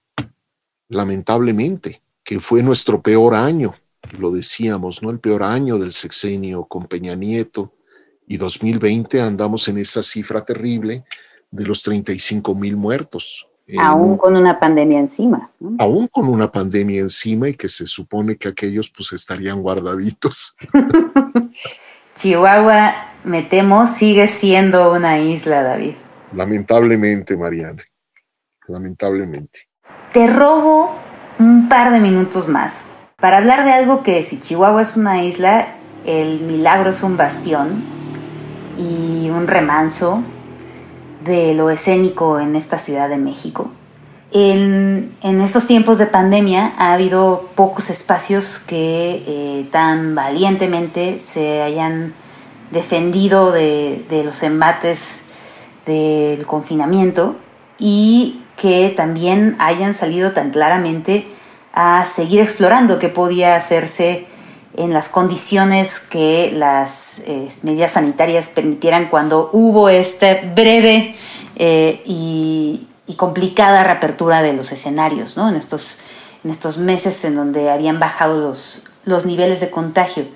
lamentablemente, 0.90 2.02
que 2.22 2.40
fue 2.40 2.62
nuestro 2.62 3.00
peor 3.00 3.34
año, 3.34 3.74
lo 4.18 4.30
decíamos, 4.30 5.02
¿no? 5.02 5.10
El 5.10 5.20
peor 5.20 5.42
año 5.42 5.78
del 5.78 5.92
sexenio 5.92 6.64
con 6.64 6.86
Peña 6.86 7.14
Nieto, 7.14 7.72
y 8.26 8.36
2020 8.36 9.20
andamos 9.20 9.66
en 9.68 9.78
esa 9.78 10.02
cifra 10.02 10.44
terrible 10.44 11.04
de 11.50 11.64
los 11.64 11.82
35 11.82 12.54
mil 12.54 12.76
muertos. 12.76 13.48
Aún 13.78 14.16
con 14.16 14.36
una 14.36 14.58
pandemia 14.58 14.98
encima. 14.98 15.50
Aún 15.78 16.08
con 16.08 16.28
una 16.28 16.50
pandemia 16.50 17.00
encima 17.00 17.48
y 17.48 17.54
que 17.54 17.68
se 17.68 17.86
supone 17.86 18.36
que 18.36 18.48
aquellos 18.48 18.90
pues 18.90 19.12
estarían 19.12 19.62
guardaditos. 19.62 20.56
Chihuahua, 22.14 22.94
me 23.24 23.42
temo, 23.42 23.86
sigue 23.86 24.26
siendo 24.26 24.92
una 24.92 25.20
isla, 25.20 25.62
David. 25.62 25.94
Lamentablemente, 26.32 27.36
Mariana. 27.36 27.82
Lamentablemente. 28.66 29.69
Te 30.12 30.26
robo 30.26 30.90
un 31.38 31.68
par 31.68 31.92
de 31.92 32.00
minutos 32.00 32.48
más 32.48 32.84
para 33.20 33.36
hablar 33.36 33.64
de 33.64 33.70
algo 33.70 34.02
que 34.02 34.24
si 34.24 34.40
Chihuahua 34.40 34.82
es 34.82 34.96
una 34.96 35.22
isla, 35.22 35.68
el 36.04 36.40
milagro 36.40 36.90
es 36.90 37.04
un 37.04 37.16
bastión 37.16 37.84
y 38.76 39.30
un 39.30 39.46
remanso 39.46 40.24
de 41.22 41.54
lo 41.54 41.70
escénico 41.70 42.40
en 42.40 42.56
esta 42.56 42.80
Ciudad 42.80 43.08
de 43.08 43.18
México. 43.18 43.70
En, 44.32 45.14
estos 45.22 45.68
tiempos 45.68 45.98
de 45.98 46.06
pandemia 46.06 46.72
ha 46.76 46.92
habido 46.92 47.48
pocos 47.54 47.88
espacios 47.88 48.58
que 48.58 49.22
eh, 49.24 49.68
tan 49.70 50.16
valientemente 50.16 51.20
se 51.20 51.62
hayan 51.62 52.14
defendido 52.72 53.52
de, 53.52 54.04
de 54.10 54.24
los 54.24 54.42
embates 54.42 55.20
del 55.86 56.46
confinamiento 56.48 57.36
y 57.78 58.40
que 58.60 58.92
también 58.94 59.56
hayan 59.58 59.94
salido 59.94 60.32
tan 60.32 60.50
claramente 60.50 61.26
a 61.72 62.04
seguir 62.04 62.40
explorando 62.40 62.98
qué 62.98 63.08
podía 63.08 63.56
hacerse 63.56 64.26
en 64.76 64.92
las 64.92 65.08
condiciones 65.08 65.98
que 65.98 66.52
las 66.54 67.22
eh, 67.24 67.48
medidas 67.62 67.92
sanitarias 67.92 68.50
permitieran 68.50 69.08
cuando 69.08 69.48
hubo 69.54 69.88
esta 69.88 70.40
breve 70.54 71.16
eh, 71.56 72.02
y, 72.04 72.86
complicada 73.16 73.82
reapertura 73.82 74.40
de 74.40 74.52
los 74.52 74.70
escenarios, 74.70 75.36
¿no? 75.36 75.48
En 75.48 75.56
estos, 75.56 75.98
en 76.44 76.52
estos 76.52 76.78
meses 76.78 77.24
en 77.24 77.34
donde 77.34 77.68
habían 77.68 77.98
bajado 77.98 78.38
los, 78.38 78.84
los 79.04 79.26
niveles 79.26 79.58
de 79.58 79.68
contagio. 79.68 80.26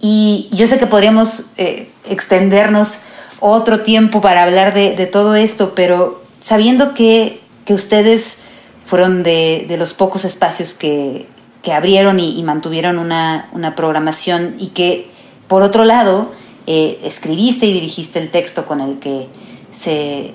Y 0.00 0.48
yo 0.52 0.68
sé 0.68 0.78
que 0.78 0.86
podríamos 0.86 1.46
eh, 1.56 1.90
extendernos 2.08 3.00
otro 3.40 3.80
tiempo 3.80 4.20
para 4.20 4.44
hablar 4.44 4.72
de, 4.72 5.06
todo 5.06 5.34
esto, 5.34 5.74
pero 5.74 6.22
sabiendo 6.38 6.94
que, 6.94 7.41
que 7.64 7.74
ustedes 7.74 8.38
fueron 8.84 9.22
de, 9.22 9.64
de, 9.68 9.76
los 9.76 9.94
pocos 9.94 10.24
espacios 10.24 10.74
que, 10.74 11.26
que 11.62 11.72
abrieron 11.72 12.20
y, 12.20 12.42
mantuvieron 12.42 12.98
una, 12.98 13.74
programación 13.76 14.56
y 14.58 14.68
que, 14.68 15.10
por 15.46 15.62
otro 15.62 15.84
lado, 15.84 16.32
eh, 16.66 17.00
escribiste 17.04 17.66
y 17.66 17.72
dirigiste 17.72 18.18
el 18.18 18.30
texto 18.30 18.66
con 18.66 18.80
el 18.80 18.98
que 18.98 19.28
se, 19.70 20.34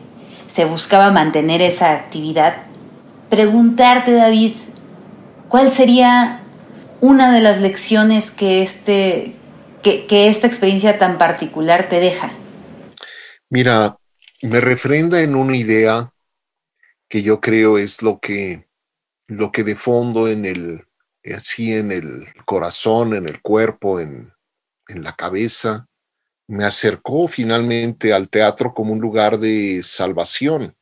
buscaba 0.65 1.11
mantener 1.11 1.61
esa 1.61 1.91
actividad. 1.91 2.63
Preguntarte, 3.29 4.13
David, 4.13 4.53
¿cuál 5.49 5.69
sería 5.69 6.41
una 6.99 7.31
de 7.31 7.41
las 7.41 7.61
lecciones 7.61 8.31
que, 8.31 8.63
este, 8.63 9.35
que, 9.83 10.07
que 10.07 10.29
esta 10.29 10.47
experiencia 10.47 10.97
tan 10.97 11.19
particular 11.19 11.89
te 11.89 11.99
deja? 11.99 12.31
Mira, 13.49 13.97
me 14.41 14.61
refrenda 14.61 15.21
en 15.21 15.35
una 15.35 15.55
idea 15.55 16.11
que 17.09 17.23
yo 17.23 17.39
creo 17.39 17.77
es 17.77 18.01
lo 18.01 18.19
que, 18.19 18.67
lo 19.27 19.51
que 19.51 19.63
de 19.63 19.75
fondo 19.75 20.27
en 20.27 20.45
el, 20.45 20.85
así 21.35 21.73
en 21.73 21.91
el 21.91 22.25
corazón, 22.45 23.13
en 23.13 23.27
el 23.27 23.41
cuerpo, 23.41 23.99
en, 23.99 24.33
la 24.89 25.13
cabeza. 25.13 25.85
Me 26.47 26.63
acercó 26.63 27.27
finalmente 27.27 28.13
al 28.13 28.29
teatro 28.29 28.73
como 28.73 28.93
un 28.93 29.01
lugar 29.01 29.37
de 29.37 29.81
salvación, 29.83 30.75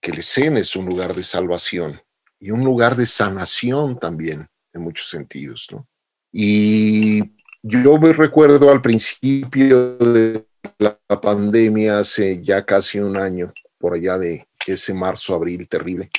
que 0.00 0.10
el 0.10 0.18
escena 0.18 0.60
es 0.60 0.76
un 0.76 0.84
lugar 0.84 1.14
de 1.14 1.22
salvación 1.22 2.02
y 2.38 2.50
un 2.50 2.62
lugar 2.62 2.96
de 2.96 3.06
sanación 3.06 3.98
también, 3.98 4.46
en 4.74 4.80
muchos 4.82 5.08
sentidos. 5.08 5.68
Y 6.30 7.32
yo 7.62 7.98
me 7.98 8.12
recuerdo 8.12 8.70
al 8.70 8.82
principio 8.82 9.96
de 9.96 10.46
la 10.78 10.98
pandemia, 11.22 12.00
hace 12.00 12.42
ya 12.42 12.66
casi 12.66 12.98
un 12.98 13.16
año, 13.16 13.54
por 13.78 13.94
allá 13.94 14.18
de 14.18 14.46
ese 14.72 14.94
marzo, 14.94 15.34
abril 15.34 15.68
terrible, 15.68 16.10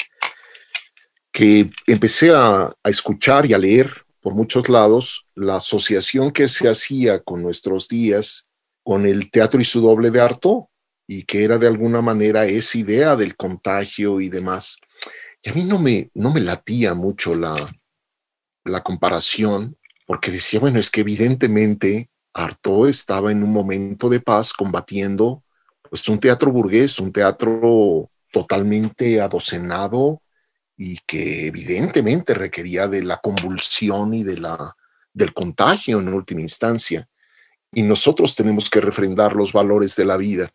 que 1.32 1.70
empecé 1.86 2.32
a, 2.34 2.74
escuchar 2.84 3.46
y 3.46 3.54
a 3.54 3.58
leer 3.58 4.06
por 4.22 4.34
muchos 4.34 4.70
lados 4.70 5.28
la 5.36 5.58
asociación 5.58 6.32
que 6.32 6.48
se 6.48 6.68
hacía 6.70 7.20
con 7.22 7.42
nuestros 7.42 7.88
días 7.88 8.48
con 8.84 9.06
el 9.06 9.30
teatro 9.30 9.60
y 9.60 9.66
su 9.66 9.82
doble 9.82 10.12
de 10.12 10.22
harto 10.22 10.70
y 11.08 11.24
que 11.24 11.44
era 11.44 11.58
de 11.58 11.68
alguna 11.68 12.02
manera 12.02 12.46
esa 12.46 12.78
idea 12.78 13.16
del 13.16 13.36
contagio 13.36 14.22
y 14.22 14.30
demás. 14.30 14.78
Y 15.42 15.50
a 15.50 15.54
mí 15.54 15.64
no 15.64 15.78
me, 15.78 16.10
no 16.14 16.32
me 16.32 16.42
latía 16.42 16.94
mucho 16.94 17.36
la, 17.36 17.56
la 18.64 18.84
comparación 18.84 19.78
porque 20.06 20.32
decía, 20.32 20.60
bueno, 20.60 20.80
es 20.80 20.90
que 20.90 21.02
evidentemente 21.02 22.10
Arto 22.34 22.88
estaba 22.88 23.32
en 23.32 23.44
un 23.44 23.52
momento 23.52 24.10
de 24.10 24.22
paz 24.22 24.54
combatiendo 24.54 25.44
pues 25.90 26.08
un 26.08 26.20
teatro 26.20 26.52
burgués, 26.52 27.00
un 27.00 27.12
teatro 27.12 28.10
totalmente 28.32 29.22
adocenado, 29.22 30.22
y 30.78 31.00
que 31.08 31.48
evidentemente 31.48 32.36
requería 32.36 32.88
de 32.88 33.04
la 33.04 33.18
convulsión 33.18 34.14
y 34.14 34.24
de 34.24 34.38
la, 34.38 34.76
del 35.12 35.34
contagio 35.34 36.00
en 36.00 36.14
última 36.14 36.42
instancia. 36.42 37.10
Y 37.72 37.82
nosotros 37.82 38.36
tenemos 38.36 38.70
que 38.70 38.80
refrendar 38.80 39.36
los 39.36 39.52
valores 39.52 39.96
de 39.96 40.06
la 40.06 40.18
vida, 40.18 40.50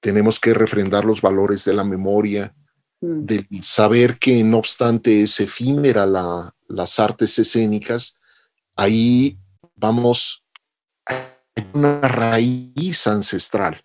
tenemos 0.00 0.40
que 0.40 0.54
refrendar 0.54 1.04
los 1.04 1.20
valores 1.20 1.64
de 1.64 1.74
la 1.74 1.84
memoria, 1.84 2.54
mm. 3.02 3.24
del 3.26 3.46
saber 3.62 4.18
que 4.18 4.42
no 4.42 4.58
obstante 4.58 5.22
es 5.22 5.38
efímera 5.40 6.06
la, 6.06 6.54
las 6.68 6.98
artes 6.98 7.38
escénicas, 7.38 8.18
ahí 8.74 9.38
vamos 9.74 10.42
a 11.04 11.22
una 11.74 12.00
raíz 12.00 13.06
ancestral, 13.06 13.82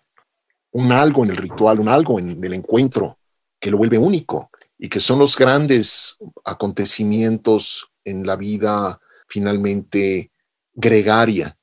un 0.70 0.90
algo 0.90 1.22
en 1.24 1.30
el 1.30 1.36
ritual, 1.36 1.80
un 1.80 1.88
algo 1.88 2.18
en 2.18 2.42
el 2.42 2.54
encuentro 2.54 3.18
que 3.62 3.70
lo 3.70 3.78
vuelve 3.78 3.96
único 3.96 4.50
y 4.76 4.88
que 4.88 4.98
son 4.98 5.20
los 5.20 5.36
grandes 5.36 6.18
acontecimientos 6.44 7.86
en 8.04 8.26
la 8.26 8.34
vida 8.34 9.00
finalmente 9.28 10.32
gregaria, 10.74 11.56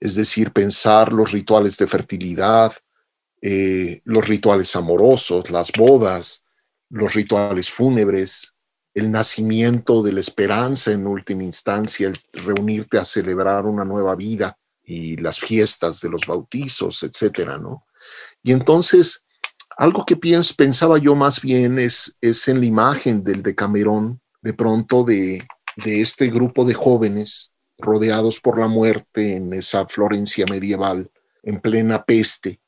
es 0.00 0.16
decir, 0.16 0.50
pensar 0.50 1.12
los 1.12 1.30
rituales 1.30 1.76
de 1.76 1.86
fertilidad, 1.86 2.72
eh, 3.40 4.02
los 4.04 4.26
rituales 4.26 4.74
amorosos, 4.74 5.48
las 5.50 5.70
bodas, 5.70 6.44
los 6.90 7.14
rituales 7.14 7.70
fúnebres, 7.70 8.54
el 8.92 9.12
nacimiento 9.12 10.02
de 10.02 10.12
la 10.12 10.20
esperanza 10.20 10.90
en 10.90 11.06
última 11.06 11.44
instancia, 11.44 12.08
el 12.08 12.18
reunirte 12.32 12.98
a 12.98 13.04
celebrar 13.04 13.64
una 13.66 13.84
nueva 13.84 14.16
vida 14.16 14.58
y 14.82 15.16
las 15.18 15.38
fiestas 15.38 16.00
de 16.00 16.10
los 16.10 16.26
bautizos, 16.26 17.04
etcétera, 17.04 17.58
¿no? 17.58 17.86
Y 18.42 18.50
entonces 18.50 19.23
algo 19.76 20.04
que 20.04 20.16
pensaba 20.56 20.98
yo 20.98 21.14
más 21.14 21.40
bien 21.40 21.78
es, 21.78 22.16
es 22.20 22.48
en 22.48 22.60
la 22.60 22.66
imagen 22.66 23.24
del 23.24 23.42
Decamerón, 23.42 24.20
de 24.42 24.52
pronto 24.52 25.04
de, 25.04 25.46
de 25.76 26.00
este 26.00 26.28
grupo 26.28 26.64
de 26.64 26.74
jóvenes 26.74 27.50
rodeados 27.78 28.40
por 28.40 28.58
la 28.58 28.68
muerte 28.68 29.36
en 29.36 29.52
esa 29.52 29.86
Florencia 29.86 30.46
medieval, 30.48 31.10
en 31.42 31.60
plena 31.60 32.04
peste, 32.04 32.60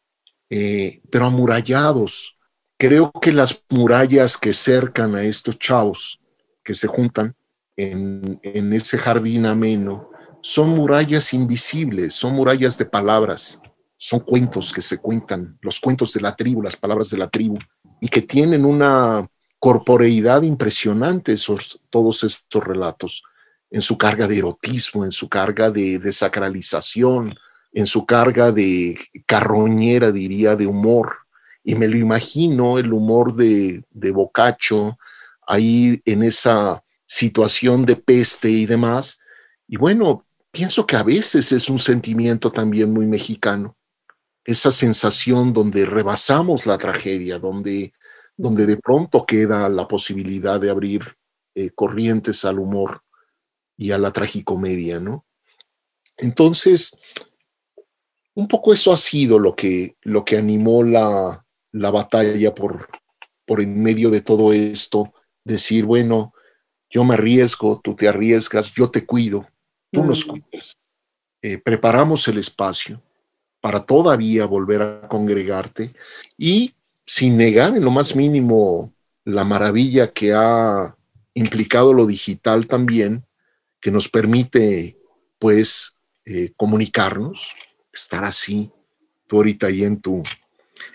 eh, 0.51 1.01
pero 1.11 1.27
amurallados. 1.27 2.37
Creo 2.79 3.11
que 3.13 3.33
las 3.33 3.63
murallas 3.71 4.37
que 4.37 4.53
cercan 4.53 5.15
a 5.15 5.25
estos 5.25 5.59
chavos 5.59 6.21
que 6.63 6.75
se 6.75 6.89
juntan 6.89 7.35
en, 7.77 8.39
en 8.43 8.73
ese 8.73 8.99
jardín 8.99 9.47
ameno 9.47 10.11
son 10.43 10.71
murallas 10.71 11.33
invisibles, 11.33 12.15
son 12.15 12.35
murallas 12.35 12.77
de 12.79 12.85
palabras, 12.85 13.61
son 13.99 14.21
cuentos 14.21 14.73
que 14.73 14.83
se 14.83 14.99
cuentan, 14.99 15.59
los 15.63 15.81
cuentos 15.81 16.13
de 16.13 16.21
la 16.21 16.37
tribu, 16.37 16.63
las 16.63 16.77
palabras 16.77 17.11
de 17.11 17.19
la 17.19 17.29
tribu, 17.29 17.59
y 18.01 18.09
que 18.09 18.23
tienen 18.23 18.65
una 18.65 19.27
corporeidad 19.59 20.43
impresionante 20.43 21.33
esos, 21.33 21.81
todos 21.91 22.25
estos 22.25 22.63
relatos, 22.63 23.23
en 23.71 23.81
su 23.81 23.97
carga 23.99 24.29
de 24.29 24.39
erotismo, 24.39 25.05
en 25.05 25.11
su 25.11 25.29
carga 25.29 25.71
de 25.71 25.99
desacralización, 25.99 27.35
en 27.73 27.87
su 27.87 28.07
carga 28.07 28.53
de 28.53 28.99
carroñera, 29.27 30.13
diría, 30.13 30.55
de 30.57 30.67
humor. 30.67 31.17
Y 31.65 31.75
me 31.75 31.89
lo 31.89 31.97
imagino, 31.97 32.79
el 32.79 32.93
humor 32.93 33.35
de, 33.35 33.83
de 33.91 34.11
Boccaccio, 34.13 34.99
ahí 35.47 36.01
en 36.05 36.23
esa 36.23 36.83
situación 37.07 37.85
de 37.85 37.97
peste 37.97 38.51
y 38.51 38.67
demás. 38.67 39.19
Y 39.67 39.77
bueno, 39.77 40.25
pienso 40.53 40.87
que 40.87 40.97
a 40.97 41.03
veces 41.03 41.51
es 41.51 41.69
un 41.69 41.79
sentimiento 41.79 42.53
también 42.53 42.93
muy 42.93 43.07
mexicano 43.07 43.77
esa 44.47 44.71
sensación 44.71 45.53
donde 45.53 45.85
rebasamos 45.85 46.67
la 46.67 46.79
tragedia, 46.79 47.39
donde, 47.41 47.93
donde 48.37 48.65
de 48.65 48.77
pronto 48.77 49.27
queda 49.27 49.69
la 49.69 49.89
posibilidad 49.89 50.61
de 50.61 50.71
abrir 50.71 51.17
eh, 51.55 51.71
corrientes 51.71 52.45
al 52.45 52.61
humor 52.61 53.03
y 53.77 53.91
a 53.91 53.99
la 53.99 54.13
tragicomedia, 54.13 55.01
¿no? 55.01 55.27
Entonces, 56.17 56.97
un 58.35 58.47
poco 58.47 58.73
eso 58.73 58.93
ha 58.93 58.97
sido 58.97 59.39
lo 59.39 59.57
que, 59.57 59.97
lo 60.03 60.25
que 60.25 60.39
animó 60.39 60.85
la, 60.85 61.45
la 61.73 61.91
batalla 61.91 62.55
por, 62.55 62.89
por 63.45 63.61
en 63.61 63.83
medio 63.83 64.11
de 64.11 64.21
todo 64.21 64.53
esto, 64.53 65.13
decir, 65.45 65.85
bueno, 65.85 66.33
yo 66.89 67.03
me 67.03 67.15
arriesgo, 67.15 67.81
tú 67.83 67.97
te 67.97 68.07
arriesgas, 68.07 68.73
yo 68.75 68.91
te 68.91 69.05
cuido, 69.05 69.49
tú 69.91 70.05
nos 70.05 70.25
cuidas. 70.25 70.79
Eh, 71.43 71.59
preparamos 71.59 72.29
el 72.29 72.39
espacio 72.39 73.03
para 73.67 73.85
todavía 73.85 74.47
volver 74.47 74.81
a 74.81 75.09
congregarte 75.09 75.93
y 76.39 76.73
sin 77.05 77.37
negar 77.37 77.77
en 77.77 77.83
lo 77.85 77.91
más 77.91 78.15
mínimo 78.15 78.95
la 79.25 79.43
maravilla 79.43 80.13
que 80.13 80.33
ha 80.33 80.97
implicado 81.35 81.93
lo 81.93 82.07
digital 82.07 82.69
también, 82.69 83.25
que 83.81 83.91
nos 83.91 84.09
permite 84.09 84.97
pues 85.41 85.97
eh, 86.25 86.53
comunicarnos, 86.57 87.51
estar 87.93 88.23
así, 88.23 88.71
tú 89.27 89.39
ahorita 89.39 89.67
ahí 89.67 89.83
en 89.83 90.01
tu, 90.01 90.23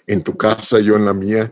en 0.07 0.23
tu 0.23 0.37
casa, 0.37 0.79
yo 0.79 0.95
en 0.95 1.03
la 1.03 1.13
mía, 1.13 1.51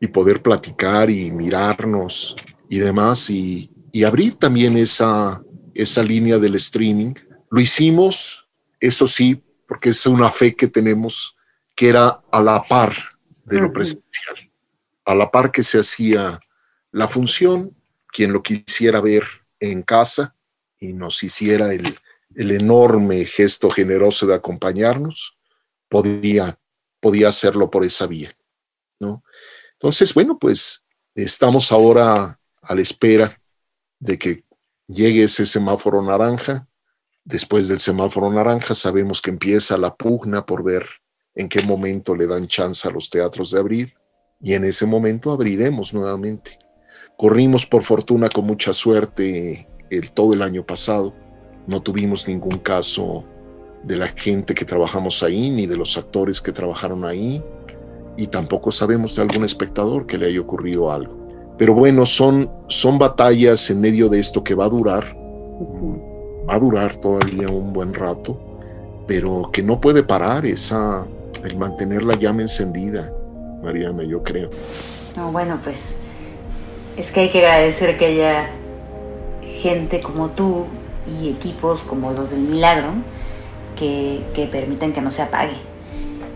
y 0.00 0.06
poder 0.06 0.40
platicar 0.40 1.10
y 1.10 1.32
mirarnos 1.32 2.36
y 2.68 2.78
demás, 2.78 3.28
y, 3.28 3.72
y 3.90 4.04
abrir 4.04 4.36
también 4.36 4.76
esa, 4.76 5.42
esa 5.74 6.04
línea 6.04 6.38
del 6.38 6.54
streaming. 6.54 7.14
Lo 7.50 7.60
hicimos, 7.60 8.46
eso 8.78 9.08
sí, 9.08 9.42
porque 9.70 9.90
es 9.90 10.04
una 10.04 10.32
fe 10.32 10.56
que 10.56 10.66
tenemos, 10.66 11.36
que 11.76 11.90
era 11.90 12.24
a 12.32 12.42
la 12.42 12.60
par 12.64 12.92
de 13.44 13.60
lo 13.60 13.72
presencial, 13.72 14.50
a 15.04 15.14
la 15.14 15.30
par 15.30 15.52
que 15.52 15.62
se 15.62 15.78
hacía 15.78 16.40
la 16.90 17.06
función, 17.06 17.76
quien 18.08 18.32
lo 18.32 18.42
quisiera 18.42 19.00
ver 19.00 19.22
en 19.60 19.82
casa 19.84 20.34
y 20.80 20.92
nos 20.92 21.22
hiciera 21.22 21.72
el, 21.72 21.96
el 22.34 22.50
enorme 22.50 23.24
gesto 23.24 23.70
generoso 23.70 24.26
de 24.26 24.34
acompañarnos, 24.34 25.38
podía, 25.88 26.58
podía 26.98 27.28
hacerlo 27.28 27.70
por 27.70 27.84
esa 27.84 28.08
vía, 28.08 28.36
¿no? 28.98 29.22
Entonces, 29.74 30.12
bueno, 30.14 30.36
pues 30.36 30.84
estamos 31.14 31.70
ahora 31.70 32.40
a 32.60 32.74
la 32.74 32.82
espera 32.82 33.40
de 34.00 34.18
que 34.18 34.44
llegue 34.88 35.22
ese 35.22 35.46
semáforo 35.46 36.02
naranja. 36.02 36.66
Después 37.24 37.68
del 37.68 37.80
semáforo 37.80 38.30
naranja 38.32 38.74
sabemos 38.74 39.20
que 39.20 39.30
empieza 39.30 39.76
la 39.76 39.94
pugna 39.94 40.46
por 40.46 40.62
ver 40.64 40.86
en 41.34 41.48
qué 41.48 41.62
momento 41.62 42.14
le 42.14 42.26
dan 42.26 42.46
chance 42.46 42.88
a 42.88 42.90
los 42.90 43.10
teatros 43.10 43.50
de 43.50 43.58
abrir 43.58 43.94
y 44.40 44.54
en 44.54 44.64
ese 44.64 44.86
momento 44.86 45.30
abriremos 45.30 45.92
nuevamente. 45.92 46.58
Corrimos 47.16 47.66
por 47.66 47.82
fortuna 47.82 48.28
con 48.30 48.46
mucha 48.46 48.72
suerte 48.72 49.68
el, 49.90 50.10
todo 50.12 50.32
el 50.32 50.42
año 50.42 50.64
pasado. 50.64 51.14
No 51.66 51.82
tuvimos 51.82 52.26
ningún 52.26 52.58
caso 52.58 53.24
de 53.84 53.96
la 53.96 54.08
gente 54.08 54.54
que 54.54 54.64
trabajamos 54.64 55.22
ahí 55.22 55.50
ni 55.50 55.66
de 55.66 55.76
los 55.76 55.98
actores 55.98 56.40
que 56.40 56.52
trabajaron 56.52 57.04
ahí 57.04 57.42
y 58.16 58.26
tampoco 58.26 58.70
sabemos 58.70 59.16
de 59.16 59.22
algún 59.22 59.44
espectador 59.44 60.06
que 60.06 60.18
le 60.18 60.26
haya 60.26 60.40
ocurrido 60.40 60.90
algo. 60.90 61.18
Pero 61.58 61.74
bueno, 61.74 62.06
son, 62.06 62.50
son 62.68 62.98
batallas 62.98 63.68
en 63.70 63.80
medio 63.80 64.08
de 64.08 64.18
esto 64.18 64.42
que 64.42 64.54
va 64.54 64.64
a 64.64 64.70
durar, 64.70 65.14
va 66.50 66.56
a 66.56 66.58
durar 66.58 66.96
todavía 66.96 67.46
un 67.48 67.72
buen 67.72 67.94
rato, 67.94 68.38
pero 69.06 69.50
que 69.52 69.62
no 69.62 69.80
puede 69.80 70.02
parar 70.02 70.44
esa, 70.44 71.06
el 71.44 71.56
mantener 71.56 72.02
la 72.02 72.16
llama 72.16 72.42
encendida, 72.42 73.12
Mariana, 73.62 74.02
yo 74.02 74.22
creo. 74.22 74.50
No, 75.16 75.30
bueno, 75.30 75.58
pues 75.62 75.94
es 76.96 77.12
que 77.12 77.20
hay 77.20 77.28
que 77.30 77.46
agradecer 77.46 77.96
que 77.96 78.06
haya 78.06 78.50
gente 79.42 80.00
como 80.00 80.30
tú 80.30 80.66
y 81.06 81.28
equipos 81.28 81.82
como 81.82 82.12
los 82.12 82.30
del 82.30 82.40
Milagro 82.40 82.88
que, 83.76 84.22
que 84.34 84.46
permiten 84.46 84.92
que 84.92 85.00
no 85.00 85.10
se 85.10 85.22
apague 85.22 85.70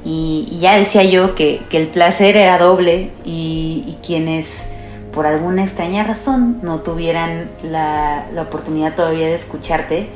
y, 0.05 0.59
ya 0.61 0.79
decía 0.79 1.03
yo 1.03 1.35
que, 1.35 1.63
el 1.71 1.89
placer 1.89 2.37
era 2.37 2.59
doble 2.59 3.11
y, 3.25 3.97
quienes 4.05 4.67
por 5.15 5.27
alguna 5.27 5.65
extraña 5.65 6.03
razón 6.03 6.59
no 6.63 6.81
tuvieran 6.81 7.51
la, 7.63 8.27
la, 8.33 8.43
oportunidad 8.43 8.97
todavía 8.97 9.27
de 9.27 9.35
escucharte, 9.35 10.09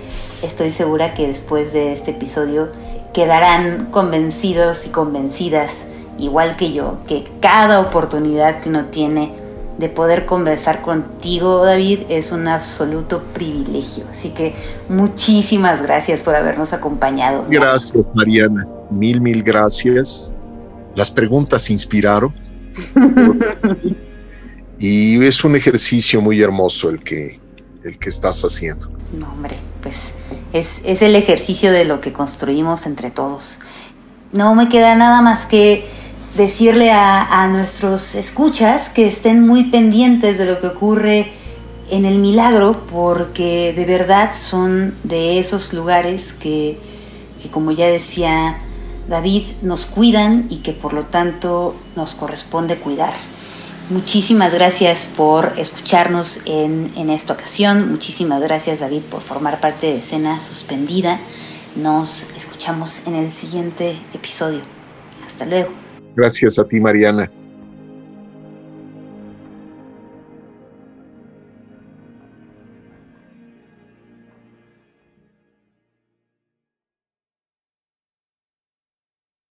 estoy 0.42 0.70
segura 0.72 1.14
que 1.14 1.28
después 1.28 1.72
de 1.72 1.92
este 1.92 2.10
episodio 2.10 2.68
quedarán 3.14 3.86
convencidos 3.86 4.86
y 4.86 4.90
convencidas, 4.90 5.84
igual 6.18 6.56
que 6.56 6.72
yo, 6.72 6.98
que 7.06 7.24
cada 7.40 7.80
oportunidad 7.80 8.60
que 8.60 8.68
uno 8.68 8.86
tiene 8.86 9.32
de 9.78 9.88
poder 9.88 10.26
conversar 10.26 10.82
contigo, 10.82 11.64
David, 11.64 12.00
es 12.08 12.32
un 12.32 12.48
absoluto 12.48 13.22
privilegio. 13.32 14.04
Así 14.10 14.30
que 14.30 14.52
muchísimas 14.88 15.80
gracias 15.80 16.22
por 16.22 16.34
habernos 16.34 16.72
acompañado. 16.72 17.46
Gracias, 17.48 18.04
Mariana. 18.12 18.66
Mil, 18.90 19.20
mil 19.20 19.42
gracias. 19.42 20.34
Las 20.96 21.10
preguntas 21.12 21.70
inspiraron. 21.70 22.34
y 24.78 25.22
es 25.24 25.44
un 25.44 25.56
ejercicio 25.56 26.20
muy 26.20 26.40
hermoso 26.40 26.90
el 26.90 27.02
que, 27.02 27.40
el 27.84 27.98
que 27.98 28.08
estás 28.08 28.42
haciendo. 28.42 28.90
No, 29.18 29.30
hombre, 29.32 29.56
pues 29.82 30.12
es, 30.52 30.80
es 30.84 31.02
el 31.02 31.16
ejercicio 31.16 31.72
de 31.72 31.84
lo 31.84 32.00
que 32.00 32.12
construimos 32.12 32.86
entre 32.86 33.10
todos. 33.10 33.58
No 34.32 34.54
me 34.54 34.68
queda 34.68 34.94
nada 34.94 35.22
más 35.22 35.46
que 35.46 35.86
decirle 36.36 36.90
a, 36.92 37.48
nuestros 37.48 38.14
escuchas 38.14 38.90
que 38.90 39.06
estén 39.06 39.46
muy 39.46 39.64
pendientes 39.64 40.38
de 40.38 40.44
lo 40.44 40.60
que 40.60 40.68
ocurre 40.68 41.32
en 41.90 42.04
el 42.04 42.18
milagro, 42.18 42.86
porque 42.90 43.72
de 43.74 43.84
verdad 43.86 44.36
son 44.36 44.94
de 45.02 45.38
esos 45.38 45.72
lugares 45.72 46.34
que, 46.34 46.78
que, 47.42 47.50
como 47.50 47.72
ya 47.72 47.86
decía 47.86 48.60
David, 49.08 49.44
nos 49.62 49.86
cuidan 49.86 50.46
y 50.50 50.58
que 50.58 50.72
por 50.72 50.92
lo 50.92 51.04
tanto 51.06 51.74
nos 51.96 52.14
corresponde 52.14 52.76
cuidar. 52.76 53.14
Muchísimas 53.90 54.52
gracias 54.52 55.08
por 55.16 55.54
escucharnos 55.56 56.40
en, 56.44 56.92
en 56.94 57.08
esta 57.08 57.32
ocasión. 57.32 57.90
Muchísimas 57.90 58.42
gracias 58.42 58.80
David 58.80 59.02
por 59.10 59.22
formar 59.22 59.60
parte 59.60 59.86
de 59.86 59.98
Escena 59.98 60.40
Suspendida. 60.40 61.20
Nos 61.74 62.28
escuchamos 62.36 63.00
en 63.06 63.14
el 63.14 63.32
siguiente 63.32 63.96
episodio. 64.12 64.60
Hasta 65.26 65.46
luego. 65.46 65.70
Gracias 66.14 66.58
a 66.58 66.64
ti, 66.64 66.80
Mariana. 66.80 67.30